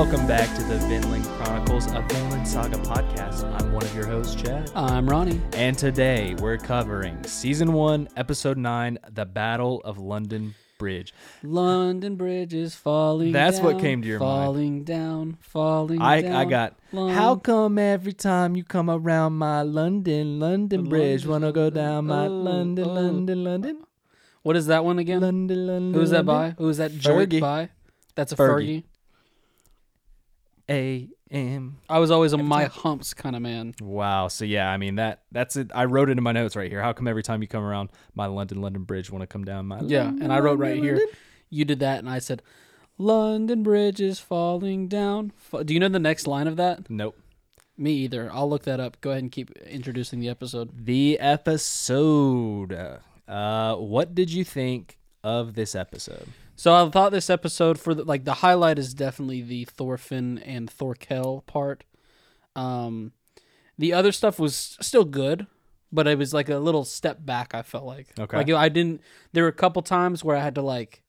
Welcome 0.00 0.26
back 0.26 0.56
to 0.56 0.62
the 0.64 0.78
Vinland 0.78 1.26
Chronicles 1.26 1.86
of 1.92 2.02
Vinland 2.10 2.48
Saga 2.48 2.78
podcast. 2.78 3.44
I'm 3.60 3.70
one 3.70 3.82
of 3.82 3.94
your 3.94 4.06
hosts, 4.06 4.34
Chad. 4.34 4.72
I'm 4.74 5.06
Ronny. 5.06 5.38
And 5.52 5.76
today 5.76 6.34
we're 6.38 6.56
covering 6.56 7.22
season 7.24 7.74
one, 7.74 8.08
episode 8.16 8.56
nine, 8.56 8.98
The 9.10 9.26
Battle 9.26 9.82
of 9.84 9.98
London 9.98 10.54
Bridge. 10.78 11.12
London 11.42 12.16
Bridge 12.16 12.54
is 12.54 12.74
falling. 12.74 13.32
That's 13.32 13.60
what 13.60 13.78
came 13.78 14.00
to 14.00 14.08
your 14.08 14.20
mind. 14.20 14.46
falling 14.46 14.84
down, 14.84 15.36
falling 15.42 16.00
I, 16.00 16.22
down. 16.22 16.32
I 16.34 16.44
got, 16.46 16.78
how 16.94 17.36
come 17.36 17.78
every 17.78 18.14
time 18.14 18.56
you 18.56 18.64
come 18.64 18.88
around 18.88 19.34
my 19.34 19.60
London, 19.60 20.40
London 20.40 20.88
Bridge, 20.88 21.26
London, 21.26 21.30
wanna 21.30 21.52
go 21.52 21.68
down 21.68 22.06
my 22.06 22.24
oh, 22.24 22.30
London, 22.30 22.88
oh. 22.88 22.92
London, 22.94 23.44
London? 23.44 23.84
What 24.44 24.56
is 24.56 24.64
that 24.68 24.82
one 24.82 24.98
again? 24.98 25.20
London, 25.20 25.66
London. 25.66 26.00
Who's 26.00 26.08
that 26.08 26.24
by? 26.24 26.54
Who's 26.56 26.78
that 26.78 26.96
joint 26.96 27.32
Fergie. 27.32 27.40
by? 27.42 27.68
That's 28.14 28.32
a 28.32 28.36
Fergie. 28.36 28.82
Fergie. 28.82 28.84
A.M. 30.70 31.78
I 31.88 31.98
was 31.98 32.10
always 32.10 32.32
a 32.32 32.38
my 32.38 32.64
humps 32.64 33.12
kind 33.12 33.34
of 33.34 33.42
man. 33.42 33.74
Wow. 33.80 34.28
So 34.28 34.44
yeah, 34.44 34.70
I 34.70 34.76
mean 34.76 34.94
that 34.96 35.22
that's 35.32 35.56
it. 35.56 35.70
I 35.74 35.84
wrote 35.86 36.08
it 36.08 36.16
in 36.16 36.22
my 36.22 36.32
notes 36.32 36.54
right 36.54 36.70
here. 36.70 36.80
How 36.80 36.92
come 36.92 37.08
every 37.08 37.22
time 37.24 37.42
you 37.42 37.48
come 37.48 37.64
around 37.64 37.90
my 38.14 38.26
London 38.26 38.60
London 38.60 38.84
Bridge 38.84 39.10
want 39.10 39.22
to 39.22 39.26
come 39.26 39.44
down 39.44 39.66
my 39.66 39.80
Yeah, 39.80 40.04
London, 40.04 40.22
and 40.22 40.32
I 40.32 40.38
wrote 40.38 40.58
right 40.58 40.76
London, 40.76 40.96
here. 40.96 41.06
You 41.50 41.64
did 41.64 41.80
that, 41.80 41.98
and 41.98 42.08
I 42.08 42.20
said, 42.20 42.42
"London 42.98 43.64
Bridge 43.64 44.00
is 44.00 44.20
falling 44.20 44.86
down." 44.86 45.32
Do 45.64 45.74
you 45.74 45.80
know 45.80 45.88
the 45.88 45.98
next 45.98 46.26
line 46.28 46.46
of 46.46 46.56
that? 46.56 46.88
Nope. 46.88 47.18
Me 47.76 47.92
either. 47.92 48.30
I'll 48.32 48.48
look 48.48 48.62
that 48.64 48.78
up. 48.78 49.00
Go 49.00 49.10
ahead 49.10 49.22
and 49.22 49.32
keep 49.32 49.50
introducing 49.62 50.20
the 50.20 50.28
episode. 50.28 50.70
The 50.86 51.18
episode. 51.18 52.98
Uh, 53.26 53.76
what 53.76 54.14
did 54.14 54.30
you 54.30 54.44
think 54.44 54.98
of 55.24 55.54
this 55.54 55.74
episode? 55.74 56.28
So 56.60 56.74
I 56.74 56.90
thought 56.90 57.10
this 57.10 57.30
episode 57.30 57.80
for 57.80 57.94
the, 57.94 58.04
like 58.04 58.26
the 58.26 58.34
highlight 58.34 58.78
is 58.78 58.92
definitely 58.92 59.40
the 59.40 59.64
Thorfinn 59.64 60.36
and 60.40 60.70
Thorkell 60.70 61.46
part. 61.46 61.84
Um, 62.54 63.12
the 63.78 63.94
other 63.94 64.12
stuff 64.12 64.38
was 64.38 64.76
still 64.78 65.06
good, 65.06 65.46
but 65.90 66.06
it 66.06 66.18
was 66.18 66.34
like 66.34 66.50
a 66.50 66.58
little 66.58 66.84
step 66.84 67.24
back. 67.24 67.54
I 67.54 67.62
felt 67.62 67.84
like 67.86 68.08
Okay. 68.18 68.36
like 68.36 68.50
I 68.50 68.68
didn't. 68.68 69.00
There 69.32 69.44
were 69.44 69.48
a 69.48 69.54
couple 69.54 69.80
times 69.80 70.22
where 70.22 70.36
I 70.36 70.42
had 70.42 70.54
to 70.56 70.60
like 70.60 71.02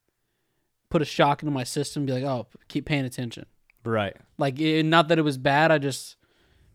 put 0.88 1.02
a 1.02 1.04
shock 1.04 1.42
into 1.42 1.52
my 1.52 1.64
system, 1.64 2.06
be 2.06 2.14
like, 2.14 2.24
oh, 2.24 2.46
keep 2.68 2.86
paying 2.86 3.04
attention. 3.04 3.44
Right. 3.84 4.16
Like 4.38 4.58
it, 4.58 4.86
not 4.86 5.08
that 5.08 5.18
it 5.18 5.22
was 5.22 5.36
bad. 5.36 5.70
I 5.70 5.76
just 5.76 6.16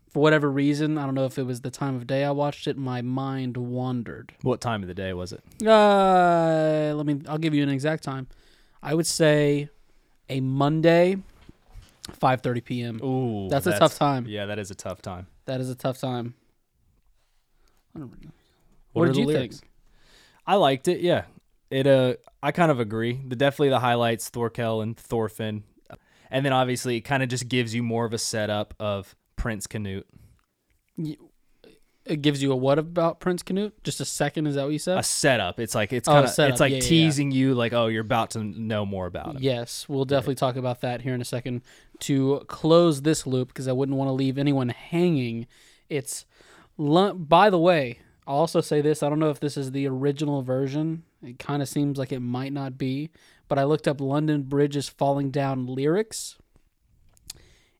for 0.08 0.22
whatever 0.22 0.48
reason, 0.48 0.98
I 0.98 1.04
don't 1.04 1.16
know 1.16 1.26
if 1.26 1.36
it 1.36 1.42
was 1.42 1.62
the 1.62 1.72
time 1.72 1.96
of 1.96 2.06
day 2.06 2.24
I 2.24 2.30
watched 2.30 2.68
it, 2.68 2.76
my 2.76 3.02
mind 3.02 3.56
wandered. 3.56 4.34
What 4.42 4.60
time 4.60 4.82
of 4.82 4.86
the 4.86 4.94
day 4.94 5.12
was 5.14 5.32
it? 5.32 5.42
Uh, 5.66 6.94
let 6.94 7.06
me. 7.06 7.22
I'll 7.26 7.38
give 7.38 7.54
you 7.54 7.64
an 7.64 7.70
exact 7.70 8.04
time. 8.04 8.28
I 8.82 8.94
would 8.94 9.06
say 9.06 9.68
a 10.28 10.40
Monday, 10.40 11.16
five 12.20 12.40
thirty 12.42 12.60
p.m. 12.60 13.02
Ooh, 13.02 13.48
That's 13.48 13.66
a 13.66 13.78
tough 13.78 13.96
time. 13.98 14.26
Yeah, 14.28 14.46
that 14.46 14.58
is 14.58 14.70
a 14.70 14.74
tough 14.74 15.02
time. 15.02 15.26
That 15.46 15.60
is 15.60 15.70
a 15.70 15.74
tough 15.74 15.98
time. 15.98 16.34
I 17.94 18.00
don't 18.00 18.10
know. 18.22 18.30
What, 18.92 19.02
What 19.02 19.06
did 19.14 19.16
you 19.16 19.26
lyrics? 19.26 19.60
think? 19.60 19.70
I 20.46 20.54
liked 20.56 20.88
it. 20.88 21.00
Yeah. 21.00 21.24
It. 21.70 21.86
Uh, 21.86 22.14
I 22.42 22.52
kind 22.52 22.70
of 22.70 22.80
agree. 22.80 23.20
The 23.26 23.36
definitely 23.36 23.70
the 23.70 23.80
highlights 23.80 24.30
Thorkell 24.30 24.82
and 24.82 24.96
Thorfinn, 24.96 25.64
and 26.30 26.44
then 26.44 26.52
obviously 26.52 26.96
it 26.96 27.02
kind 27.02 27.22
of 27.22 27.28
just 27.28 27.48
gives 27.48 27.74
you 27.74 27.82
more 27.82 28.04
of 28.06 28.12
a 28.12 28.18
setup 28.18 28.74
of 28.78 29.14
Prince 29.36 29.66
Canute. 29.66 30.06
It 32.08 32.22
gives 32.22 32.42
you 32.42 32.52
a 32.52 32.56
what 32.56 32.78
about 32.78 33.20
Prince 33.20 33.42
Canute? 33.42 33.74
Just 33.84 34.00
a 34.00 34.04
second. 34.04 34.46
Is 34.46 34.54
that 34.54 34.64
what 34.64 34.72
you 34.72 34.78
said? 34.78 34.96
a 34.98 35.02
setup. 35.02 35.60
It's 35.60 35.74
like 35.74 35.92
it's 35.92 36.08
Oh, 36.08 36.12
kind 36.12 36.24
of 36.24 36.30
setup. 36.30 36.52
it's 36.52 36.60
like 36.60 36.70
Yeah, 36.70 36.76
yeah, 36.78 36.82
yeah. 36.82 36.88
teasing 36.88 37.30
you, 37.30 37.54
like 37.54 37.72
oh, 37.72 37.86
you're 37.88 38.00
about 38.02 38.30
to 38.30 38.42
know 38.42 38.86
more 38.86 39.06
about 39.06 39.36
it. 39.36 39.42
Yes, 39.42 39.86
we'll 39.88 40.04
definitely 40.06 40.36
talk 40.36 40.56
about 40.56 40.80
that 40.80 41.02
here 41.02 41.14
in 41.14 41.20
a 41.20 41.24
second. 41.26 41.62
To 42.00 42.44
close 42.48 43.02
this 43.02 43.26
loop, 43.26 43.48
because 43.48 43.68
I 43.68 43.72
wouldn't 43.72 43.98
want 43.98 44.08
to 44.08 44.12
leave 44.12 44.38
anyone 44.38 44.68
hanging. 44.70 45.46
It's, 45.88 46.24
by 46.78 47.50
the 47.50 47.58
way, 47.58 47.98
I'll 48.26 48.36
also 48.36 48.60
say 48.60 48.80
this. 48.80 49.02
I 49.02 49.08
don't 49.08 49.18
know 49.18 49.30
if 49.30 49.40
this 49.40 49.56
is 49.56 49.72
the 49.72 49.86
original 49.88 50.42
version. 50.42 51.02
It 51.22 51.38
kind 51.38 51.60
of 51.62 51.68
seems 51.68 51.98
like 51.98 52.12
it 52.12 52.20
might 52.20 52.52
not 52.52 52.78
be, 52.78 53.10
but 53.48 53.58
I 53.58 53.64
looked 53.64 53.88
up 53.88 54.00
London 54.00 54.42
Bridge 54.42 54.76
is 54.76 54.88
falling 54.88 55.30
down 55.30 55.66
lyrics, 55.66 56.36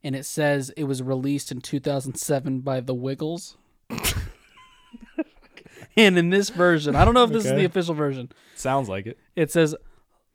and 0.03 0.17
it 0.17 0.25
says 0.27 0.71
it 0.77 0.85
was 0.85 1.03
released 1.03 1.53
in 1.53 1.61
2007 1.61 2.61
by 2.61 2.81
The 2.81 2.95
Wiggles. 2.95 3.57
And 5.97 6.17
in 6.19 6.31
this 6.31 6.51
version, 6.51 6.95
I 6.97 7.05
don't 7.05 7.15
know 7.15 7.25
if 7.25 7.31
this 7.31 7.45
is 7.45 7.51
Okay. 7.53 7.61
the 7.61 7.65
official 7.67 7.95
version. 7.95 8.31
Sounds 8.55 8.89
like 8.89 9.07
it. 9.07 9.19
It 9.37 9.51
says, 9.51 9.75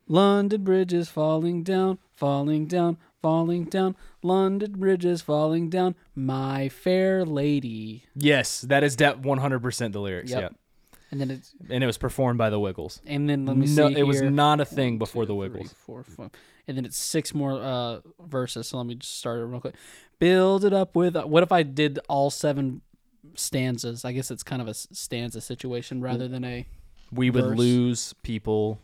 London 0.06 0.62
Bridge 0.64 0.92
is 0.92 1.08
falling 1.08 1.62
down, 1.62 1.98
falling 2.14 2.66
down, 2.66 2.98
falling 3.22 3.64
down. 3.64 3.96
London 4.22 4.72
Bridge 4.72 5.04
is 5.04 5.22
falling 5.22 5.70
down, 5.70 5.94
my 6.14 6.68
fair 6.68 7.24
lady. 7.24 8.04
Yes, 8.14 8.60
that 8.62 8.84
is 8.84 8.96
de- 8.96 9.14
100% 9.14 9.92
the 9.92 10.00
lyrics. 10.00 10.30
Yep. 10.30 10.40
Yeah, 10.42 10.48
And 11.10 11.20
then 11.20 11.30
it's 11.30 11.54
and 11.70 11.82
it 11.82 11.86
was 11.86 11.96
performed 11.98 12.38
by 12.38 12.50
the 12.50 12.60
Wiggles. 12.60 13.00
and 13.06 13.28
then 13.28 13.46
let 13.46 13.56
me 13.56 13.66
see. 13.66 13.76
no, 13.76 13.86
it 13.88 14.02
was 14.02 14.20
here. 14.20 14.30
not 14.30 14.60
a 14.60 14.64
thing 14.66 14.98
before 14.98 15.24
the 15.24 15.34
Wiggles. 15.34 15.72
four, 15.78 16.02
five. 16.04 16.30
And 16.66 16.76
then 16.78 16.84
it's 16.86 16.96
six 16.98 17.34
more 17.34 17.52
uh, 17.60 18.00
verses. 18.26 18.68
So 18.68 18.78
let 18.78 18.86
me 18.86 18.94
just 18.96 19.18
start 19.18 19.40
it 19.40 19.44
real 19.44 19.60
quick. 19.60 19.74
Build 20.18 20.64
it 20.64 20.72
up 20.72 20.96
with. 20.96 21.14
What 21.16 21.42
if 21.42 21.52
I 21.52 21.62
did 21.62 21.98
all 22.08 22.30
seven 22.30 22.80
stanzas? 23.34 24.04
I 24.04 24.12
guess 24.12 24.30
it's 24.30 24.42
kind 24.42 24.62
of 24.62 24.68
a 24.68 24.74
stanza 24.74 25.40
situation 25.40 26.00
mm. 26.00 26.04
rather 26.04 26.28
than 26.28 26.44
a. 26.44 26.66
We 27.12 27.30
would 27.30 27.44
verse. 27.44 27.58
lose 27.58 28.12
people 28.22 28.80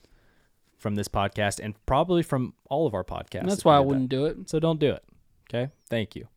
from 0.79 0.95
this 0.95 1.09
podcast 1.09 1.61
and 1.63 1.75
probably 1.87 2.23
from 2.23 2.55
all 2.69 2.87
of 2.87 2.95
our 2.95 3.05
podcasts. 3.05 3.49
That's 3.49 3.65
why 3.65 3.77
I 3.77 3.81
wouldn't 3.81 4.09
do 4.09 4.25
it. 4.27 4.49
So 4.49 4.59
don't 4.59 4.81
do 4.81 4.93
it. 4.93 5.05
Okay. 5.49 5.71
Thank 5.89 6.17
you. 6.17 6.29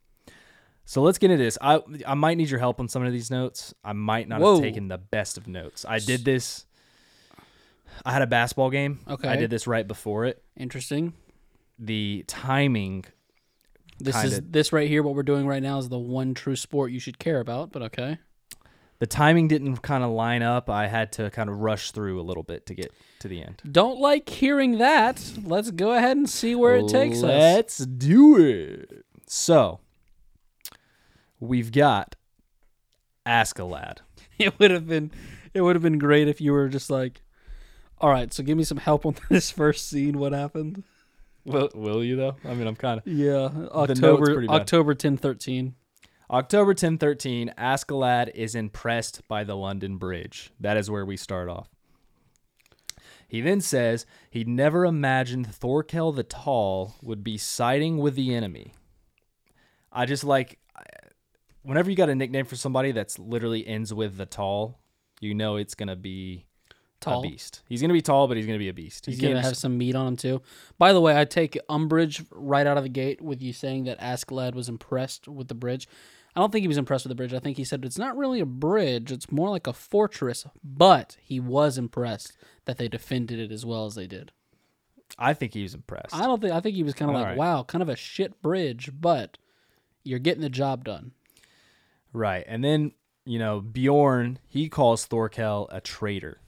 So 0.85 1.01
let's 1.01 1.17
get 1.17 1.31
into 1.31 1.43
this. 1.43 1.57
I 1.61 1.81
I 2.05 2.13
might 2.13 2.37
need 2.37 2.49
your 2.49 2.59
help 2.59 2.79
on 2.79 2.89
some 2.89 3.05
of 3.05 3.13
these 3.13 3.31
notes. 3.31 3.73
I 3.83 3.93
might 3.93 4.27
not 4.27 4.41
Whoa. 4.41 4.55
have 4.55 4.63
taken 4.63 4.89
the 4.89 4.97
best 4.97 5.37
of 5.37 5.47
notes. 5.47 5.85
I 5.87 5.99
did 5.99 6.25
this. 6.25 6.65
I 8.05 8.11
had 8.11 8.21
a 8.21 8.27
basketball 8.27 8.69
game. 8.69 8.99
Okay. 9.07 9.29
I 9.29 9.35
did 9.35 9.49
this 9.49 9.65
right 9.67 9.87
before 9.87 10.25
it. 10.25 10.43
Interesting. 10.57 11.13
The 11.79 12.25
timing. 12.27 13.05
This 13.99 14.15
is 14.23 14.33
Kinda- 14.35 14.47
this 14.49 14.73
right 14.73 14.87
here. 14.87 15.03
What 15.03 15.15
we're 15.15 15.23
doing 15.23 15.47
right 15.47 15.61
now 15.63 15.77
is 15.77 15.89
the 15.89 15.99
one 15.99 16.33
true 16.33 16.55
sport 16.55 16.91
you 16.91 16.99
should 16.99 17.19
care 17.19 17.39
about. 17.39 17.71
But 17.71 17.83
okay. 17.83 18.17
The 18.99 19.07
timing 19.07 19.47
didn't 19.49 19.77
kind 19.77 20.03
of 20.03 20.11
line 20.11 20.41
up. 20.43 20.69
I 20.69 20.87
had 20.87 21.11
to 21.13 21.29
kind 21.29 21.49
of 21.49 21.57
rush 21.57 21.91
through 21.91 22.21
a 22.21 22.23
little 22.23 22.43
bit 22.43 22.65
to 22.67 22.73
get 22.73 22.93
to 23.19 23.27
the 23.27 23.41
end. 23.43 23.61
Don't 23.69 23.99
like 23.99 24.29
hearing 24.29 24.77
that. 24.77 25.33
Let's 25.43 25.71
go 25.71 25.91
ahead 25.93 26.15
and 26.15 26.29
see 26.29 26.55
where 26.55 26.75
it 26.77 26.87
takes 26.87 27.17
us. 27.17 27.23
Let's 27.23 27.77
do 27.79 28.37
it. 28.39 29.05
So 29.27 29.79
we've 31.39 31.71
got 31.71 32.15
Askeladd. 33.25 33.99
It 34.39 34.57
would 34.59 34.71
have 34.71 34.87
been 34.87 35.11
it 35.53 35.61
would 35.61 35.75
have 35.75 35.83
been 35.83 35.99
great 35.99 36.27
if 36.27 36.41
you 36.41 36.53
were 36.53 36.67
just 36.67 36.89
like, 36.89 37.21
all 38.01 38.09
right, 38.09 38.33
so 38.33 38.41
give 38.43 38.57
me 38.57 38.63
some 38.63 38.79
help 38.79 39.05
on 39.05 39.15
this 39.29 39.51
first 39.51 39.87
scene. 39.87 40.17
What 40.17 40.33
happened? 40.33 40.83
Will, 41.45 41.69
will 41.73 42.03
you 42.03 42.15
though? 42.15 42.35
I 42.45 42.53
mean, 42.53 42.67
I'm 42.67 42.75
kind 42.75 42.99
of 42.99 43.07
Yeah, 43.07 43.49
October. 43.71 44.49
October 44.49 44.95
ten 44.95 45.17
thirteen. 45.17 45.75
October 46.31 46.73
10, 46.73 46.97
13. 46.97 47.53
Ask 47.57 47.91
is 48.33 48.55
impressed 48.55 49.27
by 49.27 49.43
the 49.43 49.55
London 49.55 49.97
Bridge. 49.97 50.51
That 50.59 50.77
is 50.77 50.89
where 50.89 51.05
we 51.05 51.15
start 51.15 51.47
off. 51.47 51.69
He 53.27 53.39
then 53.41 53.61
says 53.61 54.07
he 54.31 54.43
never 54.43 54.85
imagined 54.85 55.47
Thorkell 55.47 56.15
the 56.15 56.23
Tall 56.23 56.95
would 57.03 57.23
be 57.23 57.37
siding 57.37 57.97
with 57.97 58.15
the 58.15 58.33
enemy. 58.33 58.73
I 59.91 60.05
just 60.05 60.23
like 60.23 60.57
whenever 61.61 61.89
you 61.89 61.95
got 61.95 62.09
a 62.09 62.15
nickname 62.15 62.45
for 62.45 62.55
somebody 62.55 62.91
that's 62.91 63.19
literally 63.19 63.65
ends 63.67 63.93
with 63.93 64.17
the 64.17 64.25
tall, 64.25 64.79
you 65.19 65.33
know 65.33 65.55
it's 65.55 65.75
gonna 65.75 65.95
be 65.95 66.45
Tall. 67.03 67.19
a 67.19 67.29
beast. 67.29 67.61
He's 67.67 67.81
gonna 67.81 67.93
be 67.93 68.01
tall, 68.01 68.27
but 68.27 68.37
he's 68.37 68.45
gonna 68.45 68.57
be 68.57 68.69
a 68.69 68.73
beast. 68.73 69.05
He's 69.05 69.19
gonna 69.19 69.33
can't 69.33 69.45
have 69.45 69.57
some 69.57 69.77
meat 69.77 69.95
on 69.95 70.07
him 70.07 70.17
too. 70.17 70.41
By 70.77 70.93
the 70.93 71.01
way, 71.01 71.19
I 71.19 71.25
take 71.25 71.57
umbrage 71.69 72.23
right 72.31 72.65
out 72.65 72.77
of 72.77 72.83
the 72.83 72.89
gate 72.89 73.21
with 73.21 73.41
you 73.41 73.53
saying 73.53 73.85
that 73.85 73.99
Askeladd 73.99 74.55
was 74.55 74.69
impressed 74.69 75.27
with 75.27 75.47
the 75.47 75.55
bridge. 75.55 75.87
I 76.35 76.39
don't 76.39 76.51
think 76.51 76.63
he 76.63 76.67
was 76.67 76.77
impressed 76.77 77.05
with 77.05 77.09
the 77.09 77.15
bridge. 77.15 77.33
I 77.33 77.39
think 77.39 77.57
he 77.57 77.63
said 77.63 77.85
it's 77.85 77.99
not 77.99 78.17
really 78.17 78.39
a 78.39 78.45
bridge; 78.45 79.11
it's 79.11 79.31
more 79.31 79.49
like 79.49 79.67
a 79.67 79.73
fortress. 79.73 80.45
But 80.63 81.17
he 81.21 81.39
was 81.39 81.77
impressed 81.77 82.37
that 82.65 82.77
they 82.77 82.87
defended 82.87 83.39
it 83.39 83.51
as 83.51 83.65
well 83.65 83.85
as 83.85 83.95
they 83.95 84.07
did. 84.07 84.31
I 85.19 85.33
think 85.33 85.53
he 85.53 85.61
was 85.61 85.75
impressed. 85.75 86.15
I 86.15 86.23
don't 86.25 86.41
think. 86.41 86.53
I 86.53 86.59
think 86.59 86.75
he 86.75 86.83
was 86.83 86.95
kind 86.95 87.11
of 87.11 87.15
All 87.15 87.21
like, 87.21 87.29
right. 87.31 87.37
"Wow, 87.37 87.63
kind 87.63 87.81
of 87.81 87.89
a 87.89 87.95
shit 87.95 88.41
bridge, 88.41 88.89
but 88.99 89.37
you're 90.03 90.19
getting 90.19 90.41
the 90.41 90.49
job 90.49 90.83
done." 90.83 91.11
Right. 92.13 92.43
And 92.47 92.63
then, 92.63 92.93
you 93.25 93.39
know, 93.39 93.59
Bjorn, 93.59 94.39
he 94.47 94.69
calls 94.69 95.07
Thorkell 95.07 95.67
a 95.71 95.81
traitor 95.81 96.39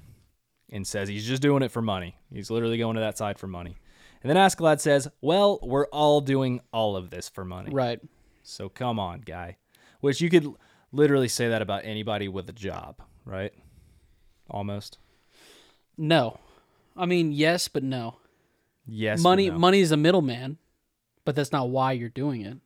and 0.70 0.86
says 0.86 1.10
he's 1.10 1.26
just 1.26 1.42
doing 1.42 1.64
it 1.64 1.72
for 1.72 1.82
money. 1.82 2.18
He's 2.32 2.50
literally 2.50 2.78
going 2.78 2.96
to 2.96 3.02
that 3.02 3.18
side 3.18 3.40
for 3.40 3.48
money. 3.48 3.78
And 4.24 4.30
then 4.30 4.38
Askeladd 4.38 4.80
says, 4.80 5.08
Well, 5.22 5.60
we're 5.62 5.88
all 5.88 6.22
doing 6.22 6.62
all 6.72 6.96
of 6.96 7.10
this 7.10 7.30
for 7.30 7.46
money. 7.46 7.72
Right. 7.72 8.00
So 8.44 8.70
come 8.70 9.00
on, 9.00 9.22
guy. 9.22 9.58
Which 10.02 10.22
you 10.22 10.30
could 10.30 10.54
literally 10.92 11.28
say 11.28 11.50
that 11.50 11.62
about 11.62 11.86
anybody 11.86 12.28
with 12.28 12.50
a 12.50 12.54
job, 12.54 13.02
right? 13.26 13.54
Almost. 14.50 14.98
No, 15.98 16.40
I 16.96 17.06
mean 17.06 17.32
yes, 17.32 17.68
but 17.68 17.84
no. 17.84 18.18
Yes. 18.88 19.22
money, 19.22 19.50
no. 19.50 19.58
money 19.58 19.80
is 19.80 19.92
a 19.92 19.98
middleman, 19.98 20.58
but 21.24 21.36
that's 21.36 21.52
not 21.52 21.70
why 21.70 21.94
you're 21.94 22.10
doing 22.10 22.42
it. 22.42 22.58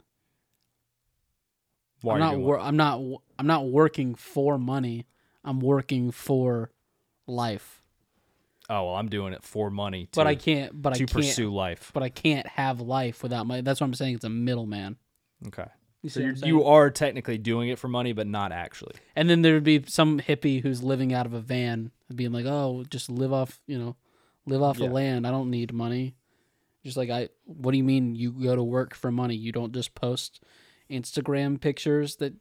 Why 2.01 2.15
I'm 2.15 2.19
not. 2.19 2.37
Wor- 2.39 2.59
I'm 2.59 2.77
not. 2.77 3.01
I'm 3.37 3.47
not 3.47 3.67
working 3.67 4.15
for 4.15 4.57
money. 4.57 5.05
I'm 5.43 5.59
working 5.59 6.11
for 6.11 6.71
life. 7.27 7.78
What? 8.69 8.75
Oh 8.75 8.85
well, 8.85 8.95
I'm 8.95 9.09
doing 9.09 9.33
it 9.33 9.43
for 9.43 9.69
money. 9.69 10.05
To, 10.05 10.11
But 10.15 10.27
I 10.27 10.35
can't. 10.35 10.81
But 10.81 10.93
I 10.93 10.97
can't. 10.97 11.11
pursue 11.11 11.53
life. 11.53 11.91
But 11.93 12.03
I 12.03 12.09
can't 12.09 12.47
have 12.47 12.79
life 12.81 13.23
without 13.23 13.45
money. 13.47 13.61
That's 13.61 13.81
what 13.81 13.85
I'm 13.87 13.93
saying. 13.93 14.15
It's 14.15 14.23
a 14.25 14.29
middleman. 14.29 14.97
Okay. 15.47 15.65
You 16.01 16.09
So 16.09 16.21
you're, 16.21 16.33
you 16.33 16.63
are 16.63 16.89
technically 16.89 17.37
doing 17.37 17.67
it 17.69 17.77
for 17.77 17.89
money, 17.89 18.13
but 18.13 18.25
not 18.27 18.51
actually. 18.53 18.95
And 19.17 19.29
then 19.29 19.41
there 19.41 19.53
would 19.55 19.63
be 19.65 19.83
some 19.85 20.19
hippie 20.19 20.61
who's 20.61 20.81
living 20.81 21.13
out 21.13 21.25
of 21.25 21.33
a 21.33 21.41
van, 21.41 21.91
being 22.15 22.31
like, 22.31 22.45
"Oh, 22.45 22.85
just 22.89 23.09
live 23.09 23.33
off, 23.33 23.59
you 23.67 23.77
know, 23.77 23.95
live 24.45 24.61
off 24.61 24.79
Yeah. 24.79 24.87
the 24.87 24.93
land. 24.93 25.27
I 25.27 25.31
don't 25.31 25.49
need 25.49 25.73
money." 25.73 26.15
Just 26.85 26.95
like 26.95 27.09
I, 27.09 27.27
what 27.43 27.71
do 27.71 27.77
you 27.77 27.83
mean 27.83 28.15
you 28.15 28.31
go 28.31 28.55
to 28.55 28.63
work 28.63 28.93
for 28.95 29.11
money? 29.11 29.35
You 29.35 29.51
don't 29.51 29.73
just 29.73 29.93
post 29.95 30.41
Instagram 30.89 31.59
pictures 31.59 32.15
that 32.17 32.33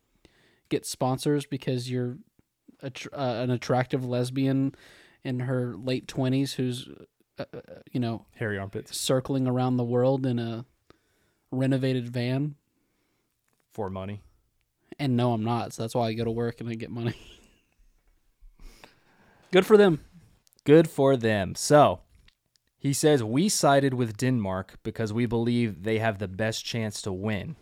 get 0.69 0.86
sponsors 0.86 1.44
because 1.44 1.90
you're 1.90 2.19
a, 2.82 2.92
uh, 3.12 3.42
an 3.42 3.50
attractive 3.50 4.04
lesbian 4.04 4.75
in 5.28 5.40
her 5.40 5.75
late 5.76 6.08
twenties 6.08 6.54
who's, 6.54 6.88
uh, 7.38 7.44
uh, 7.54 7.60
you 7.92 8.00
know, 8.00 8.25
Hairy 8.36 8.58
armpits 8.58 8.98
circling 8.98 9.46
around 9.46 9.76
the 9.76 9.84
world 9.84 10.26
in 10.26 10.38
a 10.38 10.64
renovated 11.50 12.08
van. 12.08 12.56
for 13.72 13.90
money. 13.90 14.22
And 14.98 15.16
no, 15.16 15.32
I'm 15.32 15.44
not. 15.44 15.72
So 15.72 15.82
that's 15.82 15.94
why 15.94 16.08
I 16.08 16.14
go 16.14 16.25
to 16.25 16.30
work 16.30 16.60
and 16.60 16.69
I 16.69 16.75
get 16.75 16.90
money. 16.90 17.14
Good 19.52 19.66
for 19.66 19.76
them. 19.76 20.00
Good 20.64 20.90
for 20.90 21.16
them. 21.16 21.54
So 21.54 22.00
he 22.78 22.92
says 22.92 23.22
we 23.22 23.48
sided 23.48 23.94
with 23.94 24.16
Denmark 24.16 24.78
because 24.82 25.12
we 25.12 25.26
believe 25.26 25.84
they 25.84 25.98
have 25.98 26.19
the 26.19 26.28
best 26.28 26.64
chance 26.64 27.00
to 27.02 27.12
win. 27.12 27.56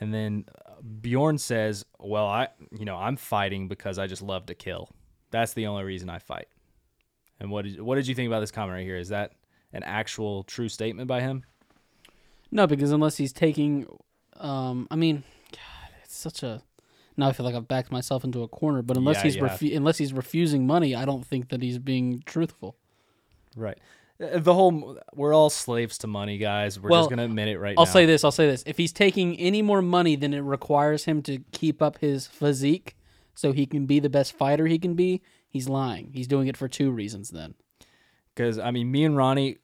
And 0.00 0.12
then 0.12 0.44
uh, 0.66 0.82
Bjorn 0.82 1.38
says, 1.38 1.84
"Well, 1.98 2.26
I, 2.26 2.48
you 2.78 2.84
know, 2.84 2.96
I'm 2.96 3.16
fighting 3.16 3.68
because 3.68 3.98
I 3.98 4.06
just 4.06 4.22
love 4.22 4.46
to 4.46 4.54
kill. 4.54 4.90
That's 5.30 5.54
the 5.54 5.66
only 5.66 5.84
reason 5.84 6.10
I 6.10 6.18
fight." 6.18 6.48
And 7.40 7.50
what 7.50 7.64
did 7.64 7.80
what 7.80 7.96
did 7.96 8.06
you 8.06 8.14
think 8.14 8.26
about 8.28 8.40
this 8.40 8.50
comment 8.50 8.74
right 8.76 8.84
here? 8.84 8.96
Is 8.96 9.08
that 9.08 9.32
an 9.72 9.82
actual 9.82 10.44
true 10.44 10.68
statement 10.68 11.08
by 11.08 11.20
him? 11.20 11.44
No, 12.50 12.66
because 12.66 12.92
unless 12.92 13.16
he's 13.16 13.32
taking, 13.32 13.86
um, 14.36 14.86
I 14.90 14.96
mean, 14.96 15.24
God, 15.50 15.90
it's 16.04 16.16
such 16.16 16.42
a. 16.42 16.62
Now 17.16 17.28
I 17.28 17.32
feel 17.32 17.44
like 17.46 17.54
I've 17.54 17.68
backed 17.68 17.90
myself 17.92 18.24
into 18.24 18.42
a 18.42 18.48
corner. 18.48 18.82
But 18.82 18.96
unless 18.96 19.16
Yeah, 19.16 19.22
he's 19.24 19.36
refu- 19.36 19.76
unless 19.76 19.98
he's 19.98 20.12
refusing 20.12 20.66
money, 20.66 20.94
I 20.94 21.04
don't 21.04 21.24
think 21.26 21.48
that 21.50 21.62
he's 21.62 21.78
being 21.78 22.22
truthful. 22.26 22.76
Right. 23.56 23.78
Uh, 24.20 24.38
The 24.38 24.54
whole 24.54 24.98
we're 25.14 25.34
all 25.34 25.50
slaves 25.50 25.98
to 25.98 26.06
money, 26.06 26.38
guys. 26.38 26.78
We're 26.78 26.90
Well, 26.90 27.02
just 27.02 27.10
gonna 27.10 27.24
admit 27.24 27.48
it 27.48 27.58
right 27.58 27.74
now. 27.76 27.80
I'll 27.82 27.86
now. 27.86 27.92
say 27.92 28.06
this. 28.06 28.24
I'll 28.24 28.32
say 28.32 28.46
this. 28.46 28.62
If 28.66 28.76
he's 28.78 28.92
taking 28.92 29.36
any 29.38 29.62
more 29.62 29.82
money 29.82 30.14
than 30.16 30.32
it 30.34 30.40
requires 30.40 31.04
him 31.04 31.22
to 31.22 31.38
keep 31.52 31.82
up 31.82 31.98
his 31.98 32.26
physique, 32.26 32.96
so 33.34 33.50
he 33.52 33.66
can 33.66 33.86
be 33.86 33.98
the 34.00 34.08
best 34.10 34.32
fighter 34.32 34.66
he 34.66 34.78
can 34.78 34.94
be, 34.94 35.20
he's 35.54 35.68
lying. 35.70 36.10
He's 36.12 36.26
doing 36.28 36.48
it 36.48 36.56
for 36.58 36.68
two 36.68 36.90
reasons. 36.90 37.30
Then 37.30 37.54
Because 38.34 38.58
I 38.58 38.70
mean, 38.70 38.90
me 38.90 39.04
and 39.04 39.16
Ronny, 39.16 39.56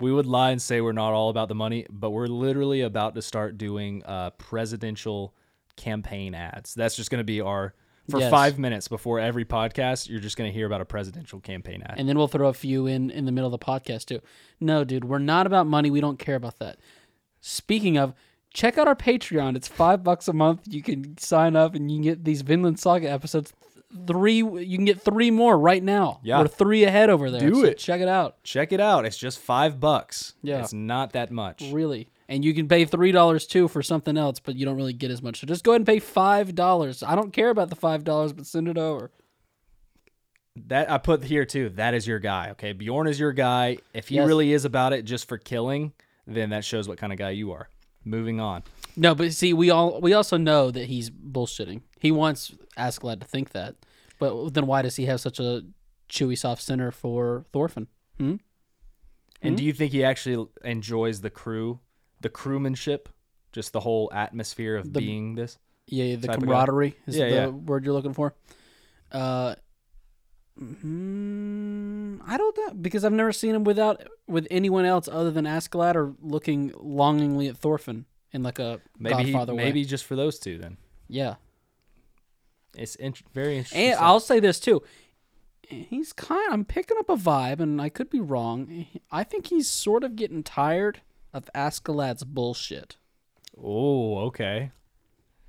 we 0.00 0.10
would 0.12 0.26
lie 0.26 0.50
and 0.52 0.62
say 0.62 0.80
we're 0.80 0.92
not 0.92 1.12
all 1.12 1.28
about 1.28 1.48
the 1.48 1.54
money, 1.54 1.84
but 1.90 2.10
we're 2.10 2.26
literally 2.28 2.80
about 2.80 3.14
to 3.16 3.20
start 3.22 3.58
doing 3.58 4.02
uh, 4.06 4.30
presidential 4.30 5.34
campaign 5.76 6.34
ads. 6.34 6.72
That's 6.74 6.96
just 6.96 7.10
going 7.10 7.18
to 7.20 7.24
be 7.24 7.40
our 7.40 7.74
for 8.08 8.20
Yes. 8.20 8.30
five 8.30 8.58
minutes 8.58 8.88
before 8.88 9.20
every 9.20 9.44
podcast. 9.44 10.08
You're 10.08 10.20
just 10.20 10.36
going 10.38 10.48
to 10.50 10.54
hear 10.54 10.66
about 10.66 10.80
a 10.80 10.86
presidential 10.86 11.40
campaign 11.40 11.82
ad. 11.82 11.96
and 11.98 12.08
then 12.08 12.16
we'll 12.16 12.26
throw 12.28 12.48
a 12.48 12.54
few 12.54 12.86
in 12.86 13.10
in 13.10 13.26
the 13.26 13.32
middle 13.32 13.52
of 13.52 13.58
the 13.60 13.64
podcast 13.64 14.06
too. 14.06 14.20
No, 14.60 14.82
dude, 14.84 15.04
we're 15.04 15.18
not 15.18 15.46
about 15.46 15.66
money. 15.66 15.90
We 15.90 16.00
don't 16.00 16.18
care 16.18 16.36
about 16.36 16.58
that. 16.60 16.78
Speaking 17.40 17.98
of, 17.98 18.14
check 18.54 18.78
out 18.78 18.88
our 18.88 18.96
Patreon. 18.96 19.56
It's 19.56 19.68
five 19.68 20.02
bucks 20.02 20.26
a 20.26 20.32
month. 20.32 20.62
You 20.66 20.82
can 20.82 21.18
sign 21.18 21.54
up 21.54 21.74
and 21.74 21.90
you 21.90 21.98
can 21.98 22.02
get 22.04 22.24
these 22.24 22.40
Vinland 22.42 22.80
Saga 22.80 23.10
episodes. 23.10 23.52
Three, 24.06 24.36
you 24.36 24.76
can 24.76 24.84
get 24.84 25.00
three 25.00 25.30
more 25.30 25.58
right 25.58 25.82
now. 25.82 26.20
Yeah. 26.22 26.40
we're 26.40 26.48
three 26.48 26.84
ahead 26.84 27.08
over 27.08 27.30
there. 27.30 27.40
Do 27.40 27.54
so 27.62 27.64
it. 27.64 27.78
Check 27.78 28.00
it 28.02 28.08
out. 28.08 28.42
Check 28.44 28.70
it 28.72 28.80
out. 28.80 29.06
It's 29.06 29.16
just 29.16 29.38
five 29.38 29.80
bucks. 29.80 30.34
Yeah. 30.42 30.60
it's 30.60 30.74
not 30.74 31.12
that 31.14 31.30
much. 31.30 31.70
Really. 31.72 32.08
And 32.28 32.44
you 32.44 32.52
can 32.52 32.68
pay 32.68 32.84
three 32.84 33.12
dollars 33.12 33.46
too 33.46 33.66
for 33.66 33.82
something 33.82 34.18
else, 34.18 34.40
but 34.40 34.56
you 34.56 34.66
don't 34.66 34.76
really 34.76 34.92
get 34.92 35.10
as 35.10 35.22
much. 35.22 35.40
So 35.40 35.46
just 35.46 35.64
go 35.64 35.72
ahead 35.72 35.80
and 35.80 35.86
pay 35.86 35.98
five 36.00 36.54
dollars. 36.54 37.02
I 37.02 37.14
don't 37.14 37.32
care 37.32 37.48
about 37.48 37.70
the 37.70 37.76
five 37.76 38.04
dollars, 38.04 38.34
but 38.34 38.44
send 38.44 38.68
it 38.68 38.76
over. 38.76 39.10
That 40.66 40.90
I 40.90 40.98
put 40.98 41.24
here 41.24 41.44
too. 41.46 41.70
That 41.70 41.94
is 41.94 42.06
your 42.06 42.18
guy. 42.18 42.50
Okay, 42.50 42.72
Bjorn 42.72 43.06
is 43.06 43.18
your 43.18 43.32
guy. 43.32 43.78
If 43.94 44.08
he 44.08 44.16
Yes. 44.16 44.26
really 44.26 44.52
is 44.52 44.64
about 44.66 44.92
it 44.92 45.06
just 45.06 45.28
for 45.28 45.38
killing, 45.38 45.92
then 46.26 46.50
that 46.50 46.64
shows 46.64 46.88
what 46.88 46.98
kind 46.98 47.12
of 47.12 47.18
guy 47.18 47.30
you 47.30 47.52
are. 47.52 47.68
Moving 48.04 48.40
on. 48.40 48.62
No, 49.00 49.14
but 49.14 49.32
see, 49.32 49.52
we 49.52 49.70
all 49.70 50.00
we 50.00 50.12
also 50.12 50.36
know 50.36 50.70
that 50.72 50.86
he's 50.86 51.08
bullshitting. 51.08 51.82
He 52.00 52.10
wants 52.10 52.52
Askeladd 52.76 53.20
to 53.20 53.26
think 53.26 53.50
that, 53.50 53.76
but 54.18 54.50
then 54.54 54.66
why 54.66 54.82
does 54.82 54.96
he 54.96 55.06
have 55.06 55.20
such 55.20 55.38
a 55.38 55.62
chewy 56.10 56.36
soft 56.36 56.62
center 56.62 56.90
for 56.90 57.44
Thorfinn? 57.52 57.86
Hmm? 58.18 58.36
And 59.40 59.56
do 59.56 59.62
you 59.64 59.72
think 59.72 59.92
he 59.92 60.02
actually 60.02 60.48
enjoys 60.64 61.20
the 61.20 61.30
crew, 61.30 61.78
the 62.22 62.28
crewmanship, 62.28 63.08
just 63.52 63.72
the 63.72 63.78
whole 63.80 64.10
atmosphere 64.12 64.76
of 64.76 64.92
The- 64.92 64.98
being 65.00 65.36
this? 65.36 65.58
Yeah, 65.86 66.16
the 66.16 66.26
Type 66.26 66.36
of 66.38 66.42
guy. 66.42 66.46
camaraderie 66.46 66.96
is 67.06 67.16
Yeah, 67.16 67.28
the 67.28 67.34
yeah. 67.34 67.46
word 67.46 67.84
you're 67.84 67.94
looking 67.94 68.12
for. 68.14 68.34
Uh, 69.12 69.54
mm, 70.60 72.20
I 72.26 72.36
don't 72.36 72.56
know 72.58 72.74
because 72.74 73.04
I've 73.04 73.12
never 73.12 73.32
seen 73.32 73.54
him 73.54 73.64
without 73.64 74.06
with 74.26 74.46
anyone 74.50 74.84
else 74.84 75.08
other 75.08 75.30
than 75.30 75.44
Askeladd 75.44 75.94
or 75.94 76.14
looking 76.20 76.72
longingly 76.76 77.48
at 77.48 77.56
Thorfinn 77.56 78.04
in 78.32 78.42
like 78.42 78.58
a 78.58 78.80
Maybe 78.98 79.24
he, 79.24 79.32
Godfather 79.32 79.54
way. 79.54 79.64
maybe 79.64 79.84
just 79.84 80.04
for 80.04 80.16
those 80.16 80.38
two. 80.38 80.58
Then 80.58 80.76
Yeah, 81.08 81.36
it's 82.76 82.94
int- 82.96 83.22
very 83.34 83.56
interesting. 83.58 83.80
and 83.86 83.94
stuff. 83.94 84.04
I'll 84.06 84.20
say 84.20 84.40
this 84.40 84.60
too. 84.60 84.82
He's 85.62 86.12
kind. 86.14 86.48
I'm 86.50 86.64
picking 86.64 86.96
up 86.98 87.10
a 87.10 87.16
vibe, 87.16 87.60
and 87.60 87.80
I 87.80 87.90
could 87.90 88.08
be 88.08 88.20
wrong. 88.20 88.86
I 89.10 89.22
think 89.24 89.48
he's 89.48 89.68
sort 89.68 90.02
of 90.02 90.16
getting 90.16 90.42
tired 90.42 91.02
of 91.34 91.48
Askeladd's 91.54 92.24
bullshit. 92.24 92.96
oh, 93.62 94.18
okay. 94.26 94.70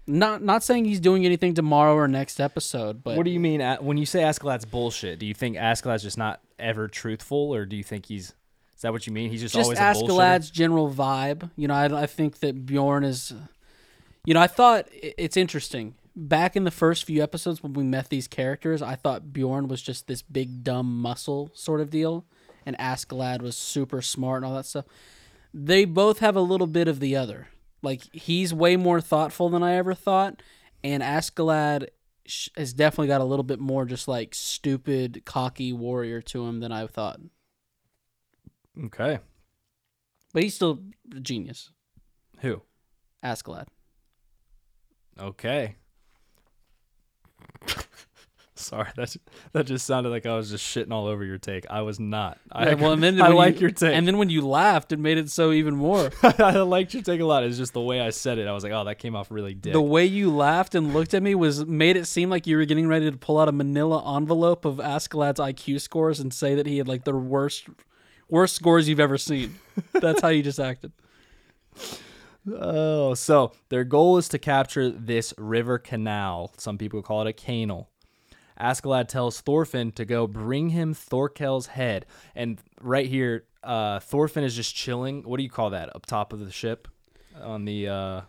Not 0.08 0.42
not 0.44 0.64
saying 0.64 0.86
he's 0.86 1.00
doing 1.00 1.24
anything 1.26 1.54
tomorrow 1.54 1.94
or 1.94 2.08
next 2.08 2.40
episode, 2.40 3.04
but 3.04 3.16
what 3.16 3.26
do 3.26 3.32
you 3.32 3.40
mean 3.40 3.62
when 3.80 3.98
you 3.98 4.08
say 4.08 4.22
Askeladd's 4.24 4.66
bullshit? 4.66 5.20
Do 5.20 5.26
you 5.28 5.36
think 5.36 5.56
Askeladd's 5.56 6.02
just 6.04 6.18
not 6.18 6.42
ever 6.58 6.88
truthful, 6.88 7.54
or 7.54 7.66
do 7.66 7.76
you 7.78 7.84
think 7.84 8.08
he's? 8.08 8.34
Is 8.80 8.84
that 8.84 8.94
what 8.94 9.06
you 9.06 9.12
mean? 9.12 9.30
He's 9.30 9.42
just, 9.42 9.56
just 9.56 9.66
always 9.66 9.78
a 9.78 9.82
bullshitter? 9.82 10.08
Askeladd's 10.08 10.50
general 10.50 10.90
vibe. 10.90 11.52
You 11.58 11.68
know, 11.68 11.74
I, 11.74 12.04
I 12.04 12.06
think 12.06 12.40
that 12.40 12.66
Bjorn 12.66 13.04
is. 13.04 13.34
You 14.24 14.34
know, 14.34 14.40
I 14.40 14.48
thought 14.48 14.88
it's 14.94 15.36
interesting. 15.36 15.96
Back 16.16 16.56
in 16.56 16.64
the 16.64 16.72
first 16.72 17.04
few 17.04 17.22
episodes 17.22 17.62
when 17.62 17.74
we 17.74 17.84
met 17.84 18.08
these 18.08 18.26
characters, 18.26 18.82
I 18.82 18.96
thought 18.96 19.34
Bjorn 19.34 19.68
was 19.68 19.82
just 19.82 20.08
this 20.08 20.22
big 20.22 20.64
dumb 20.64 21.02
muscle 21.02 21.52
sort 21.54 21.82
of 21.82 21.90
deal, 21.90 22.24
and 22.66 22.78
Askeladd 22.78 23.42
was 23.42 23.58
super 23.58 24.02
smart 24.02 24.44
and 24.44 24.46
all 24.46 24.56
that 24.56 24.66
stuff. 24.66 24.86
They 25.54 25.84
both 25.84 26.20
have 26.20 26.38
a 26.38 26.42
little 26.42 26.66
bit 26.66 26.88
of 26.88 27.02
the 27.02 27.18
other. 27.18 27.50
Like 27.82 28.04
he's 28.14 28.54
way 28.54 28.78
more 28.78 29.02
thoughtful 29.02 29.50
than 29.50 29.62
I 29.62 29.74
ever 29.74 29.94
thought, 29.94 30.42
and 30.86 31.04
Askeladd 31.04 31.88
has 32.56 32.72
definitely 32.72 33.08
got 33.08 33.20
a 33.20 33.26
little 33.26 33.44
bit 33.44 33.60
more 33.60 33.84
just 33.84 34.08
like 34.08 34.34
stupid, 34.34 35.24
cocky 35.26 35.74
warrior 35.74 36.22
to 36.22 36.46
him 36.46 36.62
than 36.62 36.72
I 36.72 36.88
thought. 36.88 37.20
Okay. 38.86 39.20
But 40.34 40.44
he's 40.44 40.54
still 40.56 40.80
a 41.16 41.20
genius. 41.20 41.72
Who? 42.40 42.62
Askeladd. 43.24 43.66
Okay. 45.20 45.76
Sorry, 48.56 48.90
that 48.98 49.16
that 49.54 49.68
just 49.68 49.86
sounded 49.86 50.10
like 50.10 50.26
I 50.26 50.36
was 50.36 50.50
just 50.50 50.66
shitting 50.66 50.92
all 50.92 51.08
over 51.08 51.24
your 51.24 51.38
take. 51.38 51.66
I 51.70 51.82
was 51.82 51.98
not. 51.98 52.38
I, 52.52 52.68
Yeah, 52.70 52.74
well, 52.74 52.92
and 52.92 53.02
then 53.02 53.22
I 53.22 53.30
like 53.30 53.56
you- 53.56 53.62
your 53.62 53.70
take. 53.72 53.96
And 53.96 54.06
then 54.06 54.18
when 54.18 54.30
you 54.30 54.46
laughed, 54.46 54.92
it 54.92 55.00
made 55.00 55.18
it 55.18 55.30
so 55.30 55.54
even 55.54 55.76
more. 55.78 56.12
I 56.24 56.58
liked 56.58 56.94
your 56.94 57.02
take 57.02 57.22
a 57.22 57.26
lot. 57.26 57.44
It's 57.46 57.58
just 57.58 57.72
the 57.72 57.80
way 57.82 58.02
I 58.02 58.10
said 58.10 58.38
it. 58.38 58.48
I 58.48 58.52
was 58.52 58.64
like, 58.64 58.74
oh, 58.74 58.84
that 58.84 59.00
came 59.00 59.16
off 59.16 59.32
really 59.32 59.54
dick. 59.54 59.72
the 59.72 59.82
way 59.82 60.06
you 60.06 60.30
laughed 60.30 60.76
and 60.76 60.94
looked 60.94 61.14
at 61.14 61.24
me 61.24 61.36
was 61.36 61.66
made 61.66 61.96
it 61.96 62.06
seem 62.06 62.30
like 62.30 62.48
you 62.48 62.58
were 62.58 62.66
getting 62.66 62.88
ready 62.88 63.10
to 63.10 63.18
pull 63.18 63.40
out 63.40 63.48
a 63.48 63.54
manila 63.54 64.18
envelope 64.18 64.66
of 64.66 64.76
Askeladd's 64.78 65.40
IQ 65.40 65.80
scores 65.80 66.20
and 66.20 66.34
say 66.34 66.54
that 66.56 66.66
he 66.68 66.80
had 66.80 66.88
like 66.88 67.06
the 67.06 67.16
worst 67.16 67.66
worst 68.30 68.56
scores 68.56 68.88
you've 68.88 69.00
ever 69.00 69.18
seen. 69.18 69.56
That's 69.94 70.22
how 70.22 70.30
you 70.30 70.44
just 70.44 70.60
acted. 70.60 70.92
Oh, 72.52 73.14
so 73.14 73.52
their 73.70 73.84
goal 73.84 74.18
is 74.18 74.28
to 74.30 74.40
capture 74.40 74.90
this 74.90 75.34
river 75.38 75.78
canal. 75.78 76.54
Some 76.58 76.78
people 76.78 77.02
call 77.02 77.22
it 77.22 77.28
a 77.28 77.34
canal. 77.34 77.90
Askeladd 78.60 79.08
tells 79.08 79.40
Thorfinn 79.40 79.92
to 79.94 80.06
go 80.06 80.28
bring 80.28 80.70
him 80.70 80.94
Thorkell's 80.94 81.68
head. 81.68 82.06
And 82.36 82.60
right 82.82 83.08
here, 83.08 83.46
uh, 83.64 84.00
Thorfinn 84.00 84.44
is 84.44 84.56
just 84.56 84.76
chilling. 84.76 85.24
What 85.24 85.38
do 85.38 85.44
you 85.44 85.50
call 85.50 85.70
that? 85.70 85.96
Up 85.96 86.06
top 86.06 86.34
of 86.34 86.40
the 86.40 86.52
ship? 86.52 86.88
On 87.42 87.64
the 87.64 87.88
uh 87.88 88.22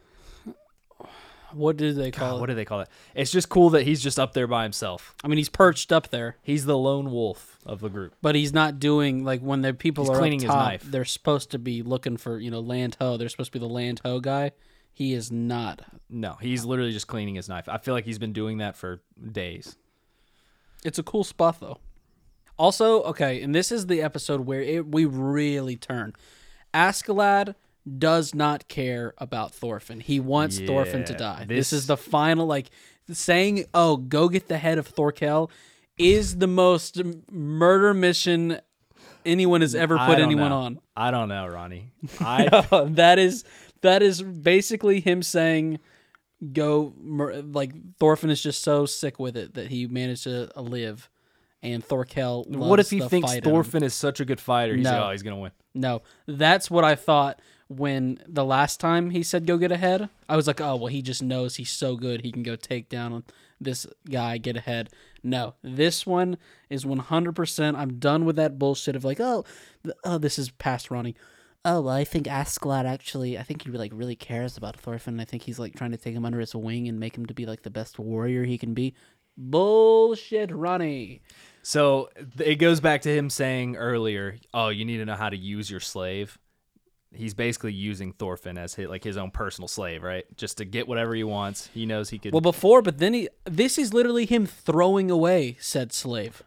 What 1.53 1.77
did 1.77 1.97
they 1.97 2.11
call 2.11 2.33
God, 2.33 2.41
what 2.41 2.51
it? 2.51 2.53
do 2.53 2.57
they 2.57 2.65
call 2.65 2.81
it? 2.81 2.89
It's 3.15 3.31
just 3.31 3.49
cool 3.49 3.71
that 3.71 3.85
he's 3.85 4.03
just 4.03 4.19
up 4.19 4.33
there 4.33 4.47
by 4.47 4.63
himself. 4.63 5.15
I 5.25 5.29
mean, 5.29 5.39
he's 5.39 5.49
perched 5.49 5.93
up 5.93 6.09
there, 6.11 6.37
He's 6.43 6.65
the 6.65 6.77
lone 6.79 7.11
wolf 7.11 7.59
of 7.67 7.81
the 7.81 7.89
group. 7.89 8.15
but 8.23 8.35
he's 8.35 8.53
not 8.53 8.79
doing 8.79 9.25
like 9.25 9.41
when 9.41 9.63
the 9.63 9.75
people 9.75 10.05
He's 10.05 10.11
are 10.11 10.19
cleaning 10.19 10.41
his 10.41 10.49
top, 10.49 10.65
knife. 10.65 10.83
They're 10.85 11.05
supposed 11.05 11.51
to 11.53 11.59
be 11.59 11.83
looking 11.83 12.17
for 12.17 12.39
you 12.39 12.51
know 12.51 12.61
land 12.61 12.97
ho. 13.01 13.17
They're 13.17 13.29
supposed 13.29 13.53
to 13.53 13.59
be 13.59 13.67
the 13.67 13.73
land 13.73 14.01
ho 14.05 14.21
guy. 14.21 14.53
He 14.93 15.13
is 15.15 15.31
not. 15.33 15.83
No, 16.09 16.37
he's 16.41 16.65
literally 16.65 16.93
just 16.93 17.07
cleaning 17.07 17.37
his 17.37 17.49
knife. 17.49 17.69
I 17.69 17.79
feel 17.79 17.95
like 17.95 18.05
he's 18.05 18.19
been 18.19 18.33
doing 18.33 18.59
that 18.59 18.77
for 18.77 19.01
days. 19.33 19.77
It's 20.85 20.99
a 20.99 21.03
cool 21.03 21.25
spot 21.25 21.61
though. 21.61 21.79
Also, 22.59 23.03
okay, 23.05 23.41
and 23.43 23.55
this 23.55 23.73
is 23.73 23.87
the 23.87 24.03
episode 24.03 24.41
where 24.43 24.61
it, 24.61 24.87
we 24.87 25.05
really 25.07 25.77
turn. 25.77 26.13
Askeladd 26.75 27.55
does 27.99 28.35
not 28.35 28.69
care 28.69 29.15
about 29.19 29.53
Thorfinn. 29.55 30.01
He 30.01 30.21
wants 30.21 30.59
Thorfinn 30.61 31.05
to 31.07 31.15
die. 31.15 31.45
this- 31.47 31.71
This, 31.71 31.73
is 31.73 31.87
the 31.87 31.97
final 31.97 32.47
like 32.47 32.71
saying, 33.11 33.65
"Oh, 33.75 33.97
go 33.97 34.29
get 34.29 34.49
the 34.49 34.59
head 34.59 34.79
of 34.79 34.93
Thorkell," 34.95 35.51
is 35.99 36.39
the 36.39 36.47
most 36.47 37.01
murder 37.31 37.93
mission 37.95 38.61
anyone 39.25 39.61
has 39.61 39.75
ever 39.75 39.99
put 39.99 40.19
anyone 40.19 40.51
know. 40.51 40.59
on. 40.59 40.79
I 40.97 41.11
don't 41.11 41.29
know, 41.29 41.47
Ronny. 41.47 41.93
I 42.21 42.49
that 42.91 43.19
is 43.19 43.45
that 43.83 44.03
is 44.03 44.23
basically 44.23 45.01
him 45.01 45.23
saying 45.23 45.79
go 46.53 46.95
mur- 46.99 47.43
like 47.43 47.73
Thorfinn 47.99 48.31
is 48.31 48.43
just 48.43 48.63
so 48.63 48.87
sick 48.87 49.19
with 49.19 49.37
it 49.37 49.55
that 49.55 49.69
he 49.69 49.87
managed 49.87 50.25
to 50.25 50.51
live 50.57 51.11
and 51.63 51.87
Thorkell 51.87 52.47
what 52.49 52.81
if 52.81 52.89
he 52.91 53.01
thinks 53.01 53.33
in 53.33 53.39
him. 53.39 53.45
Thorfinn 53.45 53.83
is 53.83 53.93
such 53.93 54.21
a 54.21 54.25
good 54.25 54.41
fighter? 54.41 54.75
He's 54.75 54.85
No. 54.85 54.93
like, 54.93 55.01
oh, 55.03 55.11
he's 55.11 55.23
gonna 55.23 55.37
win. 55.39 55.53
No, 55.75 56.01
that's 56.27 56.71
what 56.71 56.85
I 56.85 56.95
thought 56.95 57.41
when 57.71 58.21
the 58.27 58.45
last 58.45 58.81
time 58.81 59.11
he 59.11 59.23
said 59.23 59.47
go 59.47 59.57
get 59.57 59.71
ahead. 59.71 60.09
I 60.29 60.35
was 60.35 60.49
like, 60.49 60.61
oh 60.61 60.75
well, 60.75 60.89
he 60.89 61.03
just 61.03 61.23
knows 61.23 61.57
he's 61.57 61.71
so 61.71 61.97
good 61.97 62.23
he 62.23 62.33
can 62.33 62.43
go 62.43 62.57
take 62.57 62.89
down 62.89 63.23
this 63.61 63.87
guy, 64.11 64.39
get 64.39 64.57
ahead. 64.57 64.91
No, 65.23 65.55
this 65.63 66.05
one 66.05 66.37
is 66.69 66.85
one 66.85 66.99
hundred 66.99 67.37
percent. 67.37 67.77
I'm 67.77 67.99
done 67.99 68.25
with 68.25 68.37
that 68.37 68.59
bullshit 68.59 68.97
of 68.97 69.05
like, 69.05 69.21
oh, 69.21 69.45
oh, 70.05 70.19
this 70.19 70.39
is 70.39 70.51
past 70.51 70.91
Ronny. 70.91 71.15
Oh 71.65 71.83
well, 71.83 71.95
I 71.95 72.05
think 72.05 72.27
Askeladd 72.27 72.87
actually, 72.87 73.39
I 73.39 73.45
think 73.45 73.63
he 73.63 73.71
like 73.71 73.93
really 73.95 74.17
cares 74.17 74.57
about 74.57 74.77
Thorfinn. 74.77 75.21
I 75.21 75.25
think 75.25 75.45
he's 75.45 75.61
like 75.61 75.77
trying 75.77 75.93
to 75.93 75.97
take 75.97 76.15
him 76.15 76.25
under 76.25 76.41
his 76.41 76.55
wing 76.55 76.89
and 76.89 76.99
make 76.99 77.17
him 77.17 77.27
to 77.27 77.35
be 77.35 77.47
like 77.47 77.63
the 77.63 77.71
best 77.71 77.99
warrior 78.01 78.45
he 78.45 78.59
can 78.59 78.75
be. 78.75 78.95
Bullshit, 79.37 80.51
Ronny. 80.51 81.21
So 81.63 82.09
it 82.39 82.57
goes 82.57 82.81
back 82.81 83.03
to 83.03 83.17
him 83.17 83.31
saying 83.31 83.77
earlier, 83.77 84.39
"Oh, 84.53 84.71
you 84.71 84.85
need 84.85 84.97
to 84.97 85.05
know 85.05 85.15
how 85.15 85.29
to 85.29 85.37
use 85.37 85.71
your 85.71 85.81
slave." 85.81 86.37
He's 87.13 87.35
basically 87.35 87.73
using 87.73 88.13
Thorfinn 88.13 88.57
as 88.57 88.75
his, 88.75 88.89
like 88.89 89.03
his 89.03 89.17
own 89.17 89.33
personal 89.33 89.67
slave, 89.67 90.03
right? 90.03 90.25
Just 90.37 90.59
to 90.59 90.65
get 90.65 90.87
whatever 90.87 91.15
he 91.15 91.25
wants. 91.25 91.69
He 91.75 91.85
knows 91.85 92.11
he 92.11 92.19
could. 92.19 92.33
Well, 92.33 92.41
before, 92.41 92.83
but 92.83 92.99
then 92.99 93.15
he. 93.15 93.29
This 93.45 93.79
is 93.79 93.93
literally 93.93 94.27
him 94.27 94.47
throwing 94.47 95.11
away 95.11 95.57
said 95.61 95.93
slave. 95.93 96.45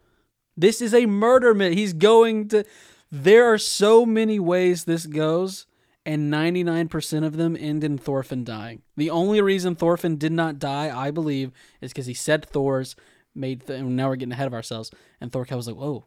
This 0.56 0.82
is 0.82 0.94
a 0.94 1.06
murder 1.06 1.54
myth. 1.54 1.74
He's 1.74 1.94
going 1.94 2.48
to. 2.50 2.64
There 3.12 3.52
are 3.52 3.58
so 3.58 4.06
many 4.06 4.40
ways 4.40 4.86
this 4.86 5.06
goes, 5.06 5.66
and 6.06 6.34
99% 6.34 7.26
of 7.26 7.38
them 7.38 7.58
end 7.60 7.84
in 7.84 7.98
Thorfinn 7.98 8.44
dying. 8.44 8.82
The 8.96 9.10
only 9.10 9.42
reason 9.42 9.76
Thorfinn 9.76 10.18
did 10.18 10.32
not 10.32 10.60
die, 10.60 10.96
I 10.96 11.12
believe, 11.12 11.52
is 11.82 11.92
because 11.92 12.06
he 12.06 12.14
said 12.14 12.46
Thors, 12.46 12.96
made. 13.36 13.68
Th- 13.68 13.80
and 13.80 13.96
now 13.98 14.08
we're 14.08 14.16
getting 14.16 14.32
ahead 14.32 14.48
of 14.48 14.54
ourselves. 14.54 14.92
And 15.20 15.32
Thorkell 15.32 15.58
was 15.58 15.68
like, 15.68 15.76
whoa. 15.76 16.06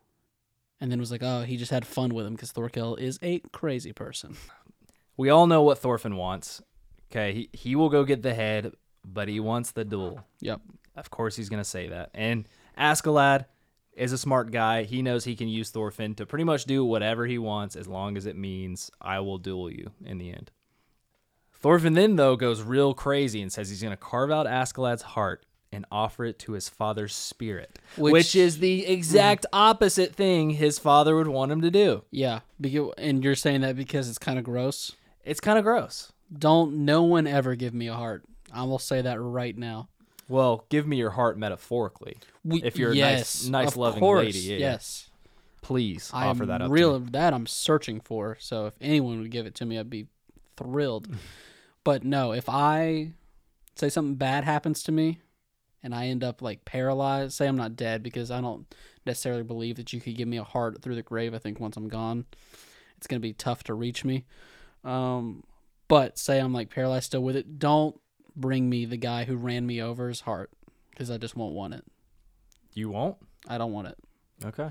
And 0.80 0.92
then 0.92 1.00
was 1.00 1.10
like, 1.10 1.22
oh, 1.22 1.42
he 1.42 1.56
just 1.56 1.70
had 1.70 1.86
fun 1.86 2.14
with 2.14 2.26
him 2.26 2.34
because 2.34 2.52
Thorkell 2.52 2.98
is 2.98 3.18
a 3.22 3.38
crazy 3.52 3.92
person. 3.92 4.36
we 5.16 5.30
all 5.30 5.46
know 5.46 5.62
what 5.62 5.78
Thorfinn 5.78 6.16
wants. 6.16 6.62
Okay, 7.10 7.32
he 7.32 7.48
he 7.52 7.76
will 7.76 7.88
go 7.88 8.04
get 8.04 8.22
the 8.22 8.34
head, 8.34 8.72
but 9.04 9.28
he 9.28 9.40
wants 9.40 9.70
the 9.70 9.84
duel. 9.84 10.20
Yep. 10.40 10.60
Of 10.96 11.10
course, 11.10 11.36
he's 11.36 11.48
gonna 11.48 11.64
say 11.64 11.88
that. 11.88 12.10
And 12.14 12.48
Askeladd 12.76 13.46
is 13.92 14.12
a 14.12 14.18
smart 14.18 14.50
guy. 14.50 14.82
He 14.82 15.00
knows 15.02 15.24
he 15.24 15.36
can 15.36 15.48
use 15.48 15.70
Thorfinn 15.70 16.14
to 16.16 16.26
pretty 16.26 16.44
much 16.44 16.64
do 16.66 16.84
whatever 16.84 17.26
he 17.26 17.38
wants, 17.38 17.76
as 17.76 17.86
long 17.86 18.16
as 18.16 18.26
it 18.26 18.36
means 18.36 18.90
I 19.00 19.20
will 19.20 19.38
duel 19.38 19.70
you 19.70 19.92
in 20.04 20.18
the 20.18 20.30
end. 20.30 20.50
Thorfinn 21.54 21.94
then 21.94 22.16
though 22.16 22.36
goes 22.36 22.60
real 22.62 22.92
crazy 22.92 23.40
and 23.40 23.50
says 23.50 23.70
he's 23.70 23.82
gonna 23.82 23.96
carve 23.96 24.30
out 24.30 24.46
Askeladd's 24.46 25.02
heart 25.02 25.45
and 25.72 25.84
offer 25.90 26.24
it 26.24 26.38
to 26.40 26.52
his 26.52 26.68
father's 26.68 27.14
spirit, 27.14 27.78
which, 27.96 28.12
Which- 28.12 28.36
is 28.36 28.58
the 28.58 28.86
exact 28.86 29.44
mm-hmm. 29.44 29.58
opposite 29.60 30.14
thing 30.14 30.50
his 30.50 30.78
father 30.78 31.16
would 31.16 31.28
want 31.28 31.52
him 31.52 31.60
to 31.62 31.70
do. 31.70 32.04
Yeah. 32.10 32.40
And 32.98 33.22
you're 33.22 33.34
saying 33.34 33.60
that 33.62 33.76
because 33.76 34.08
it's 34.08 34.18
kind 34.18 34.38
of 34.38 34.44
gross? 34.44 34.92
It's 35.24 35.40
kind 35.40 35.58
of 35.58 35.64
gross. 35.64 36.12
Don't 36.36 36.84
no 36.84 37.02
one 37.02 37.26
ever 37.26 37.54
give 37.54 37.74
me 37.74 37.88
a 37.88 37.94
heart. 37.94 38.24
I 38.52 38.62
will 38.64 38.78
say 38.78 39.02
that 39.02 39.20
right 39.20 39.56
now. 39.56 39.88
Well, 40.28 40.64
give 40.70 40.86
me 40.86 40.96
your 40.96 41.10
heart 41.10 41.38
metaphorically. 41.38 42.16
We, 42.44 42.62
If 42.62 42.78
you're 42.78 42.92
a 42.92 42.96
nice- 42.96 43.46
nice, 43.46 43.76
loving 43.76 44.00
course, 44.00 44.24
lady, 44.24 44.38
yeah, 44.40 44.56
yes, 44.58 45.10
Please 45.62 46.10
I 46.14 46.26
offer 46.26 46.46
that 46.46 46.62
up. 46.62 46.68
to 46.68 46.72
real. 46.72 47.00
me. 47.00 47.08
That 47.10 47.34
I'm 47.34 47.46
searching 47.46 48.00
for. 48.00 48.36
So 48.40 48.66
if 48.66 48.74
anyone 48.80 49.20
would 49.20 49.30
give 49.30 49.46
it 49.46 49.54
to 49.56 49.66
me, 49.66 49.78
I'd 49.78 49.90
be 49.90 50.06
thrilled. 50.56 51.08
but 51.84 52.04
no, 52.04 52.32
if 52.32 52.48
I 52.48 53.12
say 53.74 53.88
something 53.88 54.14
bad 54.14 54.44
happens 54.44 54.82
to 54.84 54.92
me, 54.92 55.20
and 55.82 55.94
I 55.94 56.06
end 56.06 56.24
up 56.24 56.42
like 56.42 56.64
paralyzed, 56.64 57.34
say 57.34 57.46
I'm 57.46 57.56
not 57.56 57.76
dead 57.76 58.02
because 58.02 58.30
I 58.30 58.40
don't 58.40 58.66
necessarily 59.04 59.42
believe 59.42 59.76
that 59.76 59.92
you 59.92 60.00
could 60.00 60.16
give 60.16 60.28
me 60.28 60.38
a 60.38 60.44
heart 60.44 60.82
through 60.82 60.96
the 60.96 61.02
grave. 61.02 61.34
I 61.34 61.38
think 61.38 61.60
once 61.60 61.76
I'm 61.76 61.88
gone, 61.88 62.24
it's 62.96 63.06
gonna 63.06 63.20
be 63.20 63.32
tough 63.32 63.64
to 63.64 63.74
reach 63.74 64.04
me. 64.04 64.24
Um, 64.84 65.44
but 65.88 66.18
say 66.18 66.38
I'm 66.38 66.52
like 66.52 66.70
paralyzed 66.70 67.06
still 67.06 67.22
with 67.22 67.36
it, 67.36 67.58
don't 67.58 67.98
bring 68.34 68.68
me 68.68 68.84
the 68.84 68.96
guy 68.96 69.24
who 69.24 69.36
ran 69.36 69.66
me 69.66 69.82
over's 69.82 70.20
heart 70.20 70.50
because 70.90 71.10
I 71.10 71.18
just 71.18 71.36
won't 71.36 71.54
want 71.54 71.74
it. 71.74 71.84
You 72.74 72.90
won't. 72.90 73.16
I 73.48 73.58
don't 73.58 73.72
want 73.72 73.88
it. 73.88 73.98
Okay. 74.44 74.70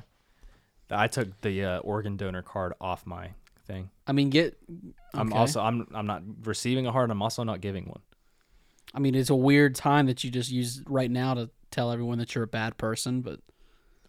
I 0.91 1.07
took 1.07 1.41
the 1.41 1.63
uh, 1.63 1.79
organ 1.79 2.17
donor 2.17 2.43
card 2.43 2.73
off 2.79 3.05
my 3.05 3.31
thing. 3.65 3.89
I 4.05 4.11
mean, 4.11 4.29
get. 4.29 4.57
Okay. 4.69 4.93
I'm 5.13 5.33
also 5.33 5.61
I'm 5.61 5.87
I'm 5.93 6.05
not 6.05 6.21
receiving 6.43 6.85
a 6.85 6.91
heart. 6.91 7.09
I'm 7.09 7.21
also 7.21 7.43
not 7.43 7.61
giving 7.61 7.85
one. 7.85 8.01
I 8.95 8.99
mean, 8.99 9.13
it's 9.13 9.29
a 9.29 9.35
weird 9.35 9.75
time 9.75 10.05
that 10.07 10.23
you 10.23 10.31
just 10.31 10.49
use 10.49 10.81
right 10.87 11.11
now 11.11 11.33
to 11.33 11.49
tell 11.69 11.91
everyone 11.91 12.17
that 12.19 12.33
you're 12.33 12.45
a 12.45 12.47
bad 12.47 12.77
person, 12.77 13.21
but 13.21 13.41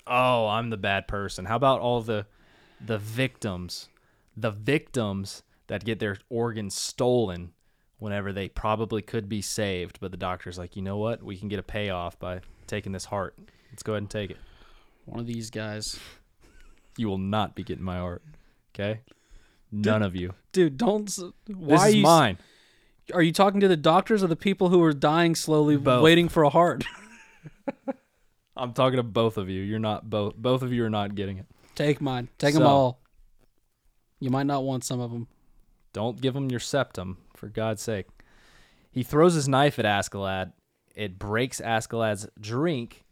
Oh, 0.07 0.47
I'm 0.47 0.71
the 0.71 0.77
bad 0.77 1.09
person. 1.09 1.47
How 1.47 1.57
about 1.57 1.81
all 1.81 2.01
the 2.01 2.27
the 2.81 2.99
victims, 2.99 3.89
the 4.37 4.51
victims 4.53 5.43
that 5.67 5.85
get 5.85 5.99
their 5.99 6.19
organs 6.31 6.75
stolen 6.77 7.53
whenever 7.99 8.33
they 8.33 8.49
probably 8.49 9.03
could 9.03 9.29
be 9.29 9.43
saved, 9.43 9.99
but 10.01 10.11
the 10.13 10.17
doctor's 10.17 10.59
like, 10.59 10.77
you 10.77 10.83
know 10.83 10.99
what? 10.99 11.23
We 11.23 11.37
can 11.37 11.49
get 11.49 11.59
a 11.59 11.63
payoff 11.65 12.19
by 12.19 12.41
taking 12.67 12.93
this 12.93 13.07
heart. 13.07 13.37
Let's 13.73 13.83
go 13.83 13.95
ahead 13.95 14.03
and 14.03 14.11
take 14.11 14.31
it. 14.31 14.37
one 15.07 15.19
of 15.19 15.27
these 15.27 15.51
guys. 15.51 15.99
You 16.97 17.09
will 17.09 17.19
not 17.19 17.55
be 17.57 17.65
getting 17.65 17.85
my 17.85 17.97
heart. 17.97 18.23
Okay. 18.75 19.01
None 19.73 20.03
of 20.03 20.15
you. 20.15 20.35
Dude, 20.53 20.77
don't. 20.77 21.11
Why 21.49 21.77
This 21.77 21.85
is 21.89 21.95
you, 21.97 22.03
mine. 22.03 22.39
Are 23.15 23.23
you 23.23 23.33
talking 23.33 23.61
to 23.61 23.69
the 23.69 23.77
doctors 23.77 24.23
or 24.23 24.27
the 24.27 24.37
people 24.37 24.69
who 24.69 24.83
are 24.83 24.93
dying 24.93 25.35
slowly, 25.35 25.77
Both. 25.77 26.03
waiting 26.03 26.29
for 26.29 26.43
a 26.43 26.51
heart? 26.51 26.85
I'm 28.57 28.73
talking 28.73 28.97
to 28.97 29.03
both 29.03 29.37
of 29.37 29.49
you. 29.49 29.63
You're 29.63 29.79
not 29.79 30.09
both. 30.09 30.37
Both 30.37 30.63
of 30.63 30.73
you 30.73 30.85
are 30.85 30.91
not 30.91 31.15
getting 31.15 31.39
it. 31.39 31.47
Take 31.75 32.01
mine. 32.01 32.29
Take 32.39 32.55
them 32.55 32.67
all. 32.67 33.01
You 34.19 34.31
might 34.31 34.47
not 34.47 34.65
want 34.65 34.85
some 34.85 35.01
of 35.01 35.11
them. 35.13 35.29
Don't 35.93 36.21
give 36.21 36.35
him 36.35 36.51
your 36.51 36.61
septum, 36.61 37.19
for 37.37 37.49
God's 37.49 37.83
sake. 37.83 38.07
He 38.91 39.03
throws 39.03 39.35
his 39.35 39.49
knife 39.49 39.79
at 39.79 39.85
Askeladd. 39.85 40.53
It 40.95 41.19
breaks 41.19 41.61
Askeladd's 41.61 42.27
drink. 42.41 43.05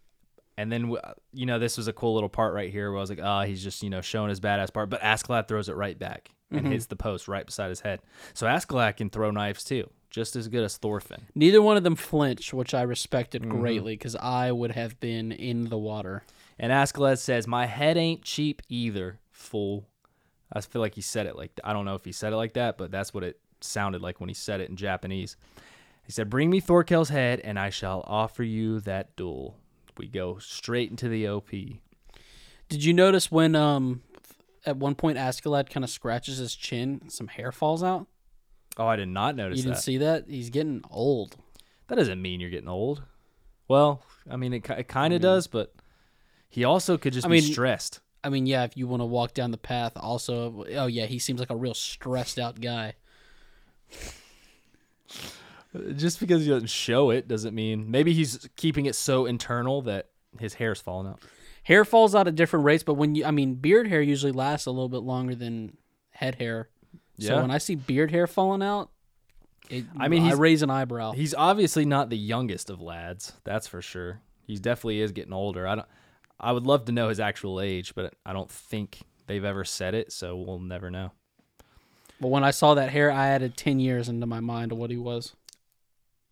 And 0.57 0.73
then, 0.73 0.95
you 1.33 1.47
know, 1.47 1.59
this 1.59 1.77
was 1.77 1.89
a 1.89 1.93
cool 1.93 2.15
little 2.15 2.29
part 2.29 2.55
right 2.55 2.71
here 2.71 2.91
where 2.91 2.99
I 2.99 3.01
was 3.01 3.11
like, 3.11 3.21
oh, 3.23 3.43
he's 3.43 3.63
just, 3.63 3.83
you 3.83 3.91
know, 3.91 4.01
showing 4.01 4.29
his 4.31 4.41
badass 4.41 4.73
part. 4.73 4.89
But 4.89 5.03
Askeladd 5.03 5.49
throws 5.49 5.69
it 5.69 5.77
right 5.77 5.99
back 5.99 6.31
and 6.57 6.67
hits 6.67 6.87
the 6.87 6.97
post 6.97 7.29
right 7.29 7.45
beside 7.47 7.69
his 7.71 7.81
head. 7.81 8.01
So 8.33 8.47
Askeladd 8.47 8.97
can 8.97 9.11
throw 9.11 9.31
knives 9.31 9.65
too, 9.65 9.91
just 10.11 10.37
as 10.37 10.49
good 10.49 10.65
as 10.65 10.77
Thorfinn. 10.77 11.23
Neither 11.35 11.61
one 11.63 11.77
of 11.77 11.83
them 11.85 11.97
flinched, 11.97 12.53
which 12.55 12.75
I 12.75 12.83
respected 12.83 13.43
Mm-hmm. 13.43 13.61
greatly 13.61 13.95
because 13.95 14.17
I 14.17 14.53
would 14.53 14.73
have 14.73 14.99
been 15.01 15.33
in 15.33 15.69
the 15.69 15.79
water. 15.79 16.25
And 16.59 16.73
Askeladd 16.73 17.19
says, 17.19 17.47
My 17.47 17.67
head 17.67 17.97
ain't 17.97 18.23
cheap 18.23 18.63
either, 18.69 19.19
fool. 19.31 19.87
I 20.53 20.61
feel 20.61 20.81
like 20.83 20.95
he 20.95 21.01
said 21.01 21.27
it 21.27 21.37
like 21.37 21.51
I 21.65 21.73
don't 21.73 21.85
know 21.85 21.97
if 21.97 22.05
he 22.05 22.13
said 22.13 22.33
it 22.33 22.37
like 22.37 22.53
that, 22.53 22.79
but 22.79 22.91
that's 22.93 23.13
what 23.13 23.25
it 23.25 23.41
sounded 23.61 24.03
like 24.03 24.21
when 24.21 24.29
he 24.29 24.35
said 24.35 24.61
it 24.61 24.71
in 24.71 24.77
Japanese. 24.77 25.37
He 26.05 26.13
said, 26.13 26.31
Bring 26.31 26.51
me 26.51 26.61
Thorkell's 26.61 27.09
head, 27.09 27.41
and 27.41 27.59
I 27.59 27.71
shall 27.71 28.05
offer 28.07 28.43
you 28.45 28.79
that 28.81 29.17
duel. 29.17 29.57
We 29.97 30.07
go 30.07 30.39
straight 30.39 30.91
into 30.91 31.09
the 31.09 31.27
OP. 31.29 31.51
Did 32.69 32.85
you 32.85 32.93
notice 32.93 33.31
when 33.33 33.55
um 33.57 34.03
at 34.67 34.77
one 34.77 34.95
point 34.95 35.19
Askeladd 35.19 35.71
kind 35.71 35.85
of 35.85 35.91
scratches 35.91 36.39
his 36.39 36.55
chin, 36.55 37.03
some 37.09 37.29
hair 37.29 37.53
falls 37.53 37.83
out? 37.83 38.07
Oh, 38.77 38.87
I 38.87 38.97
did 38.97 39.09
not 39.09 39.37
notice 39.37 39.59
you 39.59 39.65
didn't 39.65 39.77
that. 39.77 39.83
see 39.83 39.99
that? 39.99 40.25
He's 40.29 40.51
getting 40.51 40.83
old. 40.91 41.37
that 41.89 41.95
doesn't 41.97 42.21
mean 42.21 42.41
you're 42.41 42.51
getting 42.51 42.69
old. 42.69 43.03
Well, 43.69 44.03
I 44.31 44.37
mean, 44.37 44.53
it, 44.53 44.69
it 44.69 44.89
kind 44.89 45.15
of 45.15 45.21
does, 45.21 45.47
but 45.47 45.75
he 46.49 46.65
also 46.65 46.99
could 46.99 47.13
just 47.13 47.27
I 47.27 47.31
be 47.31 47.41
mean- 47.41 47.53
stressed. 47.53 48.01
I 48.23 48.31
mean, 48.31 48.47
yeah, 48.47 48.65
if 48.65 48.75
you 48.75 48.89
want 48.89 49.03
to 49.03 49.05
walk 49.07 49.35
down 49.35 49.51
the 49.51 49.59
path, 49.59 49.93
also, 49.97 50.65
oh 50.77 50.87
yeah, 50.87 51.05
he 51.05 51.19
seems 51.19 51.41
like 51.41 51.51
a 51.51 51.57
real 51.57 51.75
stressed 51.75 52.39
out 52.39 52.59
guy. 52.59 52.95
Just 55.97 56.21
because 56.21 56.43
he 56.43 56.49
doesn't 56.49 56.71
show 56.71 57.11
it 57.11 57.27
doesn't 57.29 57.55
mean 57.55 57.91
maybe 57.91 58.13
he's 58.13 58.49
keeping 58.57 58.87
it 58.87 58.95
so 58.95 59.27
internal 59.27 59.83
that 59.83 60.09
his 60.39 60.55
hair's 60.55 60.81
falling 60.81 61.09
out. 61.09 61.21
Hair 61.65 61.85
falls 61.85 62.15
out 62.15 62.29
at 62.29 62.35
different 62.35 62.65
rates, 62.65 62.83
but 62.83 62.95
when 62.95 63.15
you, 63.15 63.25
I 63.25 63.31
mean, 63.31 63.55
beard 63.55 63.89
hair 63.89 64.01
usually 64.01 64.33
lasts 64.33 64.67
a 64.67 64.71
little 64.71 64.89
bit 64.89 64.99
longer 65.03 65.35
than 65.35 65.77
head 66.11 66.37
hair. 66.37 66.69
Yeah. 67.17 67.29
So 67.29 67.41
when 67.43 67.51
I 67.51 67.59
see 67.59 67.75
beard 67.75 68.11
hair 68.11 68.27
falling 68.27 68.63
out, 68.63 68.91
it, 69.71 69.85
I 69.99 70.09
mean, 70.09 70.23
I 70.23 70.27
he's- 70.27 70.39
raise 70.39 70.63
an 70.63 70.71
eyebrow. 70.71 71.13
He's 71.13 71.35
obviously 71.35 71.85
not 71.85 72.11
the 72.11 72.19
youngest 72.19 72.71
of 72.71 72.81
lads, 72.81 73.33
that's 73.45 73.67
for 73.67 73.81
sure. 73.81 74.21
He 74.47 74.57
definitely 74.57 75.01
is 75.01 75.13
getting 75.13 75.33
older. 75.33 75.67
I 75.67 75.75
don't 75.77 75.89
I 76.39 76.53
would 76.53 76.67
love 76.67 76.85
to 76.87 76.93
know 76.93 77.09
his 77.09 77.21
actual 77.21 77.61
age, 77.61 77.95
but 77.95 78.15
I 78.27 78.33
don't 78.35 78.51
think 78.51 79.01
they've 79.27 79.45
ever 79.45 79.65
said 79.65 79.95
it, 79.95 80.13
so 80.13 80.37
we'll 80.37 80.59
never 80.59 80.91
know. 80.91 81.13
But 82.21 82.29
when 82.29 82.45
I 82.45 82.51
saw 82.51 82.75
that 82.75 82.91
hair, 82.91 83.11
I 83.11 83.29
added 83.29 83.57
ten 83.57 83.81
years 83.81 84.09
into 84.11 84.27
my 84.27 84.41
mind 84.41 84.73
of 84.73 84.77
what 84.79 84.91
he 84.91 84.97
was. 84.99 85.35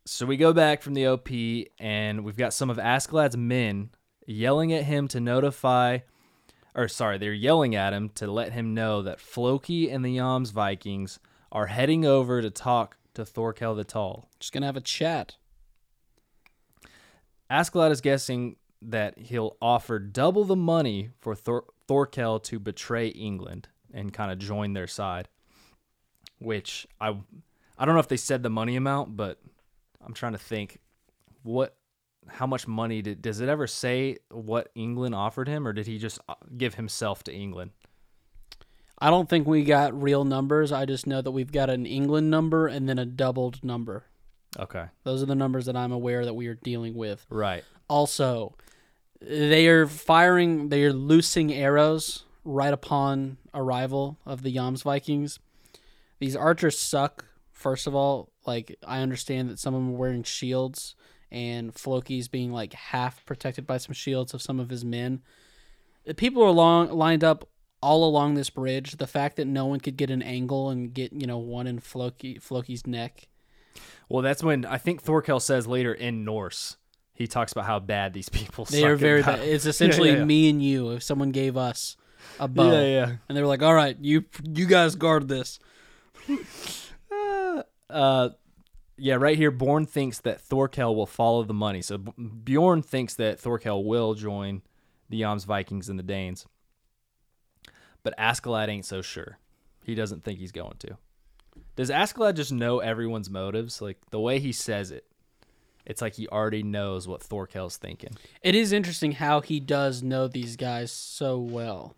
So 0.04 0.26
we 0.26 0.36
go 0.36 0.52
back 0.52 0.82
from 0.82 0.94
the 0.94 1.06
OP 1.06 1.30
and 1.78 2.24
we've 2.24 2.36
got 2.36 2.52
some 2.52 2.68
of 2.68 2.76
Askeladd's 2.76 3.36
men 3.36 3.90
yelling 4.26 4.72
at 4.72 4.84
him 4.84 5.08
to 5.08 5.20
notify 5.20 5.98
or 6.74 6.88
sorry, 6.88 7.18
they're 7.18 7.32
yelling 7.32 7.74
at 7.74 7.92
him 7.92 8.08
to 8.10 8.26
let 8.26 8.52
him 8.52 8.74
know 8.74 9.02
that 9.02 9.20
Floki 9.20 9.90
and 9.90 10.04
the 10.04 10.16
Jomsvikings 10.16 11.18
are 11.50 11.66
heading 11.66 12.06
over 12.06 12.40
to 12.40 12.50
talk 12.50 12.96
to 13.14 13.22
Thorkell 13.22 13.76
the 13.76 13.84
Tall. 13.84 14.28
Just 14.40 14.52
gonna 14.52 14.66
have 14.66 14.76
a 14.76 14.80
chat. 14.80 15.36
Askeladd 17.50 17.90
is 17.90 18.00
guessing 18.00 18.56
that 18.80 19.18
he'll 19.18 19.56
offer 19.60 19.98
double 19.98 20.44
the 20.44 20.56
money 20.56 21.10
for 21.20 21.34
Thor- 21.34 21.66
Thorkell 21.86 22.42
to 22.44 22.58
betray 22.58 23.08
England 23.08 23.68
and 23.92 24.12
kind 24.12 24.32
of 24.32 24.38
join 24.38 24.72
their 24.72 24.86
side. 24.86 25.28
Which 26.38 26.86
I, 27.00 27.16
I 27.78 27.84
don't 27.84 27.94
know 27.94 28.00
if 28.00 28.08
they 28.08 28.16
said 28.16 28.42
the 28.42 28.50
money 28.50 28.74
amount, 28.74 29.16
but 29.16 29.38
I'm 30.04 30.14
trying 30.14 30.32
to 30.32 30.38
think, 30.38 30.80
what, 31.42 31.76
how 32.28 32.46
much 32.46 32.66
money 32.68 33.02
did 33.02 33.22
does 33.22 33.40
it 33.40 33.48
ever 33.48 33.66
say 33.66 34.18
what 34.30 34.70
England 34.74 35.14
offered 35.14 35.48
him, 35.48 35.66
or 35.66 35.72
did 35.72 35.86
he 35.86 35.98
just 35.98 36.18
uh, 36.28 36.34
give 36.56 36.74
himself 36.74 37.22
to 37.24 37.32
England? 37.32 37.72
I 38.98 39.10
don't 39.10 39.28
think 39.28 39.46
we 39.48 39.64
got 39.64 40.00
real 40.00 40.24
numbers. 40.24 40.70
I 40.70 40.84
just 40.86 41.06
know 41.06 41.20
that 41.20 41.32
we've 41.32 41.50
got 41.50 41.68
an 41.70 41.86
England 41.86 42.30
number 42.30 42.68
and 42.68 42.88
then 42.88 42.98
a 42.98 43.04
doubled 43.04 43.64
number. 43.64 44.04
Okay, 44.58 44.84
Those 45.02 45.22
are 45.22 45.26
the 45.26 45.34
numbers 45.34 45.64
that 45.66 45.76
I'm 45.76 45.92
aware 45.92 46.24
that 46.26 46.34
we 46.34 46.46
are 46.46 46.54
dealing 46.54 46.94
with. 46.94 47.24
right. 47.30 47.64
Also, 47.88 48.54
they 49.20 49.66
are 49.66 49.86
firing, 49.86 50.68
they 50.68 50.84
are 50.84 50.92
loosing 50.92 51.52
arrows 51.52 52.24
right 52.44 52.72
upon 52.72 53.38
arrival 53.54 54.18
of 54.26 54.42
the 54.42 54.54
Jomsvikings. 54.54 55.38
These 56.18 56.36
archers 56.36 56.78
suck, 56.78 57.24
first 57.50 57.86
of 57.86 57.94
all. 57.94 58.30
Like, 58.46 58.76
I 58.86 59.00
understand 59.00 59.48
that 59.50 59.58
some 59.58 59.74
of 59.74 59.80
them 59.80 59.94
are 59.94 59.98
wearing 59.98 60.22
shields, 60.22 60.94
and 61.32 61.74
Floki's 61.74 62.28
being 62.28 62.52
like 62.52 62.74
half 62.74 63.24
protected 63.24 63.66
by 63.66 63.78
some 63.78 63.94
shields 63.94 64.34
of 64.34 64.42
some 64.42 64.60
of 64.60 64.68
his 64.68 64.84
men. 64.84 65.22
The 66.04 66.14
people 66.14 66.42
are 66.42 66.50
long, 66.50 66.90
lined 66.90 67.24
up 67.24 67.48
all 67.80 68.04
along 68.04 68.34
this 68.34 68.50
bridge. 68.50 68.98
The 68.98 69.06
fact 69.06 69.36
that 69.36 69.46
no 69.46 69.66
one 69.66 69.80
could 69.80 69.96
get 69.96 70.10
an 70.10 70.22
angle 70.22 70.68
and 70.68 70.92
get, 70.92 71.12
you 71.12 71.26
know, 71.26 71.38
one 71.38 71.66
in 71.66 71.80
Floki, 71.80 72.38
Floki's 72.38 72.86
neck. 72.86 73.28
Well, 74.08 74.22
that's 74.22 74.42
when 74.42 74.66
I 74.66 74.76
think 74.76 75.02
Thorkell 75.02 75.40
says 75.40 75.66
later 75.66 75.94
in 75.94 76.24
Norse. 76.24 76.76
He 77.14 77.26
talks 77.26 77.52
about 77.52 77.64
how 77.64 77.78
bad 77.78 78.12
these 78.12 78.28
people 78.28 78.64
They 78.66 78.80
suck 78.80 78.90
are 78.90 78.96
very 78.96 79.22
bad. 79.22 79.40
It's 79.40 79.64
essentially 79.66 80.10
yeah, 80.10 80.18
yeah. 80.18 80.24
me 80.24 80.50
and 80.50 80.62
you 80.62 80.90
if 80.90 81.02
someone 81.02 81.30
gave 81.30 81.56
us 81.56 81.96
a 82.38 82.46
bow. 82.46 82.72
Yeah, 82.72 82.84
yeah. 82.84 83.12
And 83.28 83.36
they 83.36 83.40
were 83.42 83.48
like, 83.48 83.62
"All 83.62 83.74
right, 83.74 83.96
you 84.00 84.24
you 84.42 84.66
guys 84.66 84.96
guard 84.96 85.28
this." 85.28 85.58
uh 87.90 88.30
yeah 88.96 89.14
right 89.14 89.36
here 89.36 89.50
Bjorn 89.50 89.86
thinks 89.86 90.20
that 90.20 90.42
Thorkell 90.46 90.94
will 90.94 91.06
follow 91.06 91.44
the 91.44 91.54
money. 91.54 91.82
So 91.82 91.98
Bjorn 91.98 92.82
thinks 92.82 93.14
that 93.14 93.40
Thorkell 93.40 93.84
will 93.84 94.14
join 94.14 94.62
the 95.08 95.20
Jomsvikings 95.20 95.88
and 95.88 95.98
the 95.98 96.04
Danes. 96.04 96.46
But 98.02 98.16
Askeladd 98.18 98.68
ain't 98.68 98.86
so 98.86 99.02
sure. 99.02 99.38
He 99.84 99.94
doesn't 99.94 100.24
think 100.24 100.38
he's 100.38 100.52
going 100.52 100.76
to. 100.80 100.96
Does 101.76 101.90
Askeladd 101.90 102.34
just 102.34 102.52
know 102.52 102.80
everyone's 102.80 103.30
motives? 103.30 103.80
Like 103.80 103.98
the 104.10 104.20
way 104.20 104.38
he 104.38 104.52
says 104.52 104.90
it 104.90 105.06
it's 105.84 106.00
like 106.00 106.14
he 106.14 106.28
already 106.28 106.62
knows 106.62 107.08
what 107.08 107.20
Thorkell's 107.20 107.76
thinking. 107.76 108.12
It 108.40 108.54
is 108.54 108.72
interesting 108.72 109.12
how 109.12 109.40
he 109.40 109.58
does 109.60 110.02
know 110.02 110.28
these 110.28 110.56
guys 110.56 110.92
so 110.92 111.38
well. 111.38 111.96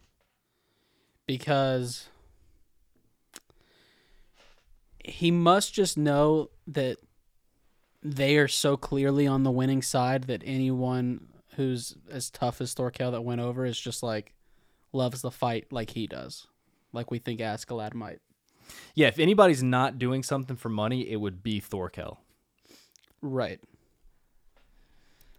Because 1.26 2.08
he 5.04 5.30
must 5.30 5.72
just 5.74 5.96
know 5.98 6.50
that 6.66 6.96
they 8.02 8.36
are 8.36 8.48
so 8.48 8.76
clearly 8.76 9.26
on 9.26 9.42
the 9.42 9.50
winning 9.50 9.82
side 9.82 10.24
that 10.24 10.42
anyone 10.44 11.28
who's 11.56 11.96
as 12.10 12.30
tough 12.30 12.60
as 12.60 12.74
Thorkell 12.74 13.12
that 13.12 13.22
went 13.22 13.40
over 13.40 13.64
is 13.64 13.78
just 13.78 14.02
like 14.02 14.34
loves 14.92 15.22
the 15.22 15.30
fight 15.30 15.66
like 15.72 15.90
he 15.90 16.06
does. 16.06 16.46
Like 16.92 17.10
we 17.10 17.18
think 17.18 17.40
Askeladd 17.40 17.94
might. 17.94 18.20
yeah 18.94 19.08
if 19.08 19.18
anybody's 19.18 19.62
not 19.62 19.98
doing 19.98 20.22
something 20.22 20.56
for 20.56 20.68
money 20.70 21.08
it 21.10 21.16
would 21.16 21.42
be 21.42 21.60
Thorkell 21.60 22.18
Right. 23.22 23.58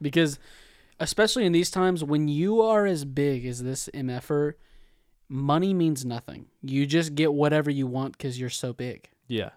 Because 0.01 0.39
especially 0.99 1.45
in 1.45 1.51
these 1.51 1.69
times 1.71 2.03
when 2.03 2.27
you 2.27 2.61
are 2.61 2.85
as 2.85 3.05
big 3.05 3.45
as 3.45 3.61
this 3.63 3.89
MFer, 3.93 4.53
money 5.29 5.73
means 5.73 6.03
nothing. 6.03 6.47
You 6.61 6.85
just 6.85 7.15
get 7.15 7.33
whatever 7.33 7.69
you 7.69 7.87
want 7.87 8.17
cuz 8.17 8.39
you're 8.39 8.49
so 8.49 8.73
big. 8.73 9.09
Yeah 9.27 9.51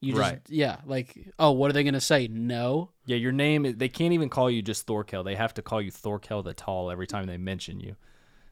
You 0.00 0.12
just 0.12 0.20
Right. 0.20 0.40
yeah, 0.48 0.78
like 0.86 1.16
oh, 1.38 1.52
what 1.52 1.70
are 1.70 1.72
they 1.72 1.82
going 1.84 1.94
to 1.94 2.00
say? 2.00 2.28
No. 2.28 2.90
Yeah, 3.06 3.16
your 3.16 3.32
name 3.32 3.66
is, 3.66 3.76
they 3.76 3.88
can't 3.88 4.12
even 4.12 4.28
call 4.28 4.50
you 4.50 4.62
just 4.62 4.86
Thorkell. 4.86 5.24
They 5.24 5.34
have 5.34 5.54
to 5.54 5.62
call 5.62 5.80
you 5.82 5.90
Thorkell 5.90 6.44
the 6.44 6.54
Tall 6.54 6.90
every 6.90 7.06
time 7.06 7.26
they 7.26 7.38
mention 7.38 7.80
you. 7.80 7.96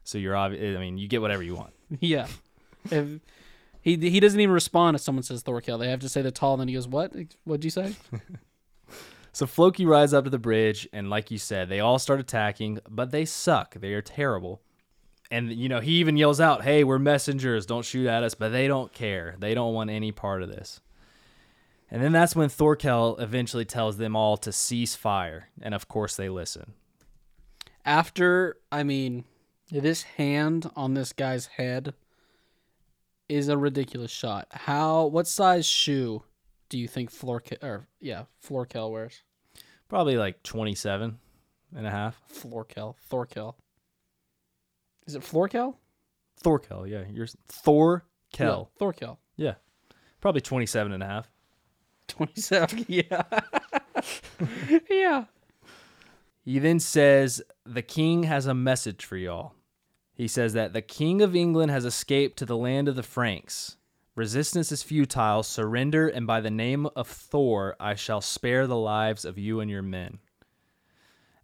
So 0.03 0.17
you're 0.17 0.35
obvious. 0.35 0.75
Eh, 0.75 0.77
I 0.77 0.79
mean, 0.79 0.97
you 0.97 1.07
get 1.07 1.21
whatever 1.21 1.43
you 1.43 1.55
want. 1.55 1.73
yeah. 1.99 2.27
if 2.91 3.19
he 3.81 3.95
he 3.95 4.19
doesn't 4.19 4.39
even 4.39 4.53
respond 4.53 4.95
if 4.95 5.01
someone 5.01 5.23
says 5.23 5.43
Thorkell. 5.43 5.79
They 5.79 5.89
have 5.89 6.01
to 6.01 6.09
say 6.09 6.21
the 6.21 6.31
tall 6.31 6.53
and 6.53 6.61
then 6.61 6.67
he 6.67 6.73
goes, 6.73 6.87
"What? 6.87 7.13
What'd 7.43 7.63
you 7.63 7.71
say?" 7.71 7.95
So 9.37 9.45
Floki 9.45 9.85
rides 9.85 10.15
up 10.15 10.23
to 10.23 10.31
the 10.31 10.39
bridge, 10.39 10.89
and 10.91 11.11
like 11.11 11.29
you 11.29 11.37
said, 11.37 11.69
they 11.69 11.79
all 11.79 11.99
start 11.99 12.19
attacking, 12.19 12.79
but 12.89 13.11
they 13.11 13.23
suck. 13.23 13.75
They 13.75 13.93
are 13.93 14.01
terrible. 14.01 14.63
And 15.29 15.51
you 15.51 15.67
know, 15.67 15.79
he 15.81 15.93
even 15.93 16.15
yells 16.17 16.39
out, 16.39 16.63
"Hey, 16.63 16.83
we're 16.83 16.99
messengers. 16.99 17.65
Don't 17.65 17.83
shoot 17.85 18.07
at 18.07 18.23
us." 18.23 18.33
But 18.33 18.49
they 18.49 18.67
don't 18.67 18.93
care. 18.93 19.35
They 19.39 19.53
don't 19.53 19.73
want 19.73 19.89
any 19.89 20.11
part 20.11 20.41
of 20.41 20.49
this. 20.49 20.79
And 21.89 22.01
then 22.03 22.11
that's 22.11 22.35
when 22.35 22.49
Thorkell 22.49 23.19
eventually 23.21 23.65
tells 23.65 23.97
them 23.97 24.15
all 24.15 24.35
to 24.37 24.51
cease 24.51 24.95
fire, 24.95 25.49
and 25.61 25.73
of 25.73 25.87
course 25.87 26.15
they 26.15 26.29
listen. 26.29 26.73
after 27.85 28.57
I 28.71 28.83
mean, 28.83 29.23
this 29.71 30.03
hand 30.03 30.69
on 30.75 30.93
this 30.93 31.13
guy's 31.13 31.45
head 31.47 31.93
is 33.29 33.47
a 33.49 33.57
ridiculous 33.57 34.11
shot. 34.11 34.47
How 34.51 35.05
what 35.05 35.27
size 35.27 35.65
shoe 35.65 36.23
do 36.69 36.77
you 36.77 36.87
think 36.87 37.11
Florkel 37.11 37.61
or 37.63 37.87
yeah, 37.99 38.23
Florkel 38.45 38.91
wears? 38.91 39.23
Probably 39.89 40.17
like 40.17 40.43
27 40.43 41.17
and 41.75 41.87
a 41.87 41.91
half. 41.91 42.21
Florkel, 42.29 42.95
Thorkell. 43.09 43.55
Is 45.07 45.15
it 45.15 45.23
Florkel? 45.23 45.75
Thorkell, 46.43 46.87
yeah. 46.87 47.03
You're 47.11 47.27
Thorkell. 47.65 48.01
Yeah, 48.37 48.63
Thorkell. 48.79 49.17
Yeah. 49.37 49.55
Probably 50.21 50.41
27 50.41 50.91
and 50.91 51.01
a 51.01 51.05
half. 51.05 51.31
27. 52.07 52.85
Yeah. 52.87 53.23
yeah. 54.89 55.25
He 56.43 56.59
then 56.59 56.79
says, 56.79 57.41
The 57.65 57.81
king 57.81 58.23
has 58.23 58.45
a 58.45 58.53
message 58.53 59.03
for 59.03 59.17
y'all. 59.17 59.53
He 60.13 60.27
says 60.27 60.53
that 60.53 60.73
the 60.73 60.81
king 60.81 61.21
of 61.21 61.35
England 61.35 61.71
has 61.71 61.85
escaped 61.85 62.37
to 62.39 62.45
the 62.45 62.57
land 62.57 62.87
of 62.87 62.95
the 62.95 63.03
Franks. 63.03 63.77
Resistance 64.15 64.71
is 64.71 64.81
futile. 64.81 65.43
Surrender, 65.43 66.07
and 66.07 66.25
by 66.25 66.41
the 66.41 66.49
name 66.49 66.87
of 66.95 67.07
Thor, 67.07 67.75
I 67.79 67.93
shall 67.93 68.21
spare 68.21 68.65
the 68.65 68.77
lives 68.77 69.25
of 69.25 69.37
you 69.37 69.59
and 69.59 69.69
your 69.69 69.83
men, 69.83 70.17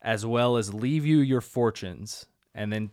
as 0.02 0.26
well 0.26 0.58
as 0.58 0.74
leave 0.74 1.06
you 1.06 1.20
your 1.20 1.42
fortunes. 1.42 2.26
And 2.56 2.74
then 2.74 2.90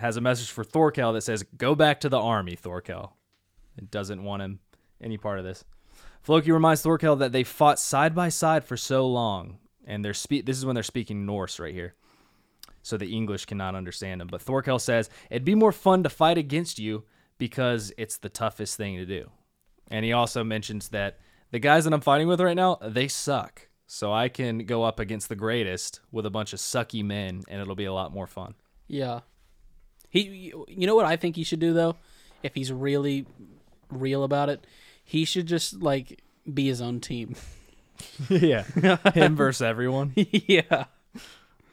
has 0.00 0.16
a 0.16 0.20
message 0.20 0.50
for 0.50 0.64
Thorkell 0.64 1.12
that 1.12 1.22
says, 1.22 1.44
Go 1.56 1.74
back 1.74 2.00
to 2.00 2.08
the 2.08 2.20
army, 2.20 2.56
Thorkell. 2.56 3.12
It 3.76 3.90
doesn't 3.90 4.22
want 4.22 4.42
him 4.42 4.60
any 5.00 5.16
part 5.16 5.38
of 5.38 5.44
this. 5.44 5.64
Floki 6.22 6.50
reminds 6.52 6.82
Thorkell 6.82 7.18
that 7.18 7.32
they 7.32 7.44
fought 7.44 7.78
side 7.78 8.14
by 8.14 8.30
side 8.30 8.64
for 8.64 8.76
so 8.76 9.06
long, 9.06 9.58
and 9.86 10.04
they're 10.04 10.14
spe- 10.14 10.44
this 10.44 10.56
is 10.56 10.64
when 10.64 10.74
they're 10.74 10.82
speaking 10.82 11.26
Norse 11.26 11.60
right 11.60 11.74
here, 11.74 11.94
so 12.82 12.96
the 12.96 13.14
English 13.14 13.44
cannot 13.44 13.74
understand 13.74 14.20
them. 14.20 14.28
But 14.30 14.42
Thorkell 14.42 14.80
says 14.80 15.10
it'd 15.30 15.44
be 15.44 15.54
more 15.54 15.72
fun 15.72 16.02
to 16.02 16.08
fight 16.08 16.38
against 16.38 16.78
you 16.78 17.04
because 17.36 17.92
it's 17.98 18.16
the 18.16 18.30
toughest 18.30 18.76
thing 18.78 18.96
to 18.96 19.04
do, 19.04 19.30
and 19.90 20.02
he 20.02 20.12
also 20.12 20.42
mentions 20.42 20.88
that 20.88 21.18
the 21.50 21.58
guys 21.58 21.84
that 21.84 21.92
I'm 21.92 22.00
fighting 22.00 22.26
with 22.26 22.40
right 22.40 22.56
now 22.56 22.78
they 22.80 23.06
suck, 23.06 23.68
so 23.86 24.10
I 24.10 24.30
can 24.30 24.60
go 24.60 24.82
up 24.82 24.98
against 24.98 25.28
the 25.28 25.36
greatest 25.36 26.00
with 26.10 26.24
a 26.24 26.30
bunch 26.30 26.54
of 26.54 26.58
sucky 26.58 27.04
men, 27.04 27.42
and 27.48 27.60
it'll 27.60 27.74
be 27.74 27.84
a 27.84 27.92
lot 27.92 28.14
more 28.14 28.26
fun. 28.26 28.54
Yeah. 28.88 29.20
He 30.14 30.52
you 30.68 30.86
know 30.86 30.94
what 30.94 31.06
I 31.06 31.16
think 31.16 31.34
he 31.34 31.42
should 31.42 31.58
do 31.58 31.74
though? 31.74 31.96
If 32.44 32.54
he's 32.54 32.72
really 32.72 33.26
real 33.90 34.22
about 34.22 34.48
it, 34.48 34.64
he 35.02 35.24
should 35.24 35.46
just 35.46 35.82
like 35.82 36.22
be 36.52 36.68
his 36.68 36.80
own 36.80 37.00
team. 37.00 37.34
yeah, 38.28 38.62
him 39.12 39.34
versus 39.34 39.60
everyone. 39.60 40.12
yeah. 40.16 40.84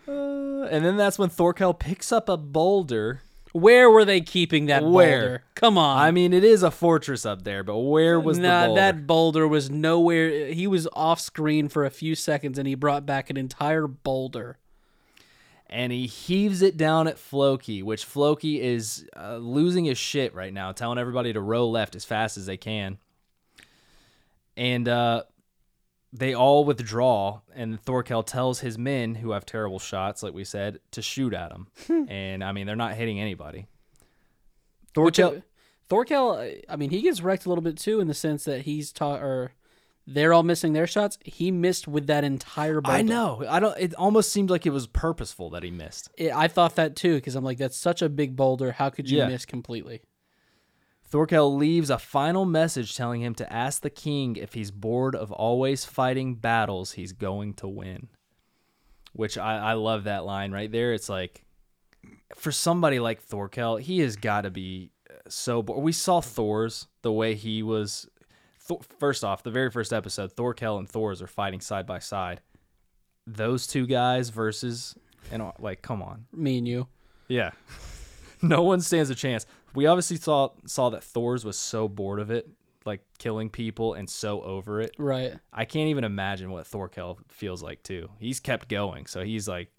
Uh, 0.07 0.63
and 0.63 0.83
then 0.83 0.97
that's 0.97 1.19
when 1.19 1.29
Thorkell 1.29 1.77
picks 1.77 2.11
up 2.11 2.27
a 2.27 2.35
boulder. 2.35 3.21
Where 3.53 3.91
were 3.91 4.05
they 4.05 4.21
keeping 4.21 4.65
that 4.67 4.83
Where? 4.83 5.19
boulder? 5.19 5.43
Come 5.53 5.77
on. 5.77 5.99
I 5.99 6.09
mean, 6.09 6.33
it 6.33 6.43
is 6.43 6.63
a 6.63 6.71
fortress 6.71 7.25
up 7.27 7.43
there, 7.43 7.63
but 7.63 7.77
where 7.77 8.19
was 8.19 8.39
nah, 8.39 8.61
the 8.61 8.67
boulder? 8.67 8.81
that 8.81 9.07
boulder 9.07 9.47
was 9.47 9.69
nowhere. 9.69 10.47
He 10.47 10.65
was 10.65 10.87
off 10.93 11.19
screen 11.19 11.67
for 11.67 11.85
a 11.85 11.91
few 11.91 12.15
seconds, 12.15 12.57
and 12.57 12.67
he 12.67 12.73
brought 12.73 13.05
back 13.05 13.29
an 13.29 13.37
entire 13.37 13.85
boulder. 13.85 14.57
And 15.71 15.93
he 15.93 16.05
heaves 16.05 16.61
it 16.61 16.75
down 16.75 17.07
at 17.07 17.17
Floki, 17.17 17.81
which 17.81 18.03
Floki 18.03 18.61
is 18.61 19.07
uh, 19.15 19.37
losing 19.37 19.85
his 19.85 19.97
shit 19.97 20.35
right 20.35 20.53
now, 20.53 20.73
telling 20.73 20.97
everybody 20.97 21.31
to 21.31 21.39
row 21.39 21.69
left 21.69 21.95
as 21.95 22.03
fast 22.03 22.37
as 22.37 22.45
they 22.45 22.57
can. 22.57 22.97
And 24.57 24.89
uh, 24.89 25.23
they 26.13 26.33
all 26.33 26.65
withdraw, 26.65 27.39
and 27.55 27.81
Thorkell 27.83 28.25
tells 28.25 28.59
his 28.59 28.77
men, 28.77 29.15
who 29.15 29.31
have 29.31 29.45
terrible 29.45 29.79
shots, 29.79 30.21
like 30.21 30.33
we 30.33 30.43
said, 30.43 30.79
to 30.91 31.01
shoot 31.01 31.33
at 31.33 31.51
him. 31.51 31.67
and 32.09 32.43
I 32.43 32.51
mean, 32.51 32.67
they're 32.67 32.75
not 32.75 32.95
hitting 32.95 33.19
anybody. 33.19 33.67
Thorkell, 34.93 35.37
uh, 35.37 35.41
Thorkell, 35.89 36.63
I 36.67 36.75
mean, 36.75 36.89
he 36.89 37.01
gets 37.01 37.21
wrecked 37.21 37.45
a 37.45 37.49
little 37.49 37.61
bit 37.61 37.77
too, 37.77 38.01
in 38.01 38.07
the 38.07 38.13
sense 38.13 38.43
that 38.43 38.63
he's 38.63 38.91
taught, 38.91 39.21
or 39.21 39.53
they're 40.07 40.33
all 40.33 40.43
missing 40.43 40.73
their 40.73 40.87
shots. 40.87 41.17
He 41.23 41.51
missed 41.51 41.87
with 41.87 42.07
that 42.07 42.23
entire. 42.23 42.81
Boulder. 42.81 42.97
I 42.97 43.01
know. 43.01 43.43
I 43.47 43.59
don't. 43.59 43.77
It 43.77 43.93
almost 43.95 44.31
seemed 44.31 44.49
like 44.49 44.65
it 44.65 44.71
was 44.71 44.87
purposeful 44.87 45.49
that 45.51 45.63
he 45.63 45.71
missed. 45.71 46.09
It, 46.17 46.31
I 46.33 46.47
thought 46.47 46.75
that 46.75 46.95
too, 46.95 47.15
because 47.15 47.35
I'm 47.35 47.43
like, 47.43 47.57
that's 47.57 47.77
such 47.77 48.01
a 48.01 48.09
big 48.09 48.35
boulder. 48.35 48.71
How 48.73 48.89
could 48.89 49.09
you 49.09 49.19
Yeah. 49.19 49.27
miss 49.27 49.45
completely? 49.45 50.01
Thorkell 51.11 51.57
leaves 51.57 51.89
a 51.89 51.97
final 51.99 52.45
message 52.45 52.95
telling 52.95 53.21
him 53.21 53.35
to 53.35 53.51
ask 53.51 53.81
the 53.81 53.89
king 53.89 54.37
if 54.37 54.53
he's 54.53 54.71
bored 54.71 55.13
of 55.13 55.29
always 55.31 55.83
fighting 55.83 56.35
battles 56.35 56.93
he's 56.93 57.11
going 57.11 57.53
to 57.55 57.67
win. 57.67 58.07
Which 59.13 59.37
I, 59.37 59.57
I 59.57 59.73
love 59.73 60.05
that 60.05 60.23
line 60.23 60.53
right 60.53 60.71
there. 60.71 60.93
It's 60.93 61.09
like, 61.09 61.43
for 62.33 62.53
somebody 62.53 62.99
like 62.99 63.21
Thorkell, 63.27 63.81
he 63.81 63.99
has 63.99 64.15
got 64.15 64.41
to 64.41 64.49
be 64.51 64.91
uh, 65.09 65.15
so 65.27 65.61
bored. 65.61 65.83
We 65.83 65.91
saw 65.91 66.21
Thors, 66.21 66.87
the 67.01 67.11
way 67.11 67.35
he 67.35 67.61
was. 67.61 68.07
Thor, 68.71 68.81
first 68.99 69.23
off, 69.23 69.43
the 69.43 69.51
very 69.51 69.69
first 69.69 69.93
episode, 69.93 70.35
Thorkell 70.35 70.79
and 70.79 70.89
Thors 70.89 71.21
are 71.21 71.27
fighting 71.27 71.61
side 71.61 71.85
by 71.85 71.99
side. 71.99 72.41
Those 73.27 73.67
two 73.67 73.85
guys 73.85 74.29
versus, 74.29 74.95
and 75.31 75.51
like, 75.59 75.81
come 75.81 76.01
on. 76.01 76.25
Me 76.33 76.57
and 76.57 76.67
you. 76.67 76.87
Yeah. 77.27 77.51
no 78.41 78.61
one 78.63 78.81
stands 78.81 79.09
a 79.09 79.15
chance. 79.15 79.45
We 79.73 79.85
obviously 79.85 80.17
saw 80.17 80.49
saw 80.65 80.89
that 80.89 81.03
Thors 81.03 81.45
was 81.45 81.57
so 81.57 81.87
bored 81.87 82.19
of 82.19 82.29
it, 82.31 82.49
like 82.85 83.01
killing 83.19 83.49
people 83.49 83.93
and 83.93 84.09
so 84.09 84.41
over 84.41 84.81
it. 84.81 84.95
Right. 84.97 85.33
I 85.53 85.65
can't 85.65 85.89
even 85.89 86.03
imagine 86.03 86.51
what 86.51 86.65
Thorkell 86.65 87.19
feels 87.29 87.63
like 87.63 87.83
too. 87.83 88.09
He's 88.19 88.39
kept 88.39 88.67
going, 88.67 89.05
so 89.05 89.23
he's 89.23 89.47
like 89.47 89.69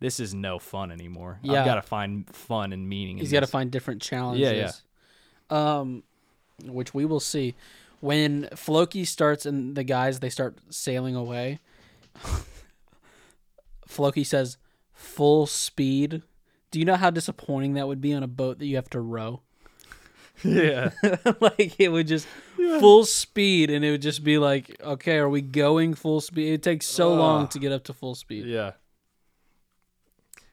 this 0.00 0.20
is 0.20 0.34
no 0.34 0.58
fun 0.58 0.90
anymore. 0.90 1.40
Yeah. 1.42 1.60
I've 1.60 1.66
got 1.66 1.76
to 1.76 1.82
find 1.82 2.28
fun 2.34 2.72
and 2.72 2.88
meaning. 2.88 3.18
He's 3.18 3.32
got 3.32 3.40
to 3.40 3.46
find 3.46 3.70
different 3.70 4.02
challenges. 4.02 4.46
Yeah, 4.46 4.70
yeah. 5.50 5.78
Um, 5.78 6.02
which 6.64 6.94
we 6.94 7.04
will 7.04 7.20
see 7.20 7.54
when 8.04 8.50
Floki 8.54 9.06
starts 9.06 9.46
and 9.46 9.74
the 9.74 9.82
guys 9.82 10.20
they 10.20 10.28
start 10.28 10.58
sailing 10.68 11.16
away. 11.16 11.58
Floki 13.86 14.24
says, 14.24 14.58
"Full 14.92 15.46
speed." 15.46 16.22
Do 16.70 16.78
you 16.78 16.84
know 16.84 16.96
how 16.96 17.08
disappointing 17.08 17.74
that 17.74 17.88
would 17.88 18.02
be 18.02 18.12
on 18.12 18.22
a 18.22 18.26
boat 18.28 18.58
that 18.58 18.66
you 18.66 18.76
have 18.76 18.90
to 18.90 19.00
row? 19.00 19.40
Yeah. 20.42 20.90
like 21.40 21.80
it 21.80 21.88
would 21.88 22.06
just 22.06 22.26
full 22.56 23.06
speed, 23.06 23.70
and 23.70 23.82
it 23.82 23.90
would 23.92 24.02
just 24.02 24.22
be 24.22 24.36
like, 24.36 24.76
okay, 24.82 25.16
are 25.16 25.28
we 25.28 25.40
going 25.40 25.94
full 25.94 26.20
speed? 26.20 26.52
It 26.52 26.62
takes 26.62 26.86
so 26.86 27.14
long 27.14 27.48
to 27.48 27.58
get 27.58 27.72
up 27.72 27.84
to 27.84 27.94
full 27.94 28.14
speed. 28.14 28.44
yeah. 28.44 28.72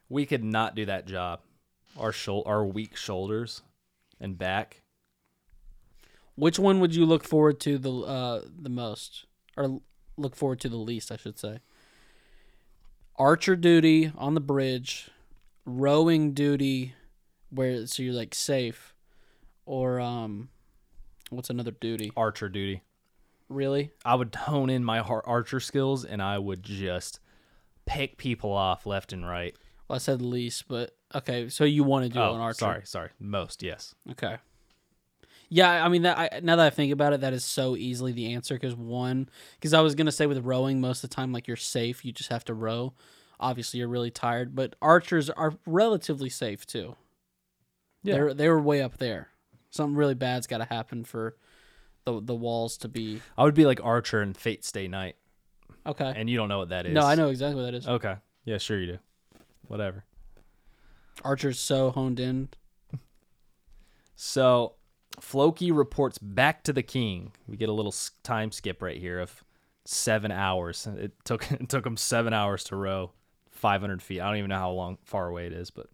We 0.08 0.26
could 0.26 0.44
not 0.44 0.76
do 0.76 0.86
that 0.86 1.06
job. 1.06 1.42
Our 1.98 2.12
shou- 2.14 2.44
our 2.44 2.64
weak 2.66 2.96
shoulders 2.96 3.62
and 4.20 4.38
back. 4.38 4.81
Which 6.42 6.58
one 6.58 6.80
would 6.80 6.96
you 6.96 7.06
look 7.06 7.24
forward 7.24 7.60
to 7.60 7.78
the 7.78 7.94
uh, 7.94 8.42
the 8.60 8.72
most, 8.72 9.28
or 9.56 9.80
look 10.18 10.36
forward 10.36 10.60
to 10.62 10.70
the 10.70 10.76
least, 10.76 11.12
I 11.12 11.16
should 11.16 11.38
say? 11.38 11.60
Archer 13.16 13.56
duty 13.56 14.12
on 14.18 14.34
the 14.34 14.42
bridge, 14.42 15.12
rowing 15.66 16.34
duty, 16.34 16.96
where 17.52 17.86
so 17.86 18.02
you're 18.02 18.16
like 18.16 18.34
safe, 18.34 18.96
or 19.68 20.00
um, 20.00 20.50
what's 21.30 21.52
another 21.52 21.70
duty? 21.70 22.12
Archer 22.18 22.50
duty. 22.50 22.82
Really? 23.48 23.92
I 24.04 24.16
would 24.16 24.34
hone 24.34 24.72
in 24.72 24.84
my 24.84 25.02
har- 25.02 25.24
archer 25.28 25.60
skills 25.60 26.04
and 26.04 26.24
I 26.24 26.40
would 26.40 26.64
just 26.64 27.20
pick 27.86 28.18
people 28.18 28.52
off 28.52 28.88
left 28.88 29.14
and 29.14 29.28
right. 29.28 29.56
Well, 29.88 29.98
I 29.98 30.00
said 30.00 30.24
least, 30.24 30.68
but 30.68 30.96
okay. 31.14 31.50
So 31.50 31.66
you 31.66 31.84
want 31.84 32.06
to 32.06 32.10
do 32.10 32.20
oh, 32.20 32.34
an 32.34 32.42
archer? 32.42 32.58
sorry, 32.58 32.82
sorry. 32.86 33.10
Most, 33.20 33.62
yes. 33.62 33.94
Okay. 34.10 34.38
Yeah, 35.54 35.84
I 35.84 35.90
mean 35.90 36.04
that. 36.04 36.18
I, 36.18 36.40
now 36.42 36.56
that 36.56 36.66
I 36.66 36.70
think 36.70 36.94
about 36.94 37.12
it, 37.12 37.22
that 37.22 37.34
is 37.34 37.44
so 37.44 37.76
easily 37.76 38.14
the 38.14 38.34
answer. 38.34 38.56
Because 38.56 38.74
one, 38.74 39.28
because 39.56 39.74
I 39.74 39.82
was 39.82 39.96
gonna 39.96 40.12
say 40.12 40.26
with 40.26 40.46
rowing, 40.46 40.80
most 40.80 41.04
of 41.04 41.10
the 41.10 41.16
time, 41.16 41.34
like 41.34 41.46
you're 41.46 41.58
safe, 41.58 42.06
you 42.06 42.14
just 42.14 42.30
have 42.30 42.46
to 42.46 42.54
row. 42.54 42.94
Obviously, 43.38 43.80
you're 43.80 43.90
really 43.90 44.12
tired, 44.12 44.56
but 44.56 44.78
archers 44.82 45.30
are 45.30 45.54
relatively 45.66 46.30
safe 46.30 46.66
too. 46.66 46.96
Yeah. 48.02 48.14
They're 48.14 48.34
they're 48.34 48.60
way 48.60 48.82
up 48.82 48.98
there. 48.98 49.28
Something 49.72 49.98
really 49.98 50.14
bad's 50.14 50.48
got 50.48 50.60
to 50.60 50.66
happen 50.66 51.04
for 51.04 51.36
the 52.06 52.22
the 52.22 52.36
walls 52.36 52.78
to 52.78 52.88
be 52.88 53.22
I 53.38 53.44
would 53.44 53.54
be 53.54 53.66
like 53.66 53.84
Archer 53.84 54.22
and 54.22 54.38
Fate 54.38 54.64
Stay 54.64 54.88
Night, 54.88 55.18
okay. 55.86 56.14
and 56.16 56.30
you 56.30 56.38
don't 56.38 56.48
know 56.48 56.60
what 56.60 56.70
that 56.70 56.86
is. 56.86 56.94
No, 56.94 57.02
I 57.02 57.16
know 57.16 57.28
exactly 57.28 57.62
what 57.62 57.70
that 57.70 57.78
is. 57.78 57.86
Okay. 57.86 58.16
Yeah, 58.46 58.58
sure 58.58 58.80
you 58.80 58.94
do. 58.94 59.00
Whatever. 59.68 60.06
Archer's 61.26 61.60
so 61.60 61.92
honed 61.92 62.22
in. 62.22 62.48
So, 64.24 64.76
Floki 65.20 65.72
reports 65.72 66.18
back 66.18 66.64
to 66.64 66.74
the 66.74 66.84
king. 66.84 67.32
We 67.48 67.58
get 67.58 67.70
a 67.70 67.74
little 67.74 67.94
time 68.24 68.52
skip 68.52 68.82
right 68.82 68.98
here 68.98 69.20
of 69.20 69.44
seven 69.86 70.32
hours. 70.32 70.88
It 70.88 71.14
took 71.24 71.52
it 71.52 71.70
took 71.70 71.86
him 71.86 71.98
seven 71.98 72.34
hours 72.34 72.64
to 72.66 72.76
row 72.76 73.12
500 73.52 74.02
feet. 74.02 74.22
I 74.22 74.28
don't 74.28 74.38
even 74.38 74.50
know 74.50 74.58
how 74.58 74.72
long 74.72 74.98
far 75.04 75.28
away 75.28 75.46
it 75.48 75.54
is, 75.54 75.70
but 75.70 75.88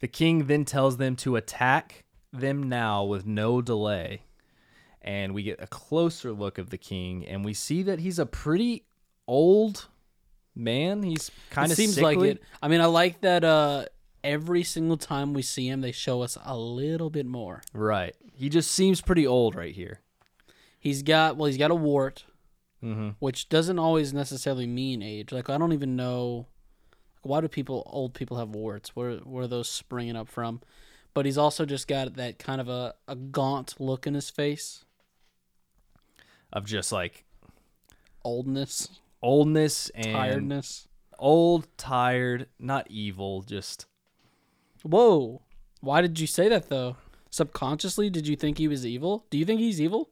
the 0.00 0.08
king 0.08 0.46
then 0.46 0.64
tells 0.64 0.96
them 0.96 1.16
to 1.16 1.36
attack 1.36 2.04
them 2.32 2.68
now 2.68 3.04
with 3.04 3.26
no 3.26 3.60
delay. 3.62 4.22
And 5.00 5.34
we 5.34 5.42
get 5.42 5.60
a 5.60 5.66
closer 5.66 6.32
look 6.32 6.58
of 6.58 6.70
the 6.70 6.78
king, 6.78 7.26
and 7.26 7.44
we 7.44 7.54
see 7.54 7.82
that 7.82 7.98
he's 7.98 8.20
a 8.20 8.26
pretty 8.26 8.84
old 9.26 9.88
man. 10.54 11.02
He's 11.02 11.30
kind 11.50 11.72
of 11.72 11.76
seems 11.76 12.00
like 12.00 12.18
it. 12.20 12.40
I 12.62 12.68
mean, 12.68 12.80
I 12.80 12.86
like 12.86 13.20
that. 13.22 13.42
Uh, 13.42 13.86
every 14.24 14.62
single 14.62 14.96
time 14.96 15.32
we 15.34 15.42
see 15.42 15.68
him, 15.68 15.80
they 15.80 15.92
show 15.92 16.22
us 16.22 16.36
a 16.44 16.56
little 16.56 17.10
bit 17.10 17.26
more. 17.26 17.62
Right. 17.72 18.14
He 18.34 18.48
just 18.48 18.70
seems 18.70 19.00
pretty 19.00 19.26
old 19.26 19.54
right 19.54 19.74
here. 19.74 20.00
He's 20.78 21.02
got 21.02 21.36
well, 21.36 21.46
he's 21.46 21.58
got 21.58 21.70
a 21.70 21.74
wart, 21.76 22.24
Mm-hmm. 22.82 23.10
which 23.20 23.48
doesn't 23.48 23.78
always 23.78 24.12
necessarily 24.12 24.66
mean 24.66 25.02
age. 25.02 25.30
Like 25.30 25.48
I 25.48 25.56
don't 25.56 25.72
even 25.72 25.94
know 25.94 26.46
why 27.22 27.40
do 27.40 27.46
people 27.46 27.84
old 27.86 28.12
people 28.12 28.38
have 28.38 28.48
warts? 28.48 28.96
Where 28.96 29.18
where 29.18 29.44
are 29.44 29.48
those 29.48 29.68
springing 29.68 30.16
up 30.16 30.28
from? 30.28 30.60
But 31.14 31.24
he's 31.26 31.38
also 31.38 31.64
just 31.64 31.86
got 31.86 32.14
that 32.14 32.40
kind 32.40 32.60
of 32.60 32.68
a, 32.68 32.94
a 33.06 33.14
gaunt 33.14 33.76
look 33.78 34.06
in 34.06 34.14
his 34.14 34.30
face, 34.30 34.84
Of 36.52 36.64
just 36.66 36.90
like 36.90 37.24
oldness, 38.24 38.88
oldness 39.22 39.90
and 39.94 40.12
tiredness. 40.12 40.88
old, 41.18 41.68
tired, 41.76 42.48
not 42.58 42.90
evil, 42.90 43.42
just 43.42 43.86
Whoa! 44.82 45.42
Why 45.80 46.00
did 46.00 46.18
you 46.20 46.26
say 46.26 46.48
that 46.48 46.68
though? 46.68 46.96
Subconsciously, 47.30 48.10
did 48.10 48.26
you 48.28 48.36
think 48.36 48.58
he 48.58 48.68
was 48.68 48.84
evil? 48.86 49.24
Do 49.30 49.38
you 49.38 49.44
think 49.44 49.60
he's 49.60 49.80
evil? 49.80 50.10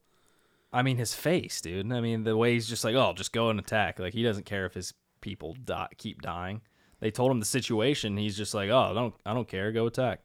I 0.72 0.82
mean 0.82 0.96
his 0.98 1.14
face, 1.14 1.60
dude. 1.60 1.92
I 1.92 2.00
mean 2.00 2.22
the 2.24 2.36
way 2.36 2.54
he's 2.54 2.68
just 2.68 2.84
like, 2.84 2.94
"Oh, 2.94 3.12
just 3.14 3.32
go 3.32 3.50
and 3.50 3.58
attack." 3.58 3.98
Like 3.98 4.14
he 4.14 4.22
doesn't 4.22 4.46
care 4.46 4.66
if 4.66 4.74
his 4.74 4.94
people 5.20 5.56
die, 5.64 5.88
keep 5.98 6.22
dying. 6.22 6.62
They 7.00 7.10
told 7.10 7.30
him 7.30 7.40
the 7.40 7.46
situation, 7.46 8.16
he's 8.16 8.36
just 8.36 8.54
like, 8.54 8.70
"Oh, 8.70 8.78
I 8.90 8.92
don't 8.94 9.14
I 9.26 9.34
don't 9.34 9.48
care, 9.48 9.72
go 9.72 9.86
attack." 9.86 10.20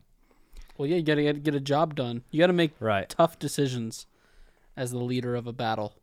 Well, 0.78 0.88
yeah, 0.88 0.98
you 0.98 1.04
gotta 1.04 1.24
get, 1.24 1.44
get 1.44 1.56
a 1.56 1.60
job 1.60 1.96
done. 1.96 2.24
You 2.32 2.40
gotta 2.40 2.54
make 2.54 2.74
Right. 2.80 3.08
tough 3.10 3.40
decisions 3.40 4.06
as 4.78 4.92
the 4.92 5.00
leader 5.00 5.36
of 5.36 5.48
a 5.48 5.54
battle. 5.54 5.96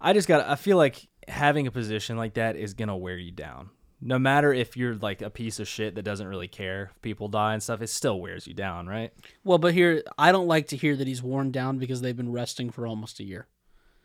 I 0.00 0.12
just 0.12 0.28
got 0.28 0.46
I 0.48 0.54
feel 0.54 0.76
like 0.76 1.08
having 1.26 1.66
a 1.66 1.70
position 1.70 2.16
like 2.16 2.34
that 2.34 2.54
is 2.56 2.74
going 2.74 2.88
to 2.88 2.94
wear 2.96 3.16
you 3.16 3.30
down. 3.32 3.70
No 4.06 4.18
matter 4.18 4.52
if 4.52 4.76
you're 4.76 4.94
like 4.96 5.22
a 5.22 5.30
piece 5.30 5.58
of 5.58 5.66
shit 5.66 5.94
that 5.94 6.02
doesn't 6.02 6.26
really 6.26 6.46
care 6.46 6.90
if 6.94 7.00
people 7.00 7.28
die 7.28 7.54
and 7.54 7.62
stuff, 7.62 7.80
it 7.80 7.88
still 7.88 8.20
wears 8.20 8.46
you 8.46 8.52
down, 8.52 8.86
right? 8.86 9.12
Well, 9.44 9.56
but 9.56 9.72
here, 9.72 10.02
I 10.18 10.30
don't 10.30 10.46
like 10.46 10.68
to 10.68 10.76
hear 10.76 10.94
that 10.94 11.06
he's 11.06 11.22
worn 11.22 11.50
down 11.50 11.78
because 11.78 12.02
they've 12.02 12.16
been 12.16 12.30
resting 12.30 12.70
for 12.70 12.86
almost 12.86 13.18
a 13.18 13.24
year. 13.24 13.46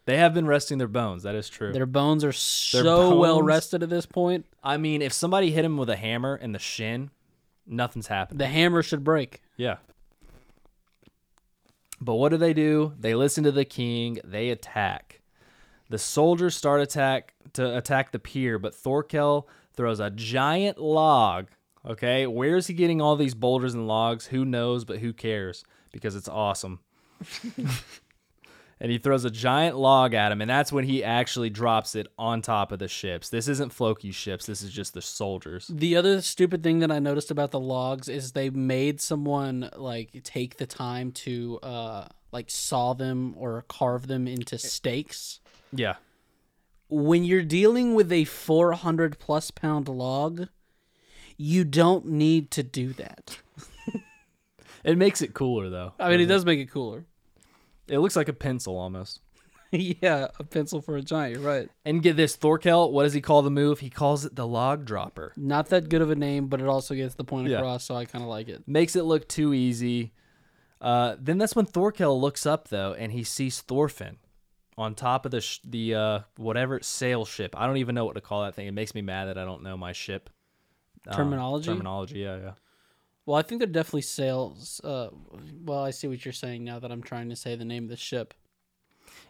They 0.05 0.15
have 0.17 0.33
been 0.33 0.47
resting 0.47 0.77
their 0.77 0.87
bones. 0.87 1.23
That 1.23 1.35
is 1.35 1.49
true. 1.49 1.73
Their 1.73 1.85
bones 1.85 2.23
are 2.23 2.31
so 2.31 3.17
well 3.17 3.41
rested 3.41 3.83
at 3.83 3.89
this 3.89 4.05
point. 4.05 4.45
I 4.63 4.77
mean, 4.77 5.01
if 5.01 5.11
somebody 5.11 5.51
hit 5.51 5.65
him 5.65 5.77
with 5.77 5.89
a 5.89 5.97
hammer 5.97 6.35
in 6.35 6.53
the 6.53 6.59
shin, 6.59 7.11
nothing's 7.67 8.07
happened. 8.07 8.39
The 8.39 8.47
hammer 8.47 8.81
should 8.81 9.03
break. 9.03 9.41
Yeah. 9.57 9.77
But 11.99 12.15
what 12.15 12.29
do 12.29 12.37
they 12.37 12.53
do? 12.53 12.93
They 12.97 13.13
listen 13.13 13.43
to 13.43 13.51
the 13.51 13.65
king, 13.65 14.19
they 14.23 14.49
attack. 14.49 15.21
The 15.89 15.99
soldiers 15.99 16.55
start 16.55 16.81
attack 16.81 17.33
to 17.53 17.77
attack 17.77 18.11
the 18.11 18.19
pier, 18.19 18.57
but 18.57 18.73
Thorkell 18.73 19.45
throws 19.79 20.01
a 20.01 20.09
giant 20.09 20.77
log. 20.77 21.47
Okay, 21.87 22.27
where's 22.27 22.67
he 22.67 22.73
getting 22.73 22.99
all 22.99 23.15
these 23.15 23.33
boulders 23.33 23.73
and 23.73 23.87
logs? 23.87 24.25
Who 24.25 24.43
knows, 24.43 24.83
but 24.83 24.99
who 24.99 25.13
cares? 25.13 25.63
Because 25.93 26.17
it's 26.17 26.27
awesome. 26.27 26.81
and 28.81 28.91
he 28.91 28.97
throws 28.97 29.23
a 29.23 29.29
giant 29.29 29.77
log 29.77 30.13
at 30.13 30.33
him, 30.33 30.41
and 30.41 30.49
that's 30.49 30.73
when 30.73 30.83
he 30.83 31.01
actually 31.01 31.49
drops 31.49 31.95
it 31.95 32.07
on 32.17 32.41
top 32.41 32.73
of 32.73 32.79
the 32.79 32.89
ships. 32.89 33.29
This 33.29 33.47
isn't 33.47 33.71
Floki's 33.71 34.15
ships. 34.15 34.45
This 34.45 34.61
is 34.61 34.71
just 34.71 34.93
the 34.93 35.01
soldiers. 35.01 35.71
The 35.73 35.95
other 35.95 36.21
stupid 36.21 36.61
thing 36.61 36.79
that 36.79 36.91
I 36.91 36.99
noticed 36.99 37.31
about 37.31 37.51
the 37.51 37.59
logs 37.61 38.09
is 38.09 38.33
they 38.33 38.49
made 38.49 38.99
someone 38.99 39.69
like 39.77 40.23
take 40.25 40.57
the 40.57 40.67
time 40.67 41.13
to 41.13 41.57
uh 41.63 42.07
like 42.33 42.49
saw 42.49 42.91
them 42.93 43.33
or 43.37 43.63
carve 43.69 44.07
them 44.07 44.27
into 44.27 44.57
stakes. 44.57 45.39
Yeah, 45.71 45.95
When 46.89 47.23
you're 47.23 47.43
dealing 47.43 47.93
with 47.93 48.11
a 48.11 48.25
400 48.25 49.19
plus 49.19 49.51
pound 49.51 49.87
log, 49.87 50.47
you 51.37 51.63
don't 51.63 52.05
need 52.07 52.51
to 52.51 52.63
do 52.63 52.93
that. 52.93 53.37
it 54.83 54.97
makes 54.97 55.21
it 55.21 55.33
cooler 55.33 55.69
though. 55.69 55.93
I 55.99 56.09
mean, 56.09 56.19
it 56.19 56.25
does 56.25 56.45
make 56.45 56.59
it 56.59 56.71
cooler. 56.71 57.05
It 57.87 57.99
looks 57.99 58.15
like 58.15 58.27
a 58.27 58.33
pencil 58.33 58.77
almost. 58.77 59.21
yeah, 59.71 60.27
a 60.39 60.43
pencil 60.43 60.81
for 60.81 60.95
a 60.97 61.01
giant. 61.01 61.35
You're 61.35 61.43
right. 61.47 61.69
And 61.85 62.01
get 62.01 62.17
this, 62.17 62.35
Thorkell, 62.35 62.91
what 62.91 63.03
does 63.03 63.13
he 63.13 63.21
call 63.21 63.43
the 63.43 63.51
move? 63.51 63.79
He 63.79 63.89
calls 63.91 64.25
it 64.25 64.35
the 64.35 64.47
log 64.47 64.85
dropper. 64.85 65.33
Not 65.37 65.69
that 65.69 65.89
good 65.89 66.01
of 66.01 66.09
a 66.09 66.15
name, 66.15 66.47
but 66.47 66.59
it 66.59 66.67
also 66.67 66.95
gets 66.95 67.13
the 67.15 67.23
point 67.23 67.47
Yeah. 67.49 67.57
across, 67.57 67.83
so 67.83 67.95
I 67.95 68.05
kind 68.05 68.23
of 68.23 68.29
like 68.29 68.49
it. 68.49 68.63
Makes 68.67 68.95
it 68.95 69.03
look 69.03 69.27
too 69.27 69.53
easy. 69.53 70.11
Uh, 70.81 71.15
then 71.19 71.37
that's 71.37 71.55
when 71.55 71.65
Thorkell 71.67 72.19
looks 72.19 72.45
up 72.45 72.69
though, 72.69 72.93
and 72.93 73.11
he 73.11 73.23
sees 73.23 73.61
Thorfinn 73.61 74.17
on 74.79 74.95
top 74.95 75.25
of 75.25 75.31
the 75.31 75.41
sh- 75.41 75.59
the 75.65 75.93
uh, 75.93 76.19
whatever 76.37 76.79
sail 76.81 77.25
ship. 77.25 77.53
I 77.57 77.67
don't 77.67 77.77
even 77.77 77.93
know 77.95 78.05
what 78.05 78.15
to 78.15 78.21
call 78.21 78.43
that 78.43 78.55
thing. 78.55 78.65
It 78.65 78.73
makes 78.73 78.95
me 78.95 79.01
mad 79.01 79.25
that 79.25 79.37
I 79.37 79.43
don't 79.43 79.61
know 79.61 79.75
my 79.75 79.91
ship 79.91 80.29
um, 81.07 81.15
Terminology? 81.15 81.65
terminology. 81.65 82.19
Yeah, 82.19 82.37
yeah. 82.37 82.51
Well, 83.25 83.37
I 83.37 83.41
think 83.41 83.59
they're 83.59 83.67
definitely 83.67 84.01
sails. 84.03 84.79
Uh, 84.83 85.09
well, 85.63 85.83
I 85.83 85.91
see 85.91 86.07
what 86.07 86.23
you're 86.23 86.31
saying 86.31 86.63
now 86.63 86.79
that 86.79 86.91
I'm 86.91 87.03
trying 87.03 87.29
to 87.29 87.35
say 87.35 87.55
the 87.55 87.65
name 87.65 87.83
of 87.83 87.89
the 87.89 87.97
ship. 87.97 88.33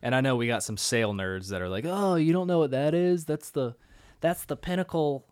And 0.01 0.13
I 0.13 0.21
know 0.21 0.35
we 0.35 0.47
got 0.47 0.63
some 0.63 0.77
sail 0.77 1.13
nerds 1.13 1.49
that 1.49 1.61
are 1.61 1.67
like, 1.67 1.85
"Oh, 1.85 2.15
you 2.15 2.31
don't 2.31 2.47
know 2.47 2.59
what 2.59 2.71
that 2.71 2.93
is? 2.93 3.25
That's 3.25 3.49
the 3.49 3.75
that's 4.21 4.45
the 4.45 4.55
pinnacle 4.55 5.27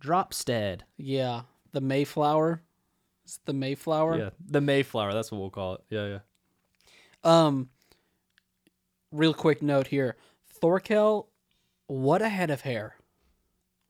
dropstead." 0.00 0.80
Yeah, 0.98 1.42
the 1.70 1.80
Mayflower. 1.80 2.62
It's 3.24 3.38
the 3.44 3.54
Mayflower. 3.54 4.18
Yeah, 4.18 4.30
the 4.44 4.60
Mayflower. 4.60 5.14
That's 5.14 5.30
what 5.30 5.40
we'll 5.40 5.50
call 5.50 5.74
it. 5.74 5.80
Yeah, 5.88 6.06
yeah. 6.06 6.18
Um, 7.24 7.70
real 9.12 9.34
quick 9.34 9.62
note 9.62 9.88
here: 9.88 10.16
Thorkell, 10.60 11.26
what 11.86 12.22
a 12.22 12.28
head 12.28 12.50
of 12.50 12.62
hair. 12.62 12.96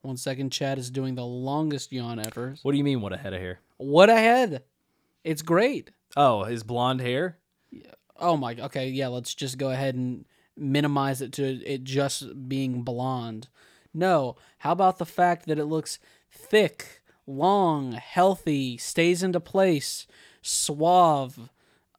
One 0.01 0.17
second, 0.17 0.51
Chad 0.51 0.77
is 0.77 0.91
doing 0.91 1.15
the 1.15 1.25
longest 1.25 1.91
yawn 1.91 2.19
ever. 2.19 2.55
What 2.61 2.73
do 2.73 2.77
you 2.77 2.83
mean? 2.83 3.01
What 3.01 3.13
a 3.13 3.17
head 3.17 3.33
of 3.33 3.39
hair? 3.39 3.61
What 3.77 4.09
a 4.09 4.17
head! 4.17 4.63
It's 5.23 5.41
great. 5.41 5.91
Oh, 6.17 6.43
his 6.43 6.63
blonde 6.63 7.01
hair. 7.01 7.37
Oh 8.19 8.37
my. 8.37 8.55
Okay, 8.59 8.89
yeah. 8.89 9.07
Let's 9.07 9.33
just 9.33 9.57
go 9.57 9.71
ahead 9.71 9.95
and 9.95 10.25
minimize 10.57 11.21
it 11.21 11.31
to 11.33 11.43
it 11.43 11.83
just 11.83 12.47
being 12.47 12.83
blonde. 12.83 13.47
No. 13.93 14.35
How 14.59 14.73
about 14.73 14.97
the 14.97 15.05
fact 15.05 15.45
that 15.47 15.59
it 15.59 15.65
looks 15.65 15.99
thick, 16.29 17.01
long, 17.25 17.93
healthy, 17.93 18.77
stays 18.77 19.23
into 19.23 19.39
place, 19.39 20.05
suave, 20.41 21.49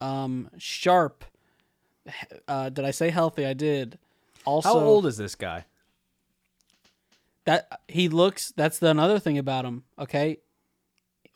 um, 0.01 0.51
sharp. 0.59 1.25
Uh, 2.47 2.69
did 2.69 2.85
I 2.85 2.91
say 2.91 3.11
healthy? 3.11 3.47
I 3.47 3.55
did. 3.55 3.99
Also, 4.45 4.69
How 4.69 4.79
old 4.79 5.07
is 5.07 5.17
this 5.17 5.35
guy? 5.35 5.65
that 7.47 7.81
he 7.89 8.09
looks 8.09 8.53
that's 8.57 8.79
the 8.79 8.89
another 8.89 9.19
thing 9.19 9.37
about 9.37 9.67
him 9.67 9.85
okay 9.99 10.39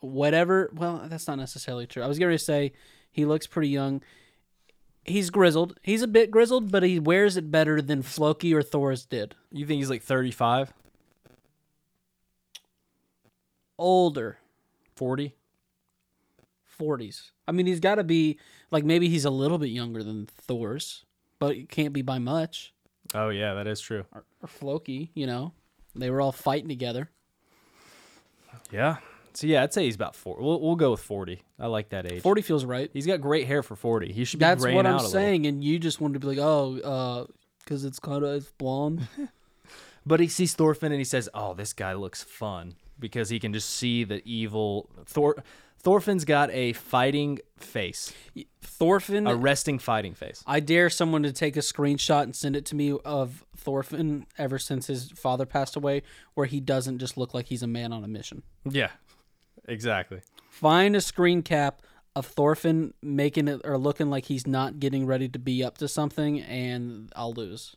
whatever 0.01 0.71
well 0.73 1.03
that's 1.07 1.29
not 1.29 1.37
necessarily 1.37 1.87
true 1.87 2.03
i 2.03 2.07
was 2.07 2.19
going 2.19 2.33
to 2.33 2.39
say 2.39 2.73
he 3.13 3.27
looks 3.27 3.47
pretty 3.47 3.69
young 3.69 4.01
he's 5.05 5.29
grizzled 5.29 5.79
he's 5.83 6.01
a 6.01 6.09
bit 6.09 6.31
grizzled 6.31 6.73
but 6.73 6.83
he 6.83 6.99
wears 6.99 7.37
it 7.37 7.51
better 7.51 7.83
than 7.83 8.01
floki 8.01 8.55
or 8.55 8.63
thor's 8.63 9.05
did 9.05 9.35
You 9.53 9.67
think 9.67 9.81
he's 9.81 9.91
like 9.91 10.03
35, 10.03 10.73
older 13.77 14.39
40? 14.97 15.35
40s 16.79 17.31
i 17.47 17.53
mean 17.53 17.67
he's 17.67 17.81
got 17.81 17.97
to 17.97 18.05
be 18.05 18.39
like 18.71 18.85
maybe 18.85 19.09
he's 19.09 19.25
a 19.25 19.31
little 19.31 19.59
bit 19.59 19.69
younger 19.71 20.03
than 20.03 20.27
thor's 20.27 21.05
but 21.39 21.57
it 21.57 21.69
can't 21.69 21.93
be 21.93 22.03
by 22.03 22.19
much 22.19 22.73
Oh 23.15 23.31
yeah, 23.31 23.55
that 23.55 23.67
is 23.67 23.81
true. 23.81 24.05
or, 24.15 24.25
or 24.43 24.49
floki 24.49 25.11
you 25.15 25.27
know 25.27 25.53
they 25.95 26.11
were 26.11 26.21
all 26.21 26.33
fighting 26.33 26.69
together 26.69 27.11
Yeah. 28.71 28.97
So 29.35 29.47
yeah, 29.47 29.63
I'd 29.63 29.73
say 29.73 29.85
he's 29.85 29.95
about 29.95 30.17
40. 30.17 30.43
We'll, 30.43 30.61
we'll 30.61 30.75
go 30.77 30.91
with 30.91 31.01
40. 31.01 31.41
I 31.61 31.67
like 31.69 31.91
that 31.91 32.11
age. 32.11 32.23
40 32.23 32.43
feels 32.43 32.65
right 32.65 32.91
He's 32.93 33.07
got 33.07 33.21
great 33.21 33.47
hair 33.47 33.63
for 33.63 33.77
40. 33.77 34.13
He 34.13 34.25
should 34.25 34.41
be 34.41 34.45
That's 34.45 34.65
what 34.65 34.85
I'm 34.85 34.99
saying, 35.01 35.47
and 35.47 35.63
you 35.63 35.79
just 35.79 36.01
wanted 36.01 36.15
to 36.15 36.21
be 36.21 36.27
like, 36.27 36.39
oh, 36.39 36.79
uh, 36.81 37.33
because 37.61 37.85
it's 37.85 37.99
kind 38.01 38.25
of 38.25 38.35
it's 38.35 38.51
blonde. 38.59 39.07
But 40.07 40.21
he 40.21 40.29
sees 40.29 40.55
Thorfinn 40.55 40.91
and 40.91 40.99
he 40.99 41.05
says, 41.05 41.29
"Oh, 41.35 41.53
this 41.53 41.75
guy 41.75 41.93
looks 41.93 42.23
fun." 42.23 42.77
Because 42.99 43.29
he 43.29 43.39
can 43.39 43.53
just 43.53 43.69
see 43.69 44.05
the 44.05 44.23
evil 44.25 44.89
Thor 45.05 45.37
Thorfinn's 45.81 46.25
got 46.25 46.51
a 46.51 46.73
fighting 46.73 47.39
face, 47.59 48.13
Thorfinn. 48.61 49.27
a 49.27 49.35
resting 49.37 49.79
fighting 49.79 50.15
face. 50.15 50.43
I 50.47 50.61
dare 50.61 50.91
someone 50.91 51.23
to 51.23 51.33
take 51.33 51.57
a 51.57 51.61
screenshot 51.61 52.25
and 52.25 52.35
send 52.35 52.57
it 52.57 52.65
to 52.67 52.75
me 52.75 52.99
of 53.05 53.45
Thorfinn 53.57 54.27
ever 54.37 54.59
since 54.59 54.89
his 54.89 55.11
father 55.13 55.47
passed 55.47 55.77
away, 55.77 56.03
where 56.35 56.47
he 56.47 56.61
doesn't 56.61 56.99
just 56.99 57.17
look 57.17 57.33
like 57.33 57.47
he's 57.47 57.63
a 57.63 57.67
man 57.69 57.93
on 57.93 58.03
a 58.05 58.09
mission. 58.09 58.43
Yeah. 58.69 58.91
Exactly. 59.69 60.21
Find 60.51 60.97
a 60.97 61.01
screen 61.01 61.43
cap 61.43 61.83
of 62.17 62.27
Thorfinn 62.27 62.95
making 63.03 63.47
it 63.49 63.61
or 63.65 63.79
looking 63.79 64.11
like 64.11 64.25
he's 64.25 64.47
not 64.47 64.81
getting 64.81 65.07
ready 65.07 65.29
to 65.29 65.39
be 65.39 65.63
up 65.63 65.79
to 65.79 65.87
something, 65.87 66.41
and 66.41 67.13
I'll 67.15 67.33
lose. 67.35 67.77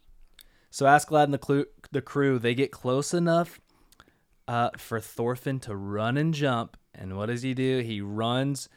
So 0.69 0.85
Askeladd 0.85 1.25
and 1.25 1.33
the, 1.33 1.37
clu- 1.37 1.65
the 1.91 2.01
crew 2.01 2.39
they 2.39 2.55
get 2.55 2.71
close 2.71 3.13
enough 3.13 3.59
uh, 4.47 4.69
for 4.77 4.99
Thorfinn 4.99 5.59
to 5.61 5.75
run 5.75 6.17
and 6.17 6.33
jump. 6.33 6.77
And 7.01 7.17
what 7.17 7.25
does 7.25 7.41
he 7.41 7.55
do? 7.55 7.79
He 7.79 7.99
runs, 7.99 8.69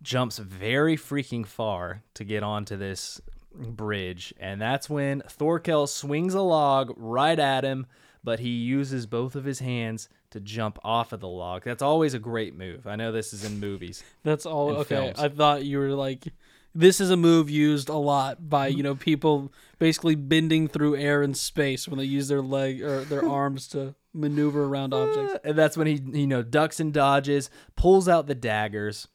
jumps 0.00 0.38
very 0.38 0.96
freaking 0.96 1.44
far 1.44 2.04
to 2.14 2.22
get 2.22 2.44
onto 2.44 2.76
this 2.76 3.20
bridge, 3.52 4.32
and 4.38 4.60
that's 4.60 4.88
when 4.88 5.22
Thorkel 5.28 5.88
swings 5.88 6.34
a 6.34 6.40
log 6.40 6.94
right 6.96 7.38
at 7.38 7.64
him. 7.64 7.86
But 8.24 8.38
he 8.38 8.50
uses 8.50 9.06
both 9.06 9.34
of 9.34 9.42
his 9.42 9.58
hands 9.58 10.08
to 10.30 10.38
jump 10.38 10.78
off 10.84 11.12
of 11.12 11.18
the 11.18 11.26
log. 11.26 11.64
That's 11.64 11.82
always 11.82 12.14
a 12.14 12.20
great 12.20 12.56
move. 12.56 12.86
I 12.86 12.94
know 12.94 13.10
this 13.10 13.32
is 13.32 13.44
in 13.44 13.58
movies. 13.58 14.04
That's 14.22 14.46
all. 14.46 14.70
Okay, 14.76 14.94
films. 14.94 15.18
I 15.18 15.28
thought 15.28 15.64
you 15.64 15.80
were 15.80 15.90
like, 15.90 16.28
this 16.72 17.00
is 17.00 17.10
a 17.10 17.16
move 17.16 17.50
used 17.50 17.88
a 17.88 17.96
lot 17.96 18.48
by 18.48 18.68
you 18.68 18.84
know 18.84 18.94
people 18.94 19.52
basically 19.80 20.14
bending 20.14 20.68
through 20.68 20.94
air 20.94 21.22
and 21.22 21.36
space 21.36 21.88
when 21.88 21.98
they 21.98 22.04
use 22.04 22.28
their 22.28 22.42
leg 22.42 22.80
or 22.80 23.04
their 23.04 23.28
arms 23.28 23.66
to 23.68 23.96
maneuver 24.14 24.64
around 24.64 24.92
uh, 24.92 25.02
objects. 25.02 25.36
And 25.44 25.56
that's 25.56 25.76
when 25.76 25.86
he, 25.86 26.00
you 26.12 26.26
know, 26.26 26.42
ducks 26.42 26.80
and 26.80 26.92
dodges, 26.92 27.50
pulls 27.76 28.08
out 28.08 28.26
the 28.26 28.34
daggers, 28.34 29.08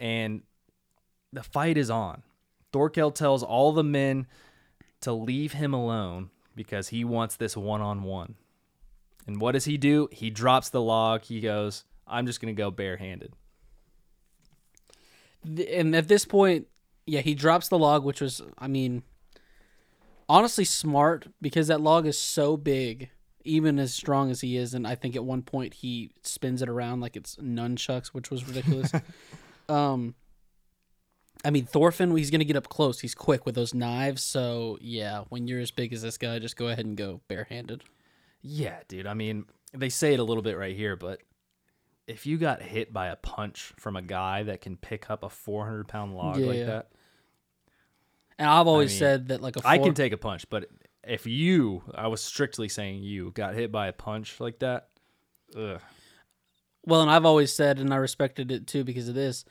and 0.00 0.42
the 1.32 1.42
fight 1.42 1.76
is 1.76 1.90
on. 1.90 2.22
Thorkell 2.72 3.14
tells 3.14 3.42
all 3.42 3.72
the 3.72 3.84
men 3.84 4.26
to 5.02 5.12
leave 5.12 5.52
him 5.52 5.72
alone 5.72 6.30
because 6.54 6.88
he 6.88 7.04
wants 7.04 7.36
this 7.36 7.56
one 7.56 7.80
on 7.80 8.02
one. 8.02 8.34
And 9.26 9.40
what 9.40 9.52
does 9.52 9.64
he 9.64 9.76
do? 9.76 10.08
He 10.12 10.30
drops 10.30 10.68
the 10.68 10.80
log. 10.80 11.24
He 11.24 11.40
goes, 11.40 11.84
I'm 12.06 12.26
just 12.26 12.40
going 12.40 12.54
to 12.54 12.60
go 12.60 12.70
barehanded. 12.70 13.32
And 15.44 15.94
at 15.94 16.08
this 16.08 16.24
point, 16.24 16.66
yeah, 17.06 17.20
he 17.20 17.34
drops 17.34 17.68
the 17.68 17.78
log, 17.78 18.04
which 18.04 18.20
was, 18.20 18.40
I 18.58 18.68
mean, 18.68 19.02
honestly 20.28 20.64
smart 20.64 21.28
because 21.40 21.68
that 21.68 21.80
log 21.80 22.06
is 22.06 22.18
so 22.18 22.56
big, 22.56 23.10
even 23.46 23.78
as 23.78 23.94
strong 23.94 24.30
as 24.30 24.40
he 24.40 24.56
is. 24.56 24.74
And 24.74 24.86
I 24.86 24.94
think 24.94 25.16
at 25.16 25.24
one 25.24 25.42
point 25.42 25.74
he 25.74 26.10
spins 26.22 26.62
it 26.62 26.68
around 26.68 27.00
like 27.00 27.16
it's 27.16 27.36
nunchucks, 27.36 28.08
which 28.08 28.30
was 28.30 28.46
ridiculous. 28.46 28.92
um, 29.68 30.14
I 31.44 31.50
mean, 31.50 31.66
Thorfinn, 31.66 32.16
he's 32.16 32.30
going 32.30 32.40
to 32.40 32.44
get 32.44 32.56
up 32.56 32.68
close. 32.68 33.00
He's 33.00 33.14
quick 33.14 33.46
with 33.46 33.54
those 33.54 33.72
knives. 33.74 34.22
So, 34.22 34.78
yeah, 34.80 35.24
when 35.28 35.46
you're 35.48 35.60
as 35.60 35.70
big 35.70 35.92
as 35.92 36.02
this 36.02 36.18
guy, 36.18 36.38
just 36.38 36.56
go 36.56 36.68
ahead 36.68 36.84
and 36.86 36.96
go 36.96 37.20
barehanded. 37.28 37.84
Yeah, 38.42 38.78
dude. 38.88 39.06
I 39.06 39.14
mean, 39.14 39.44
they 39.72 39.88
say 39.88 40.14
it 40.14 40.20
a 40.20 40.24
little 40.24 40.42
bit 40.42 40.56
right 40.56 40.74
here, 40.74 40.96
but 40.96 41.20
if 42.06 42.26
you 42.26 42.38
got 42.38 42.62
hit 42.62 42.92
by 42.92 43.08
a 43.08 43.16
punch 43.16 43.72
from 43.78 43.96
a 43.96 44.02
guy 44.02 44.42
that 44.44 44.60
can 44.60 44.76
pick 44.76 45.10
up 45.10 45.22
a 45.22 45.28
400 45.28 45.86
pound 45.88 46.14
log 46.14 46.38
like 46.38 46.56
Yeah. 46.58 46.64
that, 46.66 46.88
And 48.38 48.48
I've 48.48 48.66
always 48.66 48.90
mean, 48.92 48.98
said 48.98 49.28
that, 49.28 49.40
like, 49.42 49.56
a 49.56 49.60
I 49.64 49.76
four- 49.78 49.86
can 49.86 49.94
take 49.94 50.12
a 50.12 50.16
punch, 50.18 50.48
but 50.50 50.68
if 51.06 51.26
you, 51.26 51.82
I 51.94 52.08
was 52.08 52.20
strictly 52.20 52.68
saying 52.68 53.02
you, 53.02 53.30
got 53.32 53.54
hit 53.54 53.70
by 53.70 53.86
a 53.88 53.92
punch 53.92 54.40
like 54.40 54.58
that, 54.60 54.88
ugh. 55.56 55.80
Well, 56.84 57.02
and 57.02 57.10
I've 57.10 57.24
always 57.24 57.52
said, 57.52 57.78
and 57.78 57.92
I 57.92 57.96
respected 57.96 58.52
it 58.52 58.66
too 58.66 58.84
because 58.84 59.08
of 59.08 59.14
this. 59.14 59.44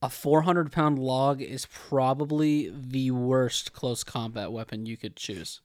A 0.00 0.08
400 0.08 0.70
pound 0.70 0.98
log 0.98 1.42
is 1.42 1.66
probably 1.66 2.72
the 2.74 3.10
worst 3.10 3.72
close 3.72 4.04
combat 4.04 4.52
weapon 4.52 4.86
you 4.86 4.96
could 4.96 5.16
choose. 5.16 5.60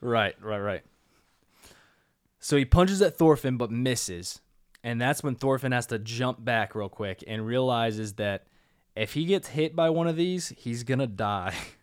Right, 0.00 0.34
right, 0.42 0.58
right. 0.58 0.82
So 2.40 2.56
he 2.56 2.64
punches 2.64 3.00
at 3.00 3.16
Thorfinn 3.16 3.56
but 3.56 3.70
misses. 3.70 4.40
And 4.82 5.00
that's 5.00 5.22
when 5.22 5.34
Thorfinn 5.34 5.72
has 5.72 5.86
to 5.86 5.98
jump 5.98 6.44
back 6.44 6.74
real 6.74 6.88
quick 6.88 7.22
and 7.26 7.46
realizes 7.46 8.14
that 8.14 8.46
if 8.96 9.12
he 9.12 9.26
gets 9.26 9.48
hit 9.48 9.76
by 9.76 9.90
one 9.90 10.08
of 10.08 10.16
these, 10.16 10.48
he's 10.56 10.82
going 10.82 11.00
to 11.00 11.06
die. 11.06 11.54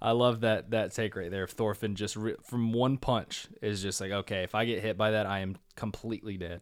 I 0.00 0.10
love 0.12 0.40
that 0.40 0.70
that 0.70 0.92
take 0.92 1.16
right 1.16 1.30
there. 1.30 1.44
If 1.44 1.50
Thorfinn 1.50 1.94
just 1.94 2.16
re- 2.16 2.36
from 2.42 2.72
one 2.72 2.98
punch 2.98 3.46
is 3.62 3.80
just 3.82 4.00
like, 4.00 4.10
okay, 4.10 4.42
if 4.42 4.54
I 4.54 4.64
get 4.64 4.82
hit 4.82 4.96
by 4.98 5.12
that, 5.12 5.26
I 5.26 5.40
am 5.40 5.56
completely 5.74 6.36
dead. 6.36 6.60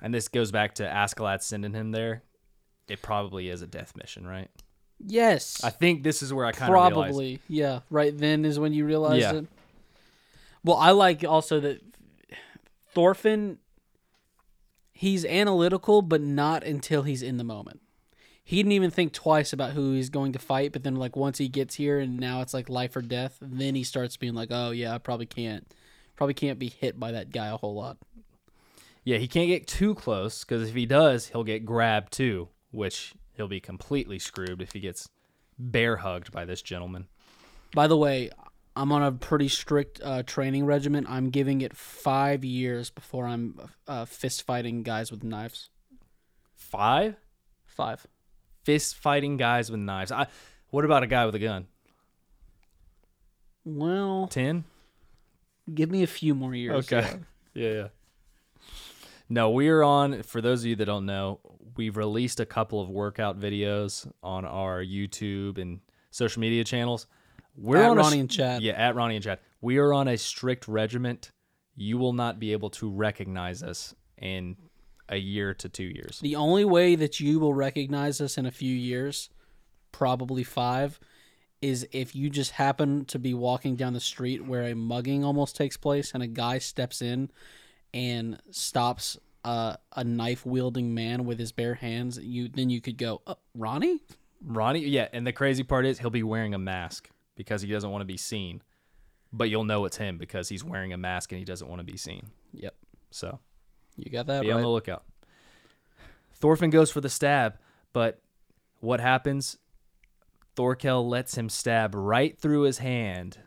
And 0.00 0.12
this 0.12 0.28
goes 0.28 0.50
back 0.50 0.74
to 0.76 0.84
Askeladd 0.84 1.42
sending 1.42 1.72
him 1.74 1.90
there. 1.92 2.22
It 2.88 3.02
probably 3.02 3.48
is 3.48 3.62
a 3.62 3.66
death 3.66 3.94
mission, 3.96 4.26
right? 4.26 4.50
Yes. 5.04 5.62
I 5.64 5.70
think 5.70 6.02
this 6.02 6.22
is 6.22 6.32
where 6.32 6.46
I 6.46 6.52
kind 6.52 6.72
of 6.72 6.74
realized. 6.74 6.94
Probably. 6.94 7.40
Yeah. 7.48 7.80
Right 7.90 8.16
then 8.16 8.44
is 8.44 8.58
when 8.58 8.72
you 8.72 8.84
realize 8.84 9.20
Yeah. 9.20 9.34
it. 9.34 9.46
Well, 10.64 10.76
I 10.76 10.90
like 10.90 11.24
also 11.24 11.60
that 11.60 11.80
Thorfinn 12.94 13.58
he's 14.92 15.24
analytical 15.24 16.02
but 16.02 16.20
not 16.20 16.62
until 16.62 17.02
he's 17.02 17.22
in 17.22 17.36
the 17.36 17.44
moment. 17.44 17.80
He 18.44 18.56
didn't 18.56 18.72
even 18.72 18.90
think 18.90 19.12
twice 19.12 19.52
about 19.52 19.72
who 19.72 19.92
he's 19.92 20.10
going 20.10 20.32
to 20.32 20.38
fight, 20.38 20.72
but 20.72 20.82
then 20.82 20.96
like 20.96 21.16
once 21.16 21.38
he 21.38 21.48
gets 21.48 21.76
here 21.76 21.98
and 21.98 22.18
now 22.18 22.40
it's 22.40 22.52
like 22.52 22.68
life 22.68 22.96
or 22.96 23.02
death, 23.02 23.38
then 23.40 23.74
he 23.74 23.84
starts 23.84 24.16
being 24.16 24.34
like, 24.34 24.48
"Oh 24.50 24.70
yeah, 24.70 24.94
I 24.94 24.98
probably 24.98 25.26
can't 25.26 25.72
probably 26.16 26.34
can't 26.34 26.58
be 26.58 26.68
hit 26.68 26.98
by 26.98 27.12
that 27.12 27.30
guy 27.30 27.48
a 27.48 27.56
whole 27.56 27.74
lot." 27.74 27.98
Yeah, 29.04 29.18
he 29.18 29.28
can't 29.28 29.48
get 29.48 29.66
too 29.66 29.94
close 29.94 30.44
because 30.44 30.68
if 30.68 30.74
he 30.74 30.86
does, 30.86 31.28
he'll 31.28 31.44
get 31.44 31.64
grabbed 31.64 32.12
too, 32.12 32.48
which 32.70 33.14
he'll 33.34 33.48
be 33.48 33.60
completely 33.60 34.18
screwed 34.18 34.60
if 34.60 34.72
he 34.72 34.80
gets 34.80 35.08
bear 35.58 35.98
hugged 35.98 36.32
by 36.32 36.44
this 36.44 36.62
gentleman. 36.62 37.06
By 37.74 37.86
the 37.86 37.96
way, 37.96 38.30
I'm 38.74 38.92
on 38.92 39.02
a 39.02 39.12
pretty 39.12 39.48
strict 39.48 40.00
uh, 40.02 40.22
training 40.24 40.66
regimen. 40.66 41.06
I'm 41.08 41.30
giving 41.30 41.62
it 41.62 41.76
five 41.76 42.44
years 42.44 42.90
before 42.90 43.26
I'm 43.26 43.70
uh, 43.86 44.04
fist 44.04 44.42
fighting 44.42 44.82
guys 44.82 45.10
with 45.10 45.22
knives. 45.24 45.70
Five 46.54 47.16
Five. 47.72 48.06
Fist 48.64 48.96
fighting 48.96 49.36
guys 49.36 49.70
with 49.70 49.80
knives. 49.80 50.12
I, 50.12 50.26
what 50.70 50.84
about 50.84 51.02
a 51.02 51.06
guy 51.06 51.26
with 51.26 51.34
a 51.34 51.38
gun? 51.38 51.66
Well, 53.64 54.28
Ten? 54.28 54.64
give 55.72 55.90
me 55.90 56.02
a 56.02 56.06
few 56.06 56.34
more 56.34 56.54
years. 56.54 56.90
Okay. 56.92 57.06
yeah. 57.08 57.16
Yeah, 57.54 57.70
yeah. 57.72 57.88
No, 59.28 59.50
we 59.50 59.68
are 59.68 59.82
on. 59.84 60.22
For 60.22 60.40
those 60.40 60.62
of 60.62 60.66
you 60.68 60.76
that 60.76 60.86
don't 60.86 61.04
know, 61.04 61.38
we've 61.76 61.98
released 61.98 62.40
a 62.40 62.46
couple 62.46 62.80
of 62.80 62.88
workout 62.88 63.38
videos 63.38 64.10
on 64.22 64.46
our 64.46 64.82
YouTube 64.82 65.58
and 65.58 65.80
social 66.10 66.40
media 66.40 66.64
channels. 66.64 67.06
We're 67.54 67.76
At 67.82 67.90
on 67.90 67.96
Ronny 67.98 68.16
s- 68.16 68.20
and 68.20 68.30
Chad. 68.30 68.62
Yeah, 68.62 68.72
at 68.72 68.94
Ronny 68.94 69.16
and 69.16 69.22
Chad. 69.22 69.38
We 69.60 69.76
are 69.76 69.92
on 69.92 70.08
a 70.08 70.16
strict 70.16 70.66
regiment. 70.66 71.30
You 71.76 71.98
will 71.98 72.14
not 72.14 72.40
be 72.40 72.52
able 72.52 72.70
to 72.70 72.88
recognize 72.90 73.62
us 73.62 73.94
in 74.16 74.56
a 75.12 75.18
year 75.18 75.52
to 75.54 75.68
two 75.68 75.84
years. 75.84 76.18
The 76.20 76.36
only 76.36 76.64
way 76.64 76.94
that 76.96 77.20
you 77.20 77.38
will 77.38 77.54
recognize 77.54 78.20
us 78.20 78.38
in 78.38 78.46
a 78.46 78.50
few 78.50 78.74
years, 78.74 79.28
probably 79.92 80.42
five, 80.42 80.98
is 81.60 81.86
if 81.92 82.16
you 82.16 82.30
just 82.30 82.52
happen 82.52 83.04
to 83.04 83.18
be 83.18 83.34
walking 83.34 83.76
down 83.76 83.92
the 83.92 84.00
street 84.00 84.44
where 84.44 84.62
a 84.62 84.74
mugging 84.74 85.22
almost 85.22 85.54
takes 85.54 85.76
place 85.76 86.12
and 86.14 86.22
a 86.22 86.26
guy 86.26 86.58
steps 86.58 87.02
in 87.02 87.30
and 87.92 88.40
stops 88.50 89.18
uh, 89.44 89.76
a 89.94 90.02
knife 90.02 90.46
wielding 90.46 90.94
man 90.94 91.24
with 91.24 91.38
his 91.38 91.52
bare 91.52 91.74
hands. 91.74 92.18
You 92.18 92.48
then 92.48 92.70
you 92.70 92.80
could 92.80 92.96
go, 92.96 93.20
uh, 93.26 93.34
Ronny. 93.54 94.00
Ronny, 94.44 94.80
yeah, 94.80 95.08
and 95.12 95.26
the 95.26 95.32
crazy 95.32 95.62
part 95.62 95.84
is 95.84 95.98
he'll 95.98 96.10
be 96.10 96.22
wearing 96.22 96.54
a 96.54 96.58
mask 96.58 97.10
because 97.36 97.62
he 97.62 97.70
doesn't 97.70 97.90
want 97.90 98.00
to 98.00 98.06
be 98.06 98.16
seen. 98.16 98.62
But 99.32 99.50
you'll 99.50 99.64
know 99.64 99.84
it's 99.84 99.96
him 99.96 100.18
because 100.18 100.48
he's 100.48 100.64
wearing 100.64 100.92
a 100.92 100.98
mask 100.98 101.32
and 101.32 101.38
he 101.38 101.44
doesn't 101.44 101.68
want 101.68 101.80
to 101.80 101.84
be 101.84 101.96
seen. 101.96 102.30
Yep, 102.52 102.74
So 103.10 103.38
you 103.96 104.10
got 104.10 104.26
that 104.26 104.42
be 104.42 104.50
on 104.50 104.62
the 104.62 104.68
lookout. 104.68 105.04
Thorfinn 106.34 106.70
goes 106.70 106.90
for 106.90 107.00
the 107.00 107.08
stab, 107.08 107.56
but 107.92 108.20
what 108.80 109.00
happens? 109.00 109.58
Thorkell 110.56 111.08
lets 111.08 111.36
him 111.36 111.48
stab 111.48 111.94
right 111.94 112.36
through 112.38 112.62
his 112.62 112.78
hand 112.78 113.38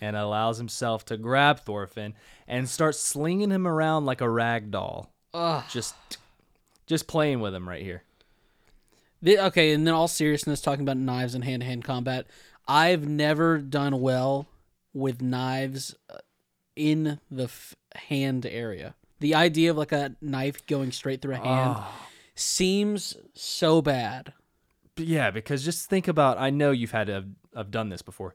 and 0.00 0.16
allows 0.16 0.58
himself 0.58 1.04
to 1.06 1.16
grab 1.16 1.60
Thorfinn 1.60 2.14
and 2.48 2.68
start 2.68 2.94
slinging 2.94 3.50
him 3.50 3.66
around 3.66 4.06
like 4.06 4.20
a 4.20 4.30
rag 4.30 4.70
doll. 4.70 5.12
Ugh. 5.34 5.64
Just 5.70 5.94
just 6.86 7.06
playing 7.06 7.40
with 7.40 7.54
him 7.54 7.68
right 7.68 7.82
here. 7.82 8.02
The, 9.22 9.38
okay, 9.46 9.72
and 9.72 9.86
then 9.86 9.94
all 9.94 10.08
seriousness, 10.08 10.62
talking 10.62 10.82
about 10.82 10.96
knives 10.96 11.34
and 11.34 11.44
hand 11.44 11.60
to 11.60 11.66
hand 11.66 11.84
combat, 11.84 12.26
I've 12.66 13.06
never 13.06 13.58
done 13.58 14.00
well 14.00 14.46
with 14.94 15.20
knives 15.20 15.94
uh, 16.08 16.18
in 16.74 17.20
the 17.30 17.44
f- 17.44 17.76
hand 17.94 18.46
area. 18.46 18.94
The 19.20 19.34
idea 19.34 19.70
of 19.70 19.76
like 19.76 19.92
a 19.92 20.16
knife 20.20 20.66
going 20.66 20.92
straight 20.92 21.22
through 21.22 21.34
a 21.34 21.36
hand 21.36 21.74
ah. 21.76 22.06
seems 22.34 23.16
so 23.34 23.80
bad. 23.82 24.32
Yeah, 24.96 25.30
because 25.30 25.64
just 25.64 25.88
think 25.88 26.08
about 26.08 26.38
I 26.38 26.50
know 26.50 26.70
you've 26.70 26.90
had 26.90 27.06
to 27.06 27.12
have, 27.14 27.26
have 27.54 27.70
done 27.70 27.88
this 27.88 28.02
before. 28.02 28.34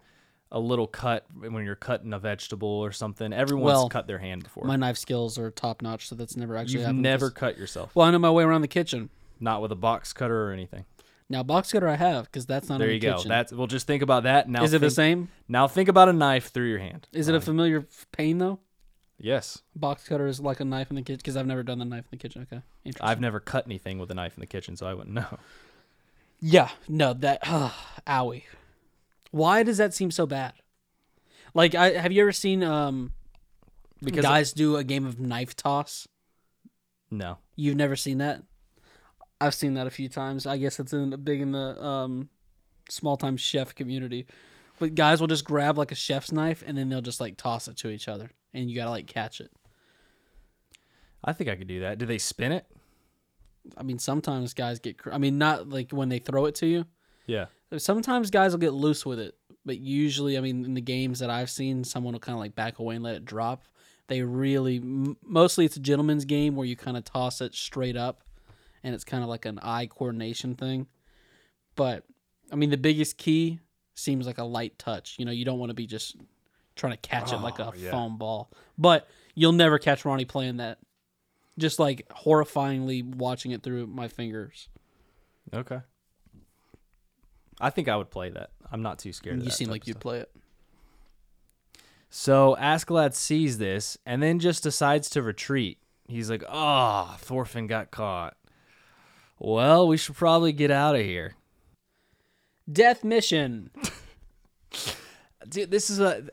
A 0.51 0.59
little 0.59 0.87
cut 0.87 1.25
when 1.37 1.65
you're 1.65 1.75
cutting 1.75 2.13
a 2.13 2.19
vegetable 2.19 2.69
or 2.69 2.91
something. 2.91 3.33
Everyone's 3.33 3.65
Well, 3.65 3.89
cut 3.89 4.07
their 4.07 4.19
hand 4.19 4.43
before. 4.43 4.63
My 4.63 4.75
knife 4.75 4.97
skills 4.97 5.37
are 5.37 5.49
top 5.51 5.81
notch, 5.81 6.07
so 6.07 6.15
that's 6.15 6.37
never 6.37 6.55
actually 6.55 6.75
You've 6.75 6.83
happened. 6.83 7.01
never 7.01 7.31
cut 7.31 7.57
yourself. 7.57 7.95
Well, 7.95 8.07
I 8.07 8.11
know 8.11 8.19
my 8.19 8.29
way 8.31 8.43
around 8.43 8.61
the 8.61 8.67
kitchen. 8.67 9.09
Not 9.39 9.61
with 9.61 9.71
a 9.71 9.75
box 9.75 10.13
cutter 10.13 10.47
or 10.49 10.53
anything. 10.53 10.85
Now, 11.27 11.41
box 11.41 11.71
cutter 11.71 11.87
I 11.89 11.95
have 11.95 12.25
because 12.25 12.45
that's 12.45 12.69
not 12.69 12.77
There 12.77 12.91
you 12.91 12.99
the 12.99 13.07
go. 13.07 13.15
kitchen. 13.17 13.29
That's 13.29 13.51
well 13.51 13.67
just 13.67 13.87
think 13.87 14.03
about 14.03 14.23
that. 14.23 14.47
Now 14.47 14.63
Is 14.63 14.73
it 14.73 14.79
the 14.79 14.91
same? 14.91 15.29
Now 15.47 15.67
think 15.67 15.89
about 15.89 16.07
a 16.07 16.13
knife 16.13 16.51
through 16.51 16.69
your 16.69 16.79
hand. 16.79 17.07
Is 17.11 17.27
it 17.27 17.35
a 17.35 17.41
familiar 17.41 17.85
pain 18.11 18.37
though? 18.37 18.59
Yes. 19.17 19.61
Box 19.75 20.07
cutter 20.07 20.27
is 20.27 20.39
like 20.39 20.59
a 20.59 20.65
knife 20.65 20.89
in 20.89 20.95
the 20.95 21.01
kitchen 21.01 21.17
because 21.17 21.37
I've 21.37 21.47
never 21.47 21.63
done 21.63 21.79
the 21.79 21.85
knife 21.85 22.05
in 22.05 22.09
the 22.11 22.17
kitchen. 22.17 22.41
Okay, 22.43 22.61
interesting. 22.83 23.07
I've 23.07 23.21
never 23.21 23.39
cut 23.39 23.65
anything 23.65 23.97
with 23.97 24.11
a 24.11 24.13
knife 24.13 24.35
in 24.35 24.41
the 24.41 24.47
kitchen, 24.47 24.75
so 24.75 24.85
I 24.87 24.93
wouldn't 24.93 25.13
know. 25.15 25.39
Yeah, 26.41 26.69
no, 26.89 27.13
that 27.13 27.39
uh, 27.43 27.71
owie. 28.07 28.43
Why 29.31 29.63
does 29.63 29.77
that 29.77 29.93
seem 29.93 30.11
so 30.11 30.25
bad? 30.25 30.53
Like, 31.53 31.73
I 31.75 31.91
have 31.91 32.11
you 32.11 32.21
ever 32.21 32.33
seen 32.33 32.61
um 32.63 33.13
Because 34.01 34.23
guys 34.23 34.53
do 34.53 34.75
a 34.75 34.83
game 34.83 35.05
of 35.05 35.19
knife 35.19 35.55
toss? 35.55 36.07
no. 37.09 37.37
You've 37.55 37.77
never 37.77 37.95
seen 37.95 38.17
that? 38.17 38.43
I've 39.39 39.53
seen 39.53 39.75
that 39.75 39.87
a 39.87 39.91
few 39.91 40.09
times. 40.09 40.45
I 40.45 40.57
guess 40.57 40.77
it's 40.79 40.91
in 40.91 41.11
big 41.23 41.39
in 41.39 41.53
the 41.53 41.81
um 41.81 42.29
small 42.89 43.15
time 43.15 43.37
chef 43.37 43.73
community. 43.73 44.27
But 44.77 44.93
guys 44.95 45.21
will 45.21 45.27
just 45.27 45.45
grab 45.45 45.77
like 45.77 45.93
a 45.93 45.95
chef's 45.95 46.33
knife 46.33 46.61
and 46.67 46.77
then 46.77 46.89
they'll 46.89 47.01
just 47.01 47.21
like 47.21 47.37
toss 47.37 47.69
it 47.69 47.77
to 47.77 47.89
each 47.89 48.09
other, 48.09 48.31
and 48.55 48.69
you 48.69 48.75
gotta 48.75 48.89
like 48.89 49.07
catch 49.07 49.41
it. 49.41 49.51
I 51.23 51.33
think 51.33 51.49
I 51.49 51.55
could 51.55 51.67
do 51.67 51.81
that. 51.81 51.97
Do 51.97 52.05
they 52.05 52.17
spin 52.17 52.51
it? 52.51 52.65
I 53.77 53.83
mean, 53.83 53.99
sometimes 53.99 54.53
guys 54.53 54.79
get. 54.79 54.97
cr- 54.97 55.11
I 55.11 55.17
mean, 55.17 55.37
not 55.37 55.69
like 55.69 55.91
when 55.91 56.09
they 56.09 56.19
throw 56.19 56.45
it 56.45 56.55
to 56.55 56.67
you. 56.67 56.85
Yeah. 57.25 57.45
Sometimes 57.77 58.29
guys 58.29 58.51
will 58.51 58.59
get 58.59 58.73
loose 58.73 59.05
with 59.05 59.19
it, 59.19 59.35
but 59.65 59.79
usually, 59.79 60.37
I 60.37 60.41
mean, 60.41 60.63
in 60.63 60.75
the 60.75 60.81
games 60.81 61.19
that 61.19 61.31
I've 61.31 61.49
seen, 61.49 61.83
someone 61.83 62.13
will 62.13 62.19
kind 62.19 62.35
of 62.35 62.39
like 62.39 62.55
back 62.55 62.77
away 62.77 62.95
and 62.95 63.03
let 63.03 63.15
it 63.15 63.25
drop. 63.25 63.63
They 64.07 64.21
really, 64.21 64.77
m- 64.77 65.17
mostly 65.23 65.65
it's 65.65 65.75
a 65.75 65.79
gentleman's 65.79 66.25
game 66.25 66.55
where 66.55 66.67
you 66.67 66.75
kind 66.75 66.95
of 66.95 67.03
toss 67.03 67.41
it 67.41 67.55
straight 67.55 67.97
up, 67.97 68.21
and 68.83 68.93
it's 68.93 69.03
kind 69.03 69.23
of 69.23 69.29
like 69.29 69.45
an 69.45 69.57
eye 69.63 69.87
coordination 69.87 70.53
thing. 70.55 70.85
But 71.75 72.03
I 72.51 72.55
mean, 72.55 72.69
the 72.69 72.77
biggest 72.77 73.17
key 73.17 73.59
seems 73.95 74.27
like 74.27 74.37
a 74.37 74.43
light 74.43 74.77
touch. 74.77 75.15
You 75.17 75.25
know, 75.25 75.31
you 75.31 75.43
don't 75.43 75.57
want 75.57 75.71
to 75.71 75.75
be 75.75 75.87
just 75.87 76.15
trying 76.75 76.93
to 76.93 76.97
catch 76.97 77.31
it 77.31 77.37
like 77.37 77.59
oh, 77.59 77.63
a 77.63 77.67
Oh, 77.67 77.73
yeah. 77.77 77.91
foam 77.91 78.17
ball. 78.17 78.49
But 78.77 79.07
you'll 79.33 79.51
never 79.53 79.79
catch 79.79 80.05
Ronny 80.05 80.25
playing 80.25 80.57
that. 80.57 80.79
Just 81.57 81.79
like 81.79 82.07
horrifyingly 82.09 83.03
watching 83.15 83.51
it 83.51 83.63
through 83.63 83.87
my 83.87 84.07
fingers. 84.07 84.67
Okay. 85.53 85.79
I 87.61 87.69
think 87.69 87.87
I 87.87 87.95
would 87.95 88.11
play 88.11 88.29
that. 88.29 88.49
I'm 88.69 88.81
not 88.81 88.99
too 88.99 89.13
scared. 89.13 89.37
Of 89.37 89.45
You 89.45 89.51
seem 89.51 89.69
like 89.69 89.87
you'd 89.87 89.99
play 90.01 90.19
it. 90.19 90.29
So 92.09 92.55
Askeladd 92.59 93.13
sees 93.13 93.57
this 93.57 93.97
and 94.05 94.21
then 94.21 94.39
just 94.39 94.63
decides 94.63 95.09
to 95.11 95.21
retreat. 95.21 95.77
He's 96.07 96.29
like, 96.29 96.43
"Oh, 96.47 97.15
Thorfinn 97.19 97.67
got 97.67 97.91
caught. 97.91 98.35
Well, 99.39 99.87
we 99.87 99.97
should 99.97 100.15
probably 100.15 100.51
get 100.51 100.71
out 100.71 100.95
of 100.95 101.01
here." 101.01 101.35
Death 102.71 103.03
mission. 103.03 103.69
Dude, 105.49 105.71
this 105.71 105.89
is 105.89 105.99
a. 105.99 106.23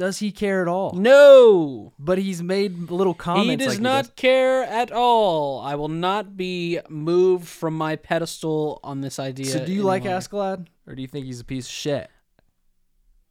Does 0.00 0.18
he 0.18 0.32
care 0.32 0.62
at 0.62 0.68
all? 0.68 0.94
No. 0.94 1.92
But 1.98 2.16
he's 2.16 2.42
made 2.42 2.90
little 2.90 3.12
comments. 3.12 3.50
He 3.50 3.56
does 3.56 3.74
like 3.74 3.80
not 3.82 4.04
does. 4.06 4.12
care 4.16 4.62
at 4.62 4.90
all. 4.90 5.60
I 5.60 5.74
will 5.74 5.88
not 5.88 6.38
be 6.38 6.80
moved 6.88 7.46
from 7.46 7.76
my 7.76 7.96
pedestal 7.96 8.80
on 8.82 9.02
this 9.02 9.18
idea. 9.18 9.44
So, 9.44 9.66
do 9.66 9.74
you 9.74 9.82
like 9.82 10.06
any 10.06 10.14
longer. 10.14 10.26
Askeladd, 10.26 10.66
or 10.86 10.94
do 10.94 11.02
you 11.02 11.08
think 11.08 11.26
he's 11.26 11.40
a 11.40 11.44
piece 11.44 11.66
of 11.66 11.72
shit? 11.72 12.10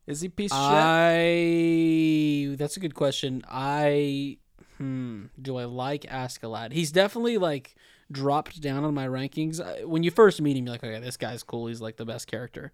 Is 0.06 0.22
he 0.22 0.28
a 0.28 0.30
piece 0.30 0.52
of 0.52 0.58
shit? 0.58 0.78
I. 0.78 2.56
That's 2.56 2.78
a 2.78 2.80
good 2.80 2.94
question. 2.94 3.44
I. 3.50 4.38
Hmm. 4.78 5.26
Do 5.42 5.58
I 5.58 5.66
like 5.66 6.04
Askeladd? 6.04 6.72
He's 6.74 6.92
definitely 6.92 7.40
like 7.40 7.76
dropped 8.12 8.62
down 8.62 8.84
on 8.84 8.94
my 8.94 9.08
rankings. 9.08 9.60
When 9.88 10.04
you 10.04 10.12
first 10.12 10.40
meet 10.40 10.56
him, 10.56 10.66
you're 10.66 10.74
like, 10.74 10.84
okay, 10.84 11.00
this 11.00 11.18
guy's 11.18 11.42
cool. 11.42 11.66
He's 11.66 11.82
like 11.82 11.98
the 11.98 12.06
best 12.06 12.28
character. 12.28 12.72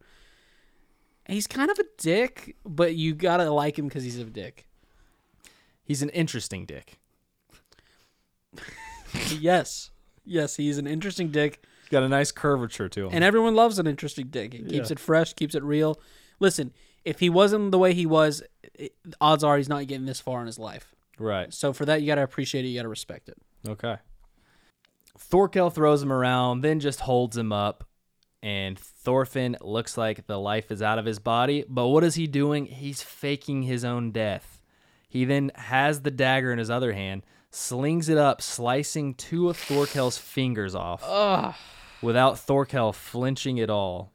He's 1.27 1.47
kind 1.47 1.71
of 1.71 1.79
a 1.79 1.83
dick, 1.97 2.55
but 2.65 2.95
you 2.95 3.15
gotta 3.15 3.49
like 3.51 3.77
him 3.79 3.87
because 3.87 4.03
he's 4.03 4.19
a 4.19 4.23
dick. 4.25 4.67
He's 5.83 6.01
an 6.01 6.09
interesting 6.09 6.65
dick. 6.65 6.99
yes, 9.39 9.91
yes, 10.23 10.55
he's 10.57 10.77
an 10.77 10.87
interesting 10.87 11.29
dick, 11.31 11.61
He's 11.81 11.89
got 11.89 12.03
a 12.03 12.09
nice 12.09 12.31
curvature 12.31 12.89
to 12.89 13.05
him. 13.07 13.09
and 13.13 13.23
everyone 13.23 13.55
loves 13.55 13.79
an 13.79 13.87
interesting 13.87 14.27
dick. 14.27 14.53
It 14.53 14.67
keeps 14.67 14.89
Yeah. 14.89 14.93
it 14.93 14.99
fresh, 14.99 15.33
keeps 15.33 15.55
it 15.55 15.63
real. 15.63 15.99
Listen, 16.39 16.73
if 17.03 17.19
he 17.19 17.29
wasn't 17.29 17.71
the 17.71 17.77
way 17.79 17.93
he 17.93 18.05
was, 18.05 18.43
it, 18.73 18.93
odds 19.21 19.43
are 19.43 19.57
he's 19.57 19.69
not 19.69 19.85
getting 19.87 20.05
this 20.05 20.19
far 20.19 20.41
in 20.41 20.47
his 20.47 20.59
life. 20.59 20.93
right. 21.19 21.53
So 21.53 21.71
for 21.73 21.85
that, 21.85 22.01
you 22.01 22.07
gotta 22.07 22.23
appreciate 22.23 22.65
it. 22.65 22.69
You 22.69 22.79
gotta 22.79 22.89
respect 22.89 23.29
it. 23.29 23.37
Okay. 23.67 23.97
Thorkell 25.17 25.71
throws 25.73 26.01
him 26.03 26.11
around, 26.11 26.61
then 26.61 26.79
just 26.79 27.01
holds 27.01 27.37
him 27.37 27.53
up, 27.53 27.87
and 28.45 28.77
Thorfinn 28.77 29.57
looks 29.59 29.97
like 29.97 30.27
the 30.27 30.39
life 30.39 30.71
is 30.71 30.83
out 30.83 30.99
of 30.99 31.05
his 31.05 31.17
body. 31.17 31.65
But 31.67 31.87
what 31.87 32.03
is 32.03 32.13
he 32.13 32.27
doing? 32.27 32.67
He's 32.67 33.01
faking 33.01 33.63
his 33.63 33.83
own 33.83 34.11
death. 34.11 34.61
He 35.09 35.25
then 35.25 35.51
has 35.55 36.01
the 36.01 36.11
dagger 36.11 36.53
in 36.53 36.59
his 36.59 36.69
other 36.69 36.93
hand, 36.93 37.23
slings 37.49 38.07
it 38.07 38.19
up, 38.19 38.43
slicing 38.43 39.15
two 39.15 39.49
of 39.49 39.57
Thorkell's 39.57 40.19
fingers 40.19 40.75
off 40.75 41.01
Ugh, 41.03 41.55
without 42.03 42.35
Thorkell 42.35 42.93
flinching 42.93 43.59
at 43.59 43.71
all, 43.71 44.11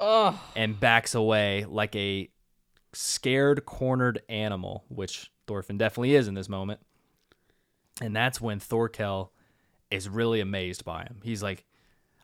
ugh. 0.00 0.34
and 0.56 0.80
backs 0.80 1.14
away 1.14 1.66
like 1.68 1.94
a 1.94 2.28
scared, 2.94 3.64
cornered 3.64 4.22
animal, 4.28 4.82
which 4.88 5.30
Thorfinn 5.46 5.78
definitely 5.78 6.16
is 6.16 6.26
in 6.26 6.34
this 6.34 6.48
moment. 6.48 6.80
And 8.00 8.16
that's 8.16 8.40
when 8.40 8.58
Thorkell 8.58 9.28
is 9.88 10.08
really 10.08 10.40
amazed 10.40 10.84
by 10.84 11.04
him. 11.04 11.20
He's 11.22 11.44
like, 11.44 11.64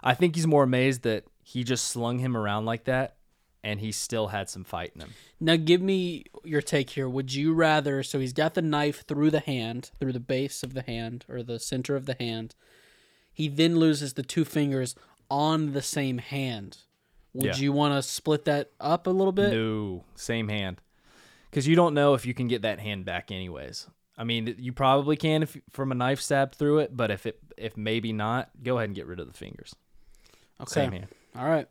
I 0.03 0.15
think 0.15 0.35
he's 0.35 0.47
more 0.47 0.65
amazed 0.65 1.03
that 1.03 1.25
he 1.43 1.65
just 1.65 1.87
slung 1.89 2.19
him 2.19 2.37
around 2.37 2.65
like 2.65 2.85
that 2.85 3.17
and 3.65 3.81
he 3.81 3.93
still 3.93 4.29
had 4.29 4.51
some 4.51 4.65
fight 4.65 4.93
in 4.95 5.03
him. 5.03 5.11
Now 5.41 5.57
give 5.57 5.81
me 5.81 6.25
your 6.45 6.63
take 6.63 6.91
here. 6.91 7.09
Would 7.09 7.33
you 7.35 7.53
rather? 7.55 8.03
So 8.03 8.19
he's 8.19 8.33
got 8.33 8.55
the 8.55 8.63
knife 8.63 9.05
through 9.07 9.31
the 9.31 9.41
hand, 9.41 9.91
through 10.01 10.13
the 10.13 10.21
base 10.21 10.63
of 10.63 10.75
the 10.75 10.83
hand 10.83 11.25
or 11.29 11.43
the 11.43 11.61
center 11.61 11.95
of 11.95 12.07
the 12.07 12.17
hand. 12.19 12.55
He 13.33 13.49
then 13.49 13.77
loses 13.77 14.15
the 14.15 14.23
two 14.23 14.45
fingers 14.45 14.95
on 15.31 15.73
the 15.73 15.83
same 15.83 16.19
hand. 16.19 16.79
Would 17.35 17.57
Yeah. 17.57 17.57
you 17.57 17.73
want 17.73 17.95
to 17.95 18.03
split 18.03 18.45
that 18.45 18.73
up 18.81 19.07
a 19.07 19.11
little 19.11 19.33
bit? 19.33 19.53
No, 19.53 20.05
same 20.17 20.49
hand. 20.49 20.81
Because 21.51 21.67
you 21.69 21.77
don't 21.77 21.95
know 21.95 22.15
if 22.15 22.27
you 22.27 22.35
can 22.35 22.49
get 22.49 22.63
that 22.63 22.81
hand 22.81 23.05
back, 23.05 23.31
anyways. 23.31 23.87
I 24.19 24.25
mean, 24.25 24.55
you 24.59 24.73
probably 24.73 25.17
can 25.17 25.43
if 25.43 25.57
from 25.71 25.93
a 25.93 25.95
knife 25.95 26.21
stab 26.21 26.55
through 26.55 26.79
it, 26.81 26.97
but 26.97 27.11
if 27.11 27.25
it 27.27 27.39
if 27.57 27.77
maybe 27.77 28.13
not, 28.13 28.51
go 28.63 28.77
ahead 28.77 28.89
and 28.89 28.97
get 28.97 29.07
rid 29.07 29.21
of 29.21 29.27
the 29.27 29.33
fingers. 29.33 29.75
Okay. 30.63 30.73
Same 30.73 30.93
hand. 30.93 31.09
All 31.37 31.49
right. 31.49 31.69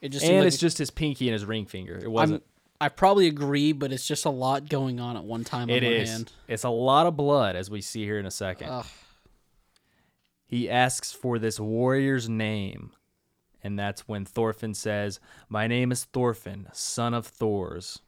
It 0.00 0.10
just 0.10 0.24
and 0.24 0.38
like 0.38 0.46
it's 0.46 0.58
just 0.58 0.78
his 0.78 0.90
pinky 0.90 1.28
and 1.28 1.32
his 1.32 1.44
ring 1.44 1.66
finger. 1.66 1.98
It 2.00 2.10
wasn't. 2.10 2.42
I 2.80 2.88
probably 2.88 3.26
agree, 3.26 3.72
but 3.72 3.92
it's 3.92 4.06
just 4.06 4.24
a 4.24 4.30
lot 4.30 4.68
going 4.68 5.00
on 5.00 5.16
at 5.16 5.24
one 5.24 5.42
time 5.42 5.68
It 5.68 5.82
on 5.82 5.92
is. 5.92 6.08
hand. 6.08 6.32
It's 6.46 6.62
a 6.62 6.70
lot 6.70 7.06
of 7.06 7.16
blood, 7.16 7.56
as 7.56 7.68
we 7.68 7.80
see 7.80 8.04
here 8.04 8.20
in 8.20 8.26
a 8.26 8.30
second. 8.30 8.68
Ugh. 8.68 8.86
He 10.46 10.70
asks 10.70 11.12
for 11.12 11.38
this 11.38 11.58
warrior's 11.58 12.28
name, 12.28 12.92
and 13.62 13.76
that's 13.76 14.06
when 14.06 14.24
Thorfinn 14.24 14.74
says, 14.74 15.18
"My 15.48 15.66
name 15.66 15.90
is 15.90 16.04
Thorfinn, 16.04 16.68
son 16.72 17.14
of 17.14 17.26
Thors." 17.26 18.00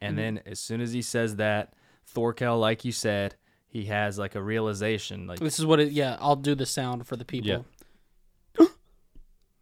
And 0.00 0.16
mm-hmm. 0.16 0.36
then, 0.36 0.40
as 0.44 0.60
soon 0.60 0.80
as 0.80 0.92
he 0.92 1.00
says 1.00 1.36
that, 1.36 1.72
Thorkell, 2.14 2.60
like 2.60 2.84
you 2.84 2.92
said, 2.92 3.36
he 3.66 3.86
has 3.86 4.18
like 4.18 4.34
a 4.34 4.42
realization, 4.42 5.26
like, 5.26 5.38
This 5.38 5.58
is 5.58 5.64
what 5.64 5.80
it. 5.80 5.92
Yeah, 5.92 6.18
I'll 6.20 6.36
do 6.36 6.54
the 6.54 6.66
sound 6.66 7.06
for 7.06 7.16
the 7.16 7.24
people. 7.24 7.48
Yeah. 7.48 7.58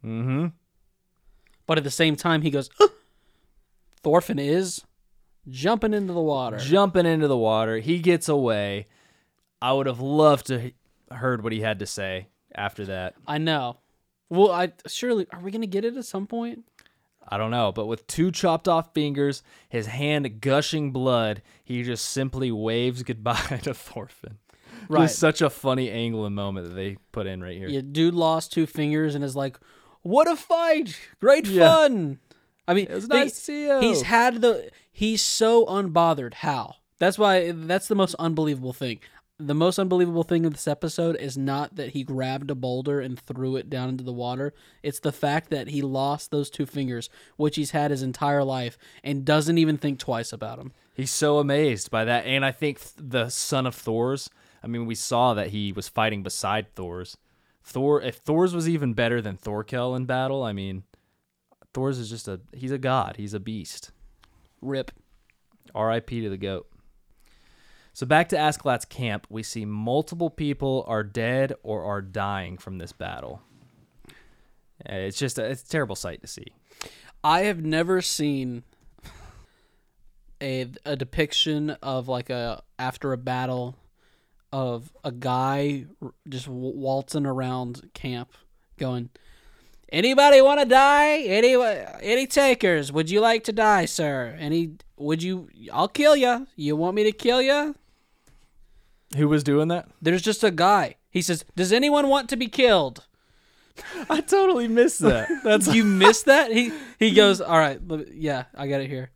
Mm-hmm. 0.03 0.47
But 1.65 1.77
at 1.77 1.83
the 1.83 1.91
same 1.91 2.15
time, 2.15 2.41
he 2.41 2.49
goes, 2.49 2.69
Thorfinn 4.03 4.39
is 4.39 4.81
jumping 5.49 5.93
into 5.93 6.13
the 6.13 6.21
water. 6.21 6.57
jumping 6.57 7.05
into 7.05 7.27
the 7.27 7.37
water. 7.37 7.77
He 7.77 7.99
gets 7.99 8.27
away. 8.27 8.87
I 9.61 9.73
would 9.73 9.87
have 9.87 10.01
loved 10.01 10.47
to 10.47 10.59
he- 10.59 10.75
heard 11.11 11.43
what 11.43 11.53
he 11.53 11.61
had 11.61 11.79
to 11.79 11.85
say 11.85 12.27
after 12.53 12.85
that. 12.85 13.15
I 13.27 13.37
know. 13.37 13.77
Well, 14.29 14.51
I 14.51 14.71
surely 14.87 15.27
are 15.31 15.39
we 15.39 15.51
gonna 15.51 15.67
get 15.67 15.85
it 15.85 15.97
at 15.97 16.05
some 16.05 16.25
point? 16.25 16.65
I 17.27 17.37
don't 17.37 17.51
know, 17.51 17.71
but 17.71 17.85
with 17.85 18.07
two 18.07 18.31
chopped 18.31 18.67
off 18.67 18.93
fingers, 18.93 19.43
his 19.69 19.87
hand 19.87 20.41
gushing 20.41 20.91
blood, 20.91 21.41
he 21.63 21.83
just 21.83 22.05
simply 22.05 22.51
waves 22.51 23.03
goodbye 23.03 23.59
to 23.63 23.73
Thorfinn. 23.73 24.37
Right. 24.89 25.03
Just 25.03 25.19
such 25.19 25.41
a 25.41 25.49
funny 25.49 25.89
angle 25.89 26.25
and 26.25 26.35
moment 26.35 26.67
that 26.67 26.73
they 26.73 26.97
put 27.11 27.27
in 27.27 27.41
right 27.41 27.55
here. 27.55 27.69
Yeah, 27.69 27.81
dude 27.89 28.13
lost 28.13 28.51
two 28.51 28.65
fingers 28.65 29.15
and 29.15 29.23
is 29.23 29.35
like, 29.35 29.59
"What 30.01 30.29
a 30.29 30.35
fight! 30.35 30.97
Great 31.19 31.47
Yeah. 31.47 31.67
fun." 31.67 32.19
I 32.67 32.73
mean, 32.73 32.87
It 32.89 32.93
was 32.95 33.07
they- 33.07 33.19
nice 33.21 33.35
to 33.35 33.41
see 33.41 33.63
you. 33.67 33.79
he's 33.81 34.03
had 34.03 34.41
the. 34.41 34.69
He's 34.91 35.21
so 35.21 35.65
unbothered. 35.65 36.35
How? 36.35 36.75
That's 36.99 37.17
why. 37.17 37.51
That's 37.51 37.87
the 37.87 37.95
most 37.95 38.15
unbelievable 38.19 38.73
thing. 38.73 38.99
The 39.39 39.55
most 39.55 39.79
unbelievable 39.79 40.21
thing 40.21 40.45
of 40.45 40.53
this 40.53 40.67
episode 40.67 41.15
is 41.15 41.35
not 41.35 41.75
that 41.75 41.89
he 41.93 42.03
grabbed 42.03 42.51
a 42.51 42.55
boulder 42.55 42.99
and 43.01 43.19
threw 43.19 43.55
it 43.55 43.71
down 43.71 43.89
into 43.89 44.03
the 44.03 44.13
water. 44.13 44.53
It's 44.83 44.99
the 44.99 45.11
fact 45.11 45.49
that 45.49 45.69
he 45.69 45.81
lost 45.81 46.29
those 46.29 46.51
two 46.51 46.67
fingers, 46.67 47.09
which 47.37 47.55
he's 47.55 47.71
had 47.71 47.89
his 47.89 48.03
entire 48.03 48.43
life, 48.43 48.77
and 49.03 49.25
doesn't 49.25 49.57
even 49.57 49.79
think 49.79 49.97
twice 49.97 50.31
about 50.31 50.59
them. 50.59 50.73
He's 50.93 51.09
so 51.09 51.39
amazed 51.39 51.89
by 51.89 52.05
that. 52.05 52.27
And 52.27 52.45
I 52.45 52.51
think 52.51 52.79
the 52.97 53.29
son 53.29 53.65
of 53.65 53.73
Thors, 53.73 54.29
I 54.63 54.67
mean, 54.67 54.85
we 54.85 54.93
saw 54.93 55.33
that 55.33 55.47
he 55.47 55.71
was 55.71 55.87
fighting 55.89 56.21
beside 56.21 56.75
Thors. 56.75 57.17
Thor, 57.63 58.01
if 58.01 58.17
Thors 58.17 58.53
was 58.53 58.67
even 58.67 58.93
better 58.93 59.21
than 59.21 59.37
Thorkell 59.37 59.95
in 59.95 60.05
battle, 60.05 60.43
I 60.43 60.53
mean, 60.53 60.83
Thors 61.73 61.99
is 61.99 62.09
just 62.09 62.27
a, 62.27 62.41
he's 62.53 62.71
a 62.71 62.77
god. 62.77 63.15
He's 63.17 63.33
a 63.33 63.39
beast. 63.39 63.91
Rip. 64.61 64.91
R.I.P. 65.73 66.21
to 66.21 66.29
the 66.29 66.37
goat. 66.37 66.67
So 67.93 68.05
back 68.05 68.29
to 68.29 68.35
Askeladd's 68.37 68.85
camp, 68.85 69.27
we 69.29 69.43
see 69.43 69.65
multiple 69.65 70.29
people 70.29 70.83
are 70.87 71.03
dead 71.03 71.53
or 71.61 71.83
are 71.83 72.01
dying 72.01 72.57
from 72.57 72.77
this 72.77 72.91
battle. 72.91 73.41
Uh, 74.07 74.93
It's 74.93 75.19
just 75.19 75.37
a, 75.37 75.45
it's 75.45 75.63
a 75.63 75.69
terrible 75.69 75.95
sight 75.95 76.21
to 76.21 76.27
see. 76.27 76.47
I 77.23 77.41
have 77.41 77.63
never 77.63 78.01
seen 78.01 78.63
a 80.41 80.71
a 80.85 80.95
depiction 80.95 81.69
of 81.83 82.07
like 82.07 82.29
a 82.31 82.63
after 82.79 83.13
a 83.13 83.17
battle 83.17 83.75
of 84.51 84.91
a 85.03 85.11
guy 85.11 85.85
just 86.27 86.47
waltzing 86.47 87.25
around 87.25 87.89
camp 87.93 88.33
going 88.77 89.09
anybody 89.89 90.41
want 90.41 90.59
to 90.59 90.65
die 90.65 91.19
any 91.19 91.55
any 92.01 92.27
takers 92.27 92.91
would 92.91 93.09
you 93.09 93.19
like 93.19 93.43
to 93.43 93.53
die 93.53 93.85
sir 93.85 94.35
any 94.39 94.73
would 94.97 95.23
you 95.23 95.49
I'll 95.71 95.87
kill 95.87 96.15
you 96.15 96.47
you 96.55 96.75
want 96.75 96.95
me 96.95 97.03
to 97.03 97.11
kill 97.11 97.41
you 97.41 97.75
Who 99.15 99.27
was 99.27 99.43
doing 99.43 99.67
that? 99.69 99.87
there's 100.01 100.21
just 100.21 100.43
a 100.43 100.51
guy 100.51 100.95
he 101.09 101.21
says 101.21 101.45
does 101.55 101.71
anyone 101.71 102.07
want 102.07 102.29
to 102.29 102.35
be 102.35 102.47
killed 102.47 103.05
I 104.09 104.21
totally 104.21 104.67
missed 104.67 104.99
that. 104.99 105.29
That's 105.43 105.73
you 105.73 105.83
missed 105.83 106.25
that? 106.25 106.51
He 106.51 106.73
he 106.99 107.11
goes, 107.11 107.41
all 107.41 107.57
right, 107.57 107.79
yeah, 108.13 108.45
I 108.53 108.67
got 108.67 108.81
it 108.81 108.89
here. 108.89 109.11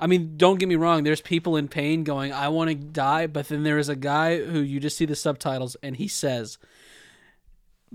I 0.00 0.06
mean, 0.06 0.38
don't 0.38 0.58
get 0.58 0.68
me 0.68 0.76
wrong. 0.76 1.04
There's 1.04 1.20
people 1.20 1.56
in 1.56 1.68
pain 1.68 2.04
going, 2.04 2.32
I 2.32 2.48
want 2.48 2.70
to 2.70 2.74
die, 2.74 3.26
but 3.26 3.48
then 3.48 3.62
there 3.62 3.78
is 3.78 3.90
a 3.90 3.96
guy 3.96 4.42
who 4.42 4.60
you 4.60 4.80
just 4.80 4.96
see 4.96 5.04
the 5.04 5.14
subtitles, 5.14 5.76
and 5.82 5.96
he 5.96 6.08
says, 6.08 6.56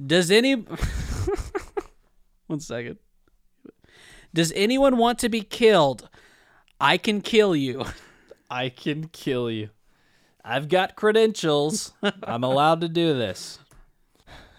"Does 0.01 0.29
any 0.29 0.53
one 2.47 2.59
second? 2.59 2.99
Does 4.33 4.53
anyone 4.55 4.97
want 4.97 5.17
to 5.19 5.29
be 5.29 5.41
killed? 5.41 6.07
I 6.79 6.97
can 6.97 7.21
kill 7.21 7.55
you." 7.55 7.85
I 8.49 8.69
can 8.69 9.07
kill 9.07 9.49
you. 9.49 9.71
I've 10.43 10.69
got 10.69 10.95
credentials. 10.95 11.93
I'm 12.23 12.43
allowed 12.43 12.81
to 12.81 12.87
do 12.87 13.17
this. 13.17 13.57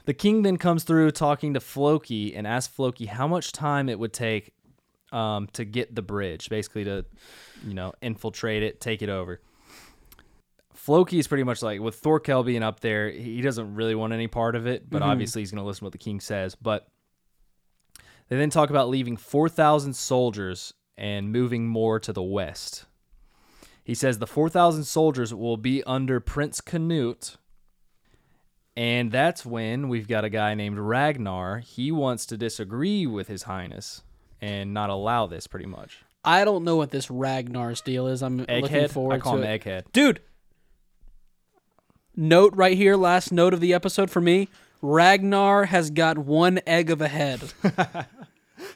The 0.07 0.15
king 0.15 0.43
then 0.43 0.57
comes 0.57 0.83
through 0.83 1.13
talking 1.13 1.55
to 1.55 1.61
Floki 1.61 2.35
and 2.35 2.47
asks 2.47 2.75
Floki 2.75 3.07
how 3.07 3.29
much 3.29 3.53
time 3.53 3.89
it 3.89 4.01
would 4.01 4.13
take 4.13 4.53
um, 5.17 5.49
to 5.55 5.65
get 5.65 5.95
the 5.95 6.03
bridge, 6.03 6.51
basically 6.51 6.85
to, 6.85 7.05
you 7.67 7.73
know, 7.73 7.95
infiltrate 8.03 8.63
it, 8.63 8.81
take 8.81 9.01
it 9.01 9.09
over. 9.09 9.41
Floki 10.75 11.19
is 11.19 11.27
pretty 11.27 11.43
much 11.43 11.63
like 11.63 11.81
with 11.81 12.01
Thorkell 12.01 12.45
being 12.45 12.63
up 12.63 12.81
there, 12.81 13.11
he 13.11 13.41
doesn't 13.41 13.75
really 13.75 13.95
want 13.95 14.13
any 14.13 14.29
part 14.29 14.55
of 14.55 14.67
it, 14.67 14.89
but 14.91 15.01
obviously 15.01 15.41
he's 15.41 15.51
going 15.51 15.63
to 15.63 15.67
listen 15.67 15.81
to 15.81 15.85
what 15.87 15.93
the 15.93 15.99
king 15.99 16.21
says. 16.21 16.55
But 16.55 16.87
they 18.29 18.37
then 18.37 18.51
talk 18.51 18.69
about 18.69 18.91
leaving 18.91 19.17
4,000 19.17 19.95
soldiers 19.95 20.75
and 20.99 21.33
moving 21.33 21.67
more 21.67 21.99
to 21.99 22.13
the 22.13 22.23
west. 22.23 22.85
He 23.83 23.95
says 23.95 24.19
the 24.19 24.27
4,000 24.27 24.85
soldiers 24.85 25.33
will 25.33 25.57
be 25.57 25.83
under 25.85 26.21
Prince 26.21 26.61
Canute. 26.61 27.37
And 28.77 29.11
that's 29.11 29.47
when 29.47 29.89
we've 29.89 30.09
got 30.09 30.27
a 30.27 30.31
guy 30.31 30.55
named 30.55 30.79
Ragnar. 30.79 31.61
He 31.61 31.91
wants 31.91 32.27
to 32.27 32.37
disagree 32.37 33.07
with 33.07 33.29
His 33.29 33.45
Highness 33.45 34.03
and 34.41 34.73
not 34.75 34.91
allow 34.91 35.27
this, 35.27 35.47
pretty 35.47 35.67
much. 35.67 35.99
I 36.25 36.45
don't 36.45 36.65
know 36.65 36.77
what 36.77 36.91
this 36.91 37.11
Ragnar's 37.11 37.81
deal 37.81 38.07
is. 38.09 38.23
I'm 38.23 38.39
looking 38.39 38.65
Egghead? 38.65 38.91
forward 38.91 39.15
I 39.15 39.19
call 39.19 39.37
to 39.37 39.43
him 39.43 39.45
it. 39.45 39.63
Egghead. 39.63 39.85
Dude, 39.93 40.21
note 42.17 42.55
right 42.57 42.77
here, 42.77 42.97
last 42.97 43.33
note 43.33 43.55
of 43.55 43.61
the 43.61 43.73
episode 43.75 44.11
for 44.11 44.21
me. 44.21 44.49
Ragnar 44.83 45.67
has 45.67 45.91
got 45.91 46.19
one 46.19 46.61
egg 46.67 46.91
of 46.91 47.01
a 47.01 47.09
head. 47.09 47.41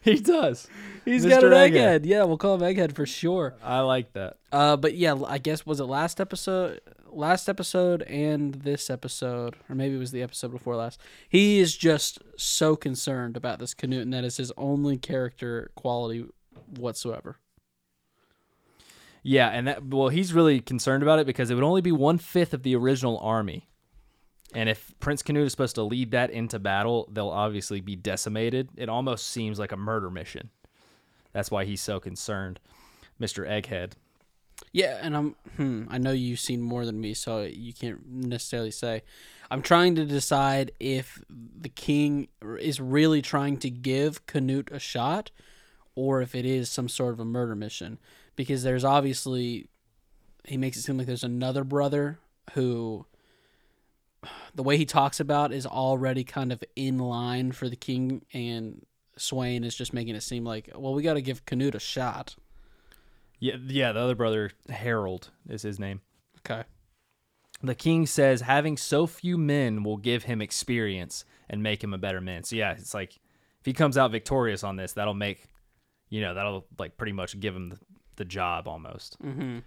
he 0.02 0.18
does. 0.18 0.66
He's 1.04 1.24
got 1.26 1.44
an 1.44 1.50
Egghead. 1.52 1.72
egghead. 1.72 2.00
Yeah, 2.04 2.24
we'll 2.24 2.36
call 2.38 2.54
him 2.54 2.61
egghead 2.62 2.94
for 2.94 3.06
sure. 3.06 3.54
I 3.62 3.80
like 3.80 4.12
that. 4.12 4.36
Uh, 4.52 4.76
but 4.76 4.94
yeah, 4.94 5.14
I 5.26 5.38
guess 5.38 5.64
was 5.66 5.80
it 5.80 5.84
last 5.84 6.20
episode, 6.20 6.80
last 7.12 7.48
episode, 7.48 8.02
and 8.02 8.54
this 8.54 8.90
episode, 8.90 9.56
or 9.68 9.74
maybe 9.74 9.94
it 9.96 9.98
was 9.98 10.12
the 10.12 10.22
episode 10.22 10.50
before 10.50 10.76
last. 10.76 11.00
He 11.28 11.58
is 11.58 11.76
just 11.76 12.18
so 12.36 12.76
concerned 12.76 13.36
about 13.36 13.58
this 13.58 13.74
Canute, 13.74 14.02
and 14.02 14.12
that 14.12 14.24
is 14.24 14.36
his 14.36 14.52
only 14.56 14.96
character 14.96 15.70
quality 15.74 16.26
whatsoever. 16.76 17.36
Yeah, 19.22 19.48
and 19.48 19.68
that 19.68 19.84
well, 19.84 20.08
he's 20.08 20.32
really 20.32 20.61
concerned 20.61 21.02
about 21.02 21.18
it 21.18 21.26
because 21.26 21.50
it 21.50 21.54
would 21.54 21.64
only 21.64 21.82
be 21.82 21.92
one 21.92 22.18
fifth 22.18 22.54
of 22.54 22.62
the 22.62 22.74
original 22.74 23.18
army. 23.18 23.68
And 24.54 24.68
if 24.68 24.92
Prince 24.98 25.22
Canute 25.22 25.46
is 25.46 25.52
supposed 25.52 25.76
to 25.76 25.82
lead 25.82 26.11
that 26.11 26.30
into 26.30 26.58
battle, 26.58 27.08
they'll 27.12 27.28
obviously 27.28 27.80
be 27.80 27.94
decimated. 27.94 28.70
It 28.76 28.88
almost 28.88 29.28
seems 29.28 29.58
like 29.58 29.72
a 29.72 29.76
murder 29.76 30.11
mission. 30.11 30.50
That's 31.32 31.50
why 31.50 31.64
he's 31.64 31.80
so 31.80 32.00
concerned, 32.00 32.58
Mr. 33.20 33.48
Egghead. 33.48 33.92
Yeah, 34.72 34.98
and 35.00 35.16
I'm. 35.16 35.36
Hmm, 35.56 35.84
I 35.88 35.98
know 35.98 36.12
you've 36.12 36.40
seen 36.40 36.61
more 36.61 36.86
than 36.86 37.00
me, 37.00 37.14
so 37.14 37.42
you 37.42 37.72
can't 37.72 38.06
necessarily 38.06 38.70
say. 38.70 39.02
I'm 39.50 39.62
trying 39.62 39.96
to 39.96 40.04
decide 40.04 40.70
if 40.78 41.22
the 41.28 41.68
king 41.68 42.28
is 42.61 42.80
really 42.80 43.20
trying 43.20 43.56
to 43.58 43.70
give 43.70 44.26
Canute 44.26 44.70
a 44.70 44.78
shot, 44.78 45.32
or 45.96 46.22
if 46.22 46.34
it 46.34 46.46
is 46.46 46.70
some 46.70 46.88
sort 46.88 47.14
of 47.14 47.20
a 47.20 47.24
murder 47.24 47.56
mission. 47.56 47.98
Because 48.36 48.62
there's 48.62 48.84
obviously, 48.84 49.68
he 50.44 50.56
makes 50.56 50.76
it 50.76 50.82
seem 50.82 50.98
like 50.98 51.08
there's 51.08 51.24
another 51.24 51.64
brother 51.64 52.20
who, 52.54 53.06
the 54.54 54.62
way 54.62 54.76
he 54.76 54.86
talks 54.86 55.18
about 55.18 55.52
is 55.52 55.66
already 55.66 56.22
kind 56.22 56.52
of 56.52 56.62
in 56.76 56.98
line 56.98 57.50
for 57.50 57.68
the 57.68 57.76
king, 57.76 58.24
and 58.32 58.86
Sweyn 59.18 59.64
is 59.64 59.74
just 59.74 59.92
making 59.92 60.14
it 60.14 60.22
seem 60.22 60.44
like, 60.44 60.70
well, 60.76 60.94
we 60.94 61.02
got 61.02 61.14
to 61.14 61.22
give 61.22 61.44
Canute 61.44 61.74
a 61.74 61.80
shot. 61.80 62.36
Yeah, 63.41 63.57
yeah, 63.66 63.93
the 63.93 64.01
other 64.01 64.14
brother, 64.14 64.51
Harald, 64.68 65.30
is 65.49 65.62
his 65.62 65.78
name. 65.80 66.03
Okay. 66.47 66.64
The 67.62 67.74
king 67.74 68.07
says 68.07 68.43
having 68.43 68.76
so 68.76 69.07
few 69.07 69.36
men 69.36 69.82
will 69.82 69.97
give 69.97 70.24
him 70.24 70.41
experience 70.41 71.24
and 71.49 71.62
make 71.62 71.82
him 71.82 71.93
a 71.93 71.99
better 71.99 72.20
man. 72.20 72.45
So 72.45 72.57
yeah, 72.57 72.72
it's 72.72 72.95
like 72.95 73.14
if 73.14 73.64
he 73.66 73.72
comes 73.72 73.99
out 73.99 74.12
victorious 74.12 74.64
on 74.64 74.76
this, 74.76 74.93
that'll 74.93 75.14
make, 75.14 75.45
you 76.09 76.20
know, 76.20 76.34
that'll 76.34 76.66
like 76.78 76.97
pretty 76.97 77.12
much 77.12 77.38
give 77.41 77.55
him 77.55 77.70
the, 77.70 77.78
the 78.16 78.24
job 78.24 78.68
almost. 78.68 79.20
Mm-hmm. 79.22 79.59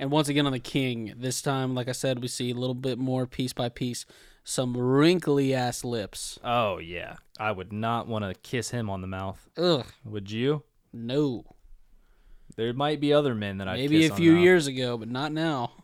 And 0.00 0.10
once 0.10 0.28
again 0.28 0.46
on 0.46 0.52
the 0.52 0.60
king, 0.60 1.14
this 1.16 1.42
time, 1.42 1.74
like 1.74 1.88
I 1.88 1.92
said, 1.92 2.22
we 2.22 2.28
see 2.28 2.50
a 2.50 2.54
little 2.54 2.74
bit 2.74 2.98
more 2.98 3.26
piece 3.26 3.52
by 3.52 3.68
piece, 3.68 4.06
some 4.44 4.76
wrinkly 4.76 5.54
ass 5.54 5.84
lips. 5.84 6.38
Oh 6.44 6.78
yeah, 6.78 7.16
I 7.38 7.50
would 7.52 7.72
not 7.72 8.06
want 8.06 8.24
to 8.24 8.34
kiss 8.40 8.70
him 8.70 8.88
on 8.90 9.00
the 9.00 9.08
mouth. 9.08 9.48
Ugh, 9.56 9.86
Would 10.04 10.30
you? 10.30 10.62
no. 10.92 11.44
There 12.58 12.72
might 12.72 12.98
be 12.98 13.12
other 13.12 13.36
men 13.36 13.58
that 13.58 13.68
I 13.68 13.76
Maybe 13.76 14.04
a 14.06 14.12
few 14.12 14.34
years 14.34 14.66
ago, 14.66 14.98
but 14.98 15.08
not 15.08 15.30
now. 15.30 15.74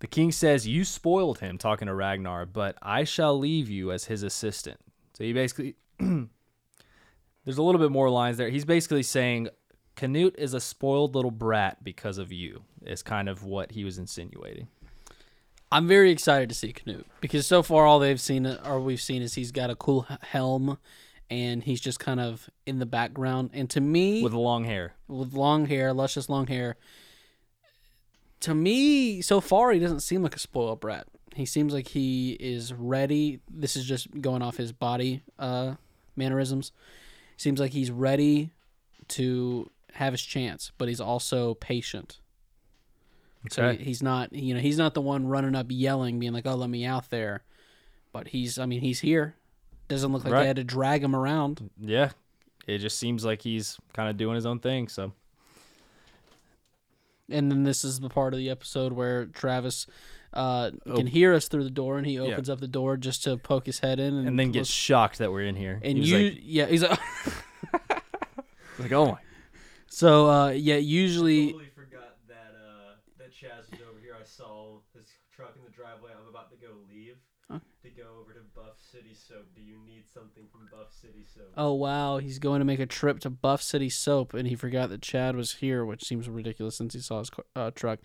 The 0.00 0.08
king 0.08 0.32
says, 0.32 0.66
"You 0.66 0.84
spoiled 0.84 1.38
him," 1.38 1.56
talking 1.56 1.86
to 1.86 1.94
Ragnar, 1.94 2.46
but 2.46 2.76
I 2.82 3.04
shall 3.04 3.38
leave 3.38 3.70
you 3.70 3.92
as 3.92 4.06
his 4.06 4.24
assistant. 4.24 4.80
So 5.12 5.22
he 5.22 5.32
basically, 5.32 5.76
there's 6.00 7.58
a 7.58 7.62
little 7.62 7.80
bit 7.80 7.92
more 7.92 8.10
lines 8.10 8.38
there. 8.38 8.48
He's 8.48 8.64
basically 8.64 9.04
saying, 9.04 9.50
Canute 9.94 10.34
is 10.36 10.52
a 10.52 10.58
spoiled 10.58 11.14
little 11.14 11.30
brat 11.30 11.84
because 11.84 12.18
of 12.18 12.32
you. 12.32 12.64
Is 12.84 13.04
kind 13.04 13.28
of 13.28 13.44
what 13.44 13.70
he 13.70 13.84
was 13.84 13.98
insinuating. 13.98 14.66
I'm 15.70 15.86
very 15.86 16.10
excited 16.10 16.48
to 16.48 16.56
see 16.56 16.72
Canute 16.72 17.06
because 17.20 17.46
so 17.46 17.62
far 17.62 17.86
all 17.86 18.00
they've 18.00 18.20
seen 18.20 18.46
or 18.46 18.80
we've 18.80 19.00
seen 19.00 19.22
is 19.22 19.34
he's 19.34 19.52
got 19.52 19.70
a 19.70 19.76
cool 19.76 20.08
helm 20.22 20.78
and 21.30 21.62
he's 21.62 21.80
just 21.80 21.98
kind 22.00 22.20
of 22.20 22.48
in 22.66 22.78
the 22.78 22.86
background. 22.86 23.50
And 23.52 23.68
to 23.70 23.80
me, 23.80 24.22
with 24.22 24.32
long 24.32 24.64
hair. 24.64 24.94
with 25.08 25.32
long 25.34 25.66
hair, 25.66 25.92
luscious 25.92 26.28
long 26.28 26.46
hair. 26.46 26.76
To 28.40 28.54
me, 28.54 29.20
so 29.20 29.40
far, 29.40 29.72
he 29.72 29.80
doesn't 29.80 30.00
seem 30.00 30.22
like 30.22 30.36
a 30.36 30.38
spoiled 30.38 30.80
brat. 30.80 31.06
He 31.34 31.44
seems 31.44 31.72
like 31.74 31.88
he 31.88 32.32
is 32.40 32.72
ready. 32.72 33.40
This 33.50 33.76
is 33.76 33.84
just 33.84 34.20
going 34.20 34.42
off 34.42 34.56
his 34.56 34.72
body 34.72 35.22
uh, 35.38 35.74
mannerisms. 36.16 36.72
Seems 37.36 37.60
like 37.60 37.72
he's 37.72 37.90
ready 37.90 38.50
to 39.08 39.70
have 39.94 40.12
his 40.12 40.22
chance, 40.22 40.70
but 40.78 40.88
he's 40.88 41.00
also 41.00 41.54
patient. 41.54 42.20
So 43.50 43.64
Okay. 43.64 43.78
he- 43.78 43.84
he's 43.86 44.02
not, 44.02 44.32
you 44.32 44.54
know, 44.54 44.60
he's 44.60 44.78
not 44.78 44.94
the 44.94 45.00
one 45.00 45.26
running 45.26 45.54
up 45.54 45.66
yelling, 45.70 46.18
being 46.18 46.32
like, 46.32 46.46
"Oh, 46.46 46.54
let 46.56 46.70
me 46.70 46.84
out 46.84 47.10
there." 47.10 47.42
But 48.12 48.28
he's, 48.28 48.58
I 48.58 48.66
mean, 48.66 48.80
he's 48.80 49.00
here. 49.00 49.36
Doesn't 49.88 50.12
look 50.12 50.24
like 50.24 50.32
Right. 50.34 50.40
they 50.42 50.46
had 50.46 50.56
to 50.56 50.64
drag 50.64 51.02
him 51.02 51.16
around. 51.16 51.70
Yeah, 51.80 52.10
it 52.66 52.78
just 52.78 52.98
seems 52.98 53.24
like 53.24 53.42
he's 53.42 53.78
kind 53.94 54.08
of 54.10 54.16
doing 54.16 54.34
his 54.34 54.44
own 54.46 54.60
thing. 54.60 54.88
So 54.88 55.12
And 57.30 57.50
then 57.50 57.64
this 57.64 57.84
is 57.84 58.00
the 58.00 58.08
part 58.08 58.32
of 58.34 58.38
the 58.38 58.50
episode 58.50 58.92
where 58.92 59.26
Travis 59.26 59.86
uh, 60.34 60.70
Oh. 60.86 60.96
can 60.96 61.06
hear 61.06 61.32
us 61.34 61.48
through 61.48 61.64
the 61.64 61.70
door, 61.70 61.96
and 61.98 62.06
he 62.06 62.18
opens 62.18 62.50
up 62.50 62.60
the 62.60 62.68
door 62.68 62.96
just 62.98 63.24
to 63.24 63.36
poke 63.38 63.64
his 63.66 63.78
head 63.80 63.98
in, 63.98 64.14
and, 64.14 64.28
and 64.28 64.38
then 64.38 64.50
gets 64.52 64.68
shocked 64.68 65.18
that 65.18 65.32
we're 65.32 65.44
in 65.46 65.56
here. 65.56 65.80
and 65.82 65.96
He 65.98 66.04
you, 66.04 66.30
like, 66.30 66.38
yeah, 66.42 66.66
he's 66.66 66.82
like, 66.82 67.00
like, 68.78 68.92
oh 68.92 69.06
my. 69.12 69.18
so 69.88 70.28
uh, 70.30 70.48
yeah. 70.50 70.76
Usually, 70.76 71.46
totally 71.52 71.70
forgot 71.74 72.16
that 72.28 72.54
uh, 72.54 72.92
that 73.18 73.30
Chaz 73.32 73.70
was 73.70 73.80
over 73.88 73.98
here. 74.00 74.14
I 74.20 74.24
saw 74.24 74.80
his 74.94 75.06
truck 75.34 75.54
in 75.56 75.62
the 75.64 75.70
driveway. 75.70 76.10
I'm 76.18 76.28
about 76.28 76.50
to 76.50 76.56
go 76.56 76.72
leave 76.90 77.16
Huh? 77.16 77.27
To 77.88 78.02
go 78.02 78.08
over 78.20 78.32
to 78.32 78.40
Buff 78.54 78.78
City 78.92 79.14
Soap. 79.14 79.46
Do 79.54 79.60
you 79.62 79.76
need 79.86 80.04
something 80.12 80.44
from 80.50 80.68
Buff 80.70 80.92
City 80.92 81.24
Soap? 81.24 81.52
oh 81.56 81.72
wow, 81.72 82.18
he's 82.18 82.38
going 82.38 82.58
to 82.60 82.64
make 82.64 82.80
a 82.80 82.86
trip 82.86 83.20
to 83.20 83.30
Buff 83.30 83.62
City 83.62 83.88
Soap, 83.88 84.34
and 84.34 84.48
he 84.48 84.54
forgot 84.54 84.90
that 84.90 85.02
Chad 85.02 85.36
was 85.36 85.54
here, 85.54 85.84
which 85.84 86.04
seems 86.04 86.28
ridiculous 86.28 86.76
since 86.76 86.94
he 86.94 87.00
saw 87.00 87.20
his 87.20 87.30
uh, 87.56 87.70
truck. 87.74 88.00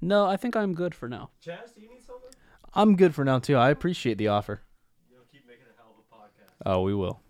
No, 0.00 0.26
I 0.26 0.36
think 0.36 0.56
I'm 0.56 0.74
good 0.74 0.94
for 0.94 1.08
now. 1.08 1.30
Chaz, 1.44 1.74
do 1.74 1.80
you 1.80 1.88
need 1.88 2.04
something? 2.04 2.30
I'm 2.74 2.96
good 2.96 3.14
for 3.14 3.24
now 3.24 3.38
too. 3.38 3.56
I 3.56 3.70
appreciate 3.70 4.18
the 4.18 4.28
offer. 4.28 4.62
You'll 5.10 5.20
keep 5.32 5.46
making 5.46 5.64
a 5.72 5.76
hell 5.80 5.94
of 5.98 6.04
a 6.04 6.14
podcast. 6.14 6.52
Oh, 6.66 6.82
we 6.82 6.94
will. 6.94 7.20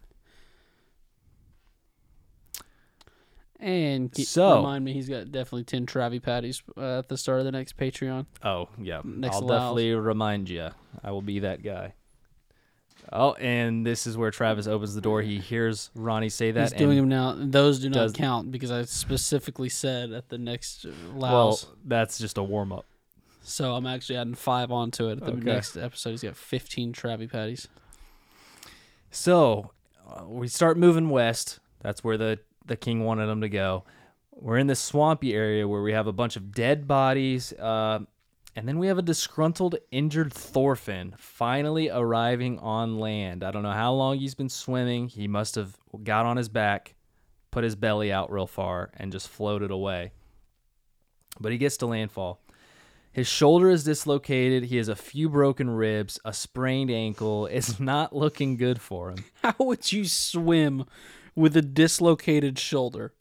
And 3.64 4.12
keep, 4.12 4.26
So- 4.26 4.56
remind 4.56 4.84
me, 4.84 4.92
he's 4.92 5.08
got 5.08 5.32
definitely 5.32 5.64
ten 5.64 5.86
Travi 5.86 6.22
patties 6.22 6.62
uh, 6.76 6.98
at 6.98 7.08
the 7.08 7.16
start 7.16 7.38
of 7.38 7.46
the 7.46 7.52
next 7.52 7.78
Patreon. 7.78 8.26
Oh 8.42 8.68
yeah, 8.78 9.00
Next 9.04 9.36
I'll 9.36 9.44
allows. 9.44 9.60
definitely 9.60 9.94
remind 9.94 10.50
you. 10.50 10.68
I 11.02 11.10
will 11.12 11.22
be 11.22 11.38
that 11.38 11.62
guy. 11.62 11.94
Oh, 13.12 13.32
and 13.34 13.86
this 13.86 14.06
is 14.06 14.16
where 14.18 14.30
Travis 14.30 14.66
opens 14.66 14.94
the 14.94 15.00
door. 15.00 15.22
He 15.22 15.38
hears 15.38 15.90
Ronny 15.94 16.28
say 16.30 16.50
that. 16.50 16.72
He's 16.72 16.78
doing 16.78 16.96
them 16.98 17.08
now. 17.08 17.34
Those 17.38 17.78
do 17.80 17.88
not 17.88 18.12
count 18.14 18.50
because 18.50 18.70
I 18.70 18.82
specifically 18.82 19.68
said 19.70 20.12
at 20.12 20.28
the 20.28 20.38
next 20.38 20.84
uh, 20.84 20.90
Well, 21.14 21.58
that's 21.86 22.18
just 22.18 22.36
a 22.38 22.42
warm 22.42 22.70
up. 22.72 22.84
So 23.42 23.74
I'm 23.74 23.86
actually 23.86 24.16
adding 24.16 24.34
five 24.34 24.70
onto 24.70 25.08
it. 25.08 25.18
At 25.18 25.24
the 25.26 25.32
Okay. 25.32 25.40
next 25.40 25.76
episode, 25.76 26.10
he's 26.10 26.22
got 26.22 26.36
15 26.36 26.92
Travi 26.92 27.30
patties. 27.30 27.68
So 29.10 29.70
uh, 30.08 30.24
we 30.26 30.48
start 30.48 30.76
moving 30.78 31.08
west. 31.10 31.60
That's 31.82 32.02
where 32.02 32.16
the 32.16 32.38
the 32.64 32.76
king 32.76 33.04
wanted 33.04 33.26
them 33.26 33.40
to 33.40 33.48
go. 33.48 33.84
We're 34.32 34.58
in 34.58 34.66
this 34.66 34.80
swampy 34.80 35.34
area 35.34 35.66
where 35.66 35.82
we 35.82 35.92
have 35.92 36.06
a 36.06 36.12
bunch 36.12 36.36
of 36.36 36.52
dead 36.52 36.88
bodies, 36.88 37.52
uh, 37.52 38.00
and 38.56 38.68
then 38.68 38.78
we 38.78 38.86
have 38.86 38.98
a 38.98 39.02
disgruntled, 39.02 39.76
injured 39.90 40.32
Thorfinn 40.32 41.14
finally 41.18 41.88
arriving 41.90 42.58
on 42.58 42.98
land. 42.98 43.42
I 43.42 43.50
don't 43.50 43.62
know 43.62 43.72
how 43.72 43.92
long 43.92 44.18
he's 44.18 44.34
been 44.34 44.48
swimming. 44.48 45.08
He 45.08 45.28
must 45.28 45.54
have 45.56 45.76
got 46.02 46.26
on 46.26 46.36
his 46.36 46.48
back, 46.48 46.94
put 47.50 47.64
his 47.64 47.76
belly 47.76 48.12
out 48.12 48.30
real 48.32 48.46
far, 48.46 48.90
and 48.96 49.12
just 49.12 49.28
floated 49.28 49.70
away. 49.70 50.12
But 51.40 51.52
he 51.52 51.58
gets 51.58 51.76
to 51.78 51.86
landfall. 51.86 52.40
His 53.14 53.28
shoulder 53.28 53.70
is 53.70 53.84
dislocated. 53.84 54.64
He 54.64 54.76
has 54.76 54.88
a 54.88 54.96
few 54.96 55.28
broken 55.28 55.70
ribs, 55.70 56.18
a 56.24 56.32
sprained 56.32 56.90
ankle. 56.90 57.46
It's 57.46 57.78
not 57.80 58.14
looking 58.14 58.56
good 58.56 58.80
for 58.80 59.10
him. 59.10 59.24
How 59.42 59.54
would 59.60 59.92
you 59.92 60.04
swim 60.04 60.84
with 61.34 61.56
a 61.56 61.62
dislocated 61.62 62.58
shoulder? 62.58 63.12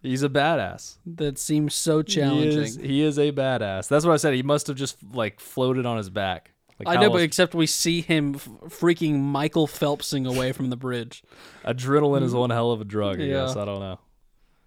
He's 0.00 0.22
a 0.22 0.28
badass. 0.28 0.98
That 1.04 1.38
seems 1.38 1.74
so 1.74 1.98
He 1.98 2.04
challenging. 2.04 2.62
is, 2.62 2.76
he 2.76 3.02
is 3.02 3.18
a 3.18 3.32
badass. 3.32 3.88
That's 3.88 4.04
what 4.04 4.12
I 4.12 4.16
said. 4.16 4.34
He 4.34 4.42
must 4.44 4.68
have 4.68 4.76
just 4.76 4.96
like 5.12 5.40
floated 5.40 5.86
on 5.86 5.96
his 5.96 6.08
back. 6.10 6.52
Like 6.78 6.96
I 6.96 7.00
know, 7.00 7.10
but 7.10 7.22
except 7.22 7.56
we 7.56 7.66
see 7.66 8.00
him 8.02 8.36
f- 8.36 8.48
freaking 8.68 9.18
Michael 9.18 9.66
Phelpsing 9.66 10.28
away 10.32 10.52
from 10.52 10.70
the 10.70 10.76
bridge 10.76 11.24
adrenaline 11.64 12.22
is 12.22 12.32
one 12.32 12.50
hell 12.50 12.70
of 12.70 12.80
a 12.80 12.84
drug. 12.84 13.20
I 13.20 13.24
Yeah. 13.24 13.46
guess 13.46 13.56
I 13.56 13.64
don't 13.64 13.80
know. 13.80 13.98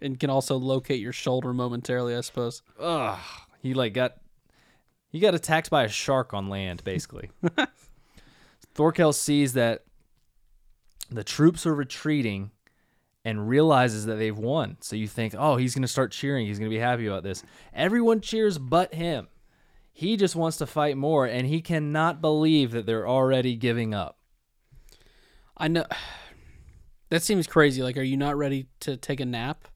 and 0.01 0.19
can 0.19 0.29
also 0.29 0.57
locate 0.57 0.99
your 0.99 1.13
shoulder 1.13 1.53
momentarily, 1.53 2.13
I 2.13 2.19
suppose. 2.21 2.61
Ugh. 2.77 3.17
He 3.61 3.73
like 3.73 3.93
got 3.93 4.17
he 5.07 5.19
got 5.21 5.33
attacked 5.35 5.69
by 5.69 5.83
a 5.85 5.87
shark 5.89 6.33
on 6.33 6.49
land, 6.49 6.83
basically. 6.83 7.29
Thorkell 8.75 9.13
sees 9.13 9.53
that 9.53 9.83
the 11.09 11.23
troops 11.23 11.65
are 11.65 11.75
retreating 11.75 12.51
and 13.23 13.47
realizes 13.47 14.05
that 14.05 14.15
they've 14.15 14.37
won. 14.37 14.77
So 14.81 14.95
you 14.95 15.07
think, 15.07 15.35
oh, 15.37 15.57
he's 15.57 15.75
gonna 15.75 15.87
start 15.87 16.11
cheering. 16.11 16.47
He's 16.47 16.57
gonna 16.59 16.69
be 16.69 16.79
happy 16.79 17.05
about 17.07 17.23
this. 17.23 17.43
Everyone 17.73 18.21
cheers 18.21 18.57
but 18.57 18.93
him. 18.93 19.27
He 19.93 20.17
just 20.17 20.35
wants 20.35 20.57
to 20.57 20.65
fight 20.65 20.97
more, 20.97 21.25
and 21.25 21.45
he 21.47 21.61
cannot 21.61 22.21
believe 22.21 22.71
that 22.71 22.85
they're 22.85 23.07
already 23.07 23.55
giving 23.55 23.93
up. 23.93 24.17
I 25.57 25.67
know. 25.67 25.85
That 27.09 27.21
seems 27.21 27.45
crazy. 27.45 27.83
Like, 27.83 27.97
are 27.97 28.01
you 28.01 28.15
not 28.15 28.37
ready 28.37 28.67
to 28.79 28.95
take 28.95 29.19
a 29.19 29.25
nap? 29.25 29.67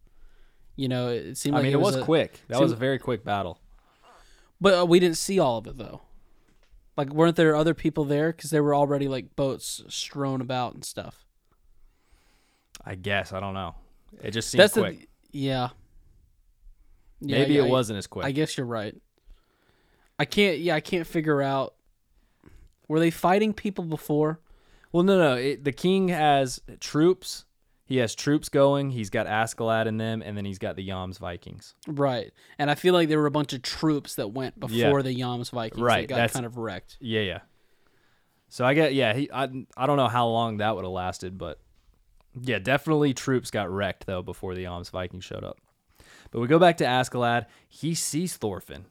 You 0.77 0.87
know, 0.87 1.09
it 1.09 1.35
seemed 1.35 1.55
I 1.55 1.57
like 1.57 1.63
mean, 1.65 1.73
it 1.73 1.81
was, 1.81 1.97
a- 1.97 2.01
quick. 2.01 2.39
That 2.47 2.53
seemed- 2.55 2.61
was 2.63 2.71
a 2.71 2.77
very 2.77 2.97
quick 2.97 3.25
battle. 3.25 3.59
But 4.61 4.79
uh, 4.79 4.85
we 4.85 5.01
didn't 5.01 5.17
see 5.17 5.37
all 5.37 5.57
of 5.57 5.67
it 5.67 5.77
though. 5.77 5.99
Like, 6.95 7.09
weren't 7.09 7.35
there 7.35 7.53
other 7.53 7.73
people 7.73 8.05
there? 8.05 8.31
Because 8.31 8.51
there 8.51 8.63
were 8.63 8.73
already 8.73 9.09
like 9.09 9.35
boats 9.35 9.83
strewn 9.89 10.39
about 10.39 10.75
and 10.75 10.85
stuff. 10.85 11.24
I 12.85 12.95
guess 12.95 13.33
I 13.33 13.39
don't 13.39 13.53
know. 13.53 13.75
It 14.21 14.31
just 14.31 14.49
seemed 14.49 14.61
That's 14.61 14.73
quick. 14.73 14.99
the 14.99 15.07
yeah. 15.39 15.69
Yeah, 17.21 17.39
Maybe 17.39 17.53
yeah, 17.55 17.61
it 17.63 17.67
I- 17.67 17.69
wasn't 17.69 17.97
as 17.97 18.07
quick. 18.07 18.25
I 18.25 18.31
guess 18.31 18.57
you're 18.57 18.67
right. 18.67 18.95
I 20.19 20.25
can't. 20.25 20.59
Yeah, 20.59 20.75
I 20.75 20.79
can't 20.81 21.07
figure 21.07 21.41
out. 21.41 21.75
Were 22.87 22.99
they 22.99 23.09
fighting 23.11 23.53
people 23.53 23.83
before? 23.85 24.39
well, 24.91 25.03
no, 25.03 25.17
no. 25.17 25.33
It, 25.35 25.63
the 25.63 25.71
king 25.73 26.09
has 26.09 26.61
troops. 26.79 27.45
He 27.87 27.97
has 27.97 28.15
troops 28.15 28.47
going. 28.49 28.91
He's 28.91 29.09
got 29.09 29.27
Askeladd 29.27 29.87
in 29.87 29.97
them, 29.97 30.21
and 30.23 30.37
then 30.37 30.45
he's 30.45 30.57
got 30.57 30.75
the 30.75 30.87
Jomsvikings. 30.87 31.73
Right. 31.87 32.31
And 32.57 32.71
I 32.71 32.75
feel 32.75 32.93
like 32.93 33.09
there 33.09 33.19
were 33.19 33.25
a 33.27 33.31
bunch 33.31 33.53
of 33.53 33.61
troops 33.61 34.15
that 34.15 34.29
went 34.29 34.55
Yeah. 34.69 34.85
before 34.85 35.03
the 35.03 35.15
Jomsvikings 35.15 35.79
Right, 35.81 36.07
that 36.07 36.15
got 36.15 36.31
kind 36.31 36.45
of 36.45 36.57
wrecked. 36.57 36.97
Yeah, 36.99 37.21
yeah. 37.21 37.39
So 38.49 38.65
I 38.65 38.73
get, 38.73 38.93
yeah. 38.95 39.13
He, 39.13 39.29
I, 39.31 39.49
I 39.77 39.85
don't 39.85 39.97
know 39.97 40.07
how 40.07 40.27
long 40.27 40.57
that 40.57 40.75
would 40.75 40.85
have 40.85 40.91
lasted, 40.91 41.37
but 41.37 41.59
yeah, 42.41 42.59
definitely 42.59 43.13
troops 43.13 43.51
got 43.51 43.69
wrecked 43.69 44.05
though 44.05 44.21
before 44.21 44.55
the 44.55 44.63
Jomsvikings 44.63 45.23
showed 45.23 45.43
up. 45.43 45.57
But 46.31 46.41
we 46.41 46.47
go 46.47 46.59
back 46.59 46.77
to 46.77 46.85
Askeladd. 46.85 47.45
He 47.67 47.95
sees 47.95 48.35
Thorfinn 48.35 48.85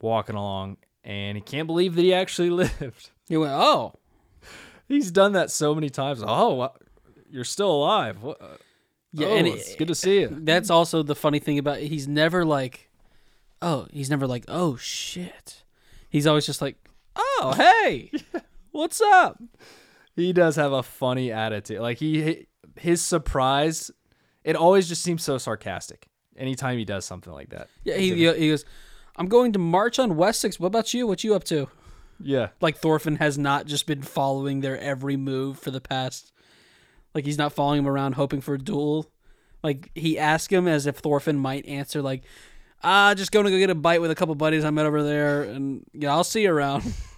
walking 0.00 0.36
along, 0.36 0.76
and 1.02 1.36
he 1.36 1.40
can't 1.42 1.66
believe 1.66 1.94
that 1.94 2.02
he 2.02 2.14
actually 2.14 2.50
lived. 2.80 3.10
He 3.28 3.36
went, 3.36 3.52
oh, 3.52 3.94
He's 4.88 5.10
done 5.10 5.32
that 5.32 5.50
so 5.50 5.74
many 5.74 5.88
times. 5.88 6.22
Oh, 6.24 6.70
you're 7.30 7.44
still 7.44 7.70
alive. 7.70 8.22
What? 8.22 8.40
uh, 8.40 8.56
yeah. 9.12 9.28
oh, 9.28 9.36
and 9.36 9.46
it's 9.46 9.70
it- 9.70 9.78
good 9.78 9.88
to 9.88 9.94
see 9.94 10.20
you. 10.20 10.28
that's 10.42 10.70
also 10.70 11.02
the 11.02 11.14
funny 11.14 11.38
thing 11.38 11.58
about 11.58 11.78
it. 11.78 11.88
He's 11.88 12.06
never 12.06 12.44
like, 12.44 12.90
oh, 13.62 13.86
he's 13.90 14.10
never 14.10 14.26
like, 14.26 14.44
oh 14.48 14.76
shit. 14.76 15.64
He's 16.10 16.26
always 16.26 16.46
just 16.46 16.60
like, 16.60 16.76
oh 17.16 17.54
hey, 17.56 18.10
what's 18.72 19.00
up? 19.00 19.42
He 20.16 20.32
does 20.32 20.56
have 20.56 20.72
a 20.72 20.82
funny 20.82 21.32
attitude. 21.32 21.80
Like 21.80 21.98
he, 21.98 22.46
his 22.76 23.02
surprise, 23.02 23.90
it 24.42 24.56
always 24.56 24.88
just 24.88 25.02
seems 25.02 25.22
so 25.22 25.38
sarcastic. 25.38 26.08
Anytime 26.36 26.78
he 26.78 26.84
does 26.84 27.04
something 27.04 27.32
like 27.32 27.50
that. 27.50 27.68
Yeah, 27.84 27.96
he, 27.96 28.14
he 28.14 28.48
goes, 28.48 28.64
I'm 29.16 29.28
going 29.28 29.52
to 29.52 29.58
march 29.58 29.98
on 29.98 30.16
Wessex. 30.16 30.58
What 30.58 30.68
about 30.68 30.92
you? 30.92 31.06
What 31.06 31.22
you 31.22 31.34
up 31.34 31.44
to? 31.44 31.68
Yeah. 32.20 32.48
Like 32.60 32.76
Thorfinn 32.76 33.16
has 33.16 33.38
not 33.38 33.66
just 33.66 33.86
been 33.86 34.02
following 34.02 34.60
their 34.60 34.78
every 34.78 35.16
move 35.16 35.58
for 35.58 35.70
the 35.70 35.80
past, 35.80 36.32
like 37.14 37.24
he's 37.24 37.38
not 37.38 37.52
following 37.52 37.80
him 37.80 37.88
around 37.88 38.14
hoping 38.14 38.40
for 38.40 38.54
a 38.54 38.58
duel. 38.58 39.10
Like 39.62 39.90
he 39.94 40.18
asked 40.18 40.52
him 40.52 40.66
as 40.66 40.86
if 40.86 40.98
Thorfinn 40.98 41.38
might 41.38 41.66
answer 41.66 42.02
like, 42.02 42.24
ah, 42.82 43.14
just 43.14 43.32
going 43.32 43.46
to 43.46 43.50
go 43.50 43.58
get 43.58 43.70
a 43.70 43.74
bite 43.74 44.00
with 44.00 44.10
a 44.10 44.14
couple 44.14 44.34
buddies 44.34 44.64
I 44.64 44.70
met 44.70 44.86
over 44.86 45.02
there, 45.02 45.42
and 45.42 45.84
yeah, 45.92 46.12
I'll 46.12 46.24
see 46.24 46.42
you 46.42 46.52
around. 46.52 46.92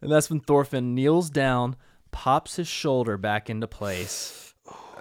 And 0.00 0.10
that's 0.10 0.30
when 0.30 0.40
Thorfinn 0.40 0.94
kneels 0.94 1.30
down, 1.30 1.76
pops 2.10 2.56
his 2.56 2.68
shoulder 2.68 3.16
back 3.16 3.48
into 3.50 3.66
place. 3.66 4.54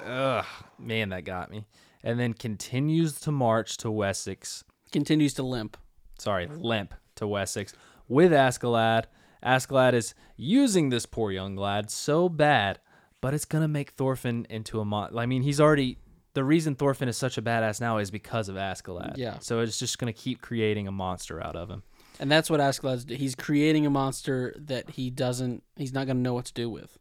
Ugh, 0.05 0.45
man, 0.79 1.09
that 1.09 1.25
got 1.25 1.51
me. 1.51 1.65
And 2.03 2.19
then 2.19 2.33
continues 2.33 3.19
to 3.21 3.31
march 3.31 3.77
to 3.77 3.91
Wessex. 3.91 4.63
Continues 4.91 5.33
to 5.35 5.43
limp. 5.43 5.77
Sorry, 6.19 6.47
limp 6.47 6.93
to 7.15 7.27
Wessex 7.27 7.73
with 8.07 8.31
Askeladd. 8.31 9.05
Askeladd 9.43 9.93
is 9.93 10.15
using 10.35 10.89
this 10.89 11.05
poor 11.05 11.31
young 11.31 11.55
lad 11.55 11.91
so 11.91 12.29
bad, 12.29 12.79
but 13.21 13.33
it's 13.33 13.45
gonna 13.45 13.67
make 13.67 13.91
Thorfinn 13.91 14.47
into 14.49 14.79
a 14.79 14.85
mon. 14.85 15.17
I 15.17 15.25
mean, 15.25 15.43
he's 15.43 15.59
already. 15.59 15.99
The 16.33 16.43
reason 16.43 16.75
Thorfinn 16.75 17.09
is 17.09 17.17
such 17.17 17.37
a 17.37 17.41
badass 17.41 17.81
now 17.81 17.97
is 17.97 18.11
because 18.11 18.47
of 18.47 18.55
Askeladd. 18.55 19.17
Yeah. 19.17 19.39
So 19.39 19.59
it's 19.59 19.79
just 19.79 19.97
gonna 19.97 20.13
keep 20.13 20.41
creating 20.41 20.87
a 20.87 20.91
monster 20.91 21.43
out 21.43 21.55
of 21.55 21.69
him. 21.69 21.83
And 22.19 22.31
that's 22.31 22.49
what 22.49 22.59
Askeladd's 22.59 23.05
do- 23.05 23.15
he's 23.15 23.35
creating 23.35 23.85
a 23.85 23.89
monster 23.89 24.55
that 24.57 24.91
he 24.91 25.09
doesn't 25.09 25.63
he's 25.75 25.93
not 25.93 26.05
going 26.07 26.17
to 26.17 26.23
know 26.23 26.33
what 26.33 26.45
to 26.45 26.53
do 26.53 26.69
with. 26.69 26.97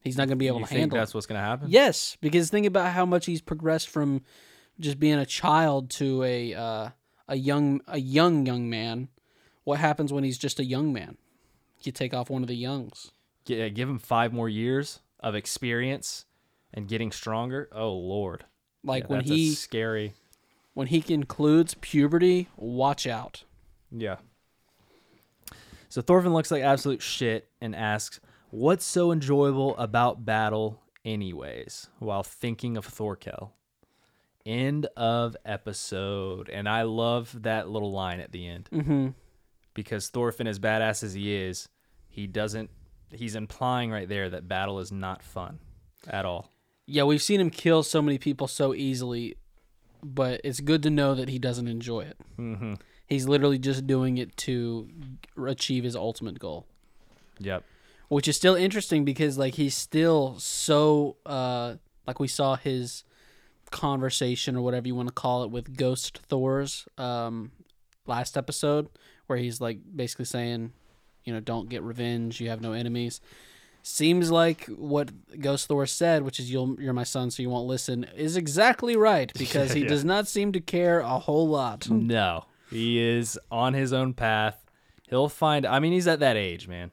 He's 0.00 0.16
not 0.16 0.22
going 0.26 0.36
to 0.36 0.42
be 0.42 0.48
able 0.48 0.58
you 0.58 0.64
to 0.64 0.68
think 0.68 0.80
handle. 0.80 0.98
that's 0.98 1.12
it. 1.12 1.14
what's 1.14 1.26
gonna 1.26 1.40
happen? 1.40 1.68
Yes, 1.70 2.16
because 2.20 2.50
think 2.50 2.66
about 2.66 2.92
how 2.92 3.06
much 3.06 3.26
he's 3.26 3.40
progressed 3.40 3.88
from 3.88 4.22
just 4.78 4.98
being 5.00 5.14
a 5.18 5.24
child 5.24 5.88
to 5.90 6.22
a 6.24 6.52
uh, 6.54 6.88
a 7.28 7.36
young 7.36 7.80
a 7.88 7.98
young 7.98 8.44
young 8.44 8.68
man. 8.68 9.08
What 9.64 9.78
happens 9.78 10.12
when 10.12 10.24
he's 10.24 10.36
just 10.36 10.60
a 10.60 10.64
young 10.64 10.92
man? 10.92 11.16
You 11.82 11.92
take 11.92 12.12
off 12.12 12.28
one 12.28 12.42
of 12.42 12.48
the 12.48 12.56
youngs. 12.56 13.12
Gi- 13.46 13.70
give 13.70 13.88
him 13.88 13.98
five 13.98 14.32
more 14.32 14.48
years 14.48 15.00
of 15.20 15.34
experience 15.34 16.26
and 16.74 16.86
getting 16.88 17.10
stronger. 17.12 17.68
Oh 17.72 17.92
Lord, 17.92 18.44
Like 18.82 19.04
Yeah, 19.04 19.08
when 19.08 19.18
that's 19.20 19.30
he 19.30 19.54
scary. 19.54 20.12
when 20.74 20.88
he 20.88 21.00
concludes 21.00 21.74
puberty, 21.80 22.48
watch 22.56 23.06
out. 23.06 23.44
Yeah. 23.96 24.16
So 25.88 26.02
Thorfinn 26.02 26.32
looks 26.32 26.50
like 26.50 26.62
absolute 26.62 27.00
shit 27.02 27.48
and 27.60 27.74
asks, 27.74 28.18
"What's 28.50 28.84
so 28.84 29.12
enjoyable 29.12 29.76
about 29.76 30.24
battle, 30.24 30.80
anyways?" 31.04 31.88
While 32.00 32.22
thinking 32.22 32.76
of 32.76 32.86
Thorkell. 32.86 33.50
End 34.44 34.86
of 34.96 35.36
episode, 35.46 36.50
and 36.50 36.68
I 36.68 36.82
love 36.82 37.42
that 37.44 37.70
little 37.70 37.92
line 37.92 38.20
at 38.20 38.30
the 38.32 38.46
end 38.46 38.68
Mm-hmm. 38.72 39.08
because 39.72 40.08
Thorfinn, 40.10 40.46
as 40.46 40.58
badass 40.58 41.02
as 41.02 41.14
he 41.14 41.34
is, 41.34 41.68
he 42.10 42.26
doesn't. 42.26 42.68
He's 43.10 43.36
implying 43.36 43.90
right 43.90 44.08
there 44.08 44.28
that 44.30 44.46
battle 44.48 44.80
is 44.80 44.90
not 44.92 45.22
fun 45.22 45.60
at 46.08 46.26
all. 46.26 46.50
Yeah, 46.86 47.04
we've 47.04 47.22
seen 47.22 47.40
him 47.40 47.48
kill 47.48 47.82
so 47.82 48.02
many 48.02 48.18
people 48.18 48.46
so 48.48 48.74
easily, 48.74 49.36
but 50.02 50.40
it's 50.44 50.60
good 50.60 50.82
to 50.82 50.90
know 50.90 51.14
that 51.14 51.30
he 51.30 51.38
doesn't 51.38 51.68
enjoy 51.68 52.00
it. 52.00 52.18
Mm-hmm. 52.36 52.74
He's 53.06 53.28
literally 53.28 53.58
just 53.58 53.86
doing 53.86 54.18
it 54.18 54.36
to 54.38 54.88
achieve 55.46 55.84
his 55.84 55.94
ultimate 55.96 56.38
goal. 56.38 56.66
Yep. 57.40 57.64
which 58.08 58.28
is 58.28 58.36
still 58.36 58.54
interesting 58.54 59.04
because 59.04 59.36
like 59.36 59.54
he's 59.54 59.74
still 59.74 60.36
so 60.38 61.16
uh 61.26 61.74
like 62.06 62.20
we 62.20 62.28
saw 62.28 62.54
his 62.54 63.02
conversation 63.70 64.54
or 64.56 64.62
whatever 64.62 64.86
you 64.86 64.94
want 64.94 65.08
to 65.08 65.12
call 65.14 65.42
it 65.42 65.50
with 65.50 65.76
ghost 65.76 66.20
Thors 66.28 66.86
um 66.96 67.50
last 68.06 68.36
episode 68.36 68.88
where 69.26 69.38
he's 69.38 69.60
like 69.60 69.78
basically 69.96 70.26
saying 70.26 70.72
you 71.24 71.32
know 71.32 71.40
don't 71.40 71.68
get 71.68 71.82
revenge 71.82 72.40
you 72.40 72.50
have 72.50 72.60
no 72.60 72.72
enemies 72.72 73.20
seems 73.82 74.30
like 74.30 74.66
what 74.66 75.10
ghost 75.40 75.66
thor 75.66 75.84
said 75.86 76.22
which 76.22 76.38
is 76.38 76.50
you'll 76.52 76.80
you're 76.80 76.92
my 76.92 77.02
son 77.02 77.30
so 77.32 77.42
you 77.42 77.50
won't 77.50 77.66
listen 77.66 78.04
is 78.16 78.36
exactly 78.36 78.96
right 78.96 79.32
because 79.36 79.72
he 79.72 79.80
Yeah. 79.82 79.88
does 79.88 80.04
not 80.04 80.28
seem 80.28 80.52
to 80.52 80.60
care 80.60 81.00
a 81.00 81.18
whole 81.18 81.48
lot 81.48 81.90
No, 81.90 82.44
he 82.70 82.98
is 83.00 83.38
on 83.50 83.74
his 83.74 83.92
own 83.92 84.14
path. 84.14 84.64
He'll 85.08 85.28
find. 85.28 85.66
I 85.66 85.78
mean, 85.80 85.92
he's 85.92 86.08
at 86.08 86.20
that 86.20 86.36
age, 86.36 86.66
man. 86.68 86.90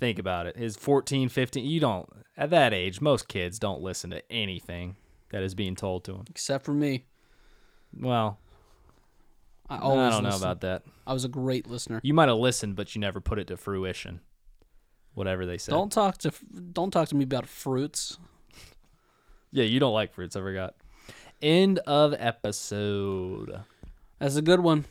Think 0.00 0.18
about 0.18 0.46
it. 0.46 0.56
His 0.56 0.76
14, 0.76 1.28
15. 1.28 1.64
You 1.64 1.78
don't. 1.80 2.08
At 2.36 2.50
that 2.50 2.74
age, 2.74 3.00
most 3.00 3.28
kids 3.28 3.58
don't 3.58 3.80
listen 3.80 4.10
to 4.10 4.22
anything 4.32 4.96
that 5.30 5.42
is 5.42 5.54
being 5.54 5.76
told 5.76 6.04
to 6.04 6.12
them. 6.12 6.24
except 6.28 6.64
for 6.64 6.74
me 6.74 7.04
Well, 7.98 8.38
i 9.70 9.78
always 9.78 9.98
I 9.98 10.10
don't 10.10 10.24
know 10.24 10.36
about 10.36 10.60
that. 10.62 10.82
i 11.06 11.12
was 11.14 11.24
a 11.24 11.28
great 11.28 11.66
listener 11.66 12.00
You 12.02 12.12
might 12.12 12.28
have 12.28 12.36
listened, 12.38 12.76
but 12.76 12.94
you 12.94 13.00
never 13.00 13.20
put 13.20 13.38
it 13.38 13.46
to 13.46 13.56
fruition. 13.56 14.20
Whatever 15.14 15.46
they 15.46 15.56
said. 15.58 15.72
Don't 15.72 15.92
talk 15.92 16.18
to 16.18 16.32
don't 16.72 16.90
talk 16.90 17.08
to 17.08 17.14
me 17.14 17.24
about 17.24 17.46
fruits. 17.46 18.18
Yeah, 19.52 19.64
you 19.64 19.78
don't 19.80 19.92
like 19.94 20.12
fruits. 20.14 20.34
I 20.36 20.40
forgot. 20.40 20.74
End 21.40 21.78
of 21.80 22.14
episode. 22.18 23.60
That's 24.22 24.36
a 24.36 24.42
good 24.42 24.60
one. 24.60 24.84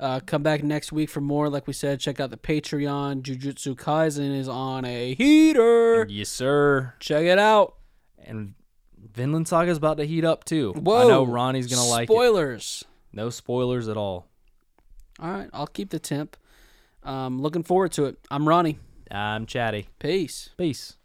Uh, 0.00 0.18
come 0.26 0.42
back 0.42 0.64
next 0.64 0.90
week 0.90 1.08
for 1.08 1.20
more. 1.20 1.48
Like 1.48 1.68
we 1.68 1.72
said, 1.72 2.00
check 2.00 2.18
out 2.18 2.30
the 2.30 2.36
Patreon. 2.36 3.22
Jujutsu 3.22 3.76
Kaisen 3.76 4.36
is 4.36 4.48
on 4.48 4.84
a 4.84 5.14
heater. 5.14 6.04
Yes, 6.08 6.30
sir. 6.30 6.92
Check 6.98 7.26
it 7.26 7.38
out. 7.38 7.76
And 8.24 8.54
Vinland 9.14 9.46
Saga 9.46 9.70
is 9.70 9.78
about 9.78 9.98
to 9.98 10.04
heat 10.04 10.24
up 10.24 10.42
too. 10.42 10.72
Whoa! 10.72 11.04
I 11.04 11.08
know 11.08 11.22
Ronny's 11.24 11.68
gonna 11.68 11.88
like 11.88 12.10
it. 12.10 12.12
Spoilers. 12.12 12.84
No 13.12 13.30
spoilers 13.30 13.86
at 13.86 13.96
all. 13.96 14.26
All 15.20 15.30
right, 15.30 15.48
I'll 15.52 15.68
keep 15.68 15.90
the 15.90 16.00
temp. 16.00 16.36
Um, 17.04 17.40
looking 17.40 17.62
forward 17.62 17.92
to 17.92 18.06
it. 18.06 18.18
I'm 18.32 18.48
Ronny. 18.48 18.80
I'm 19.12 19.46
chatty. 19.46 19.90
Peace. 20.00 20.50
Peace. 20.58 20.95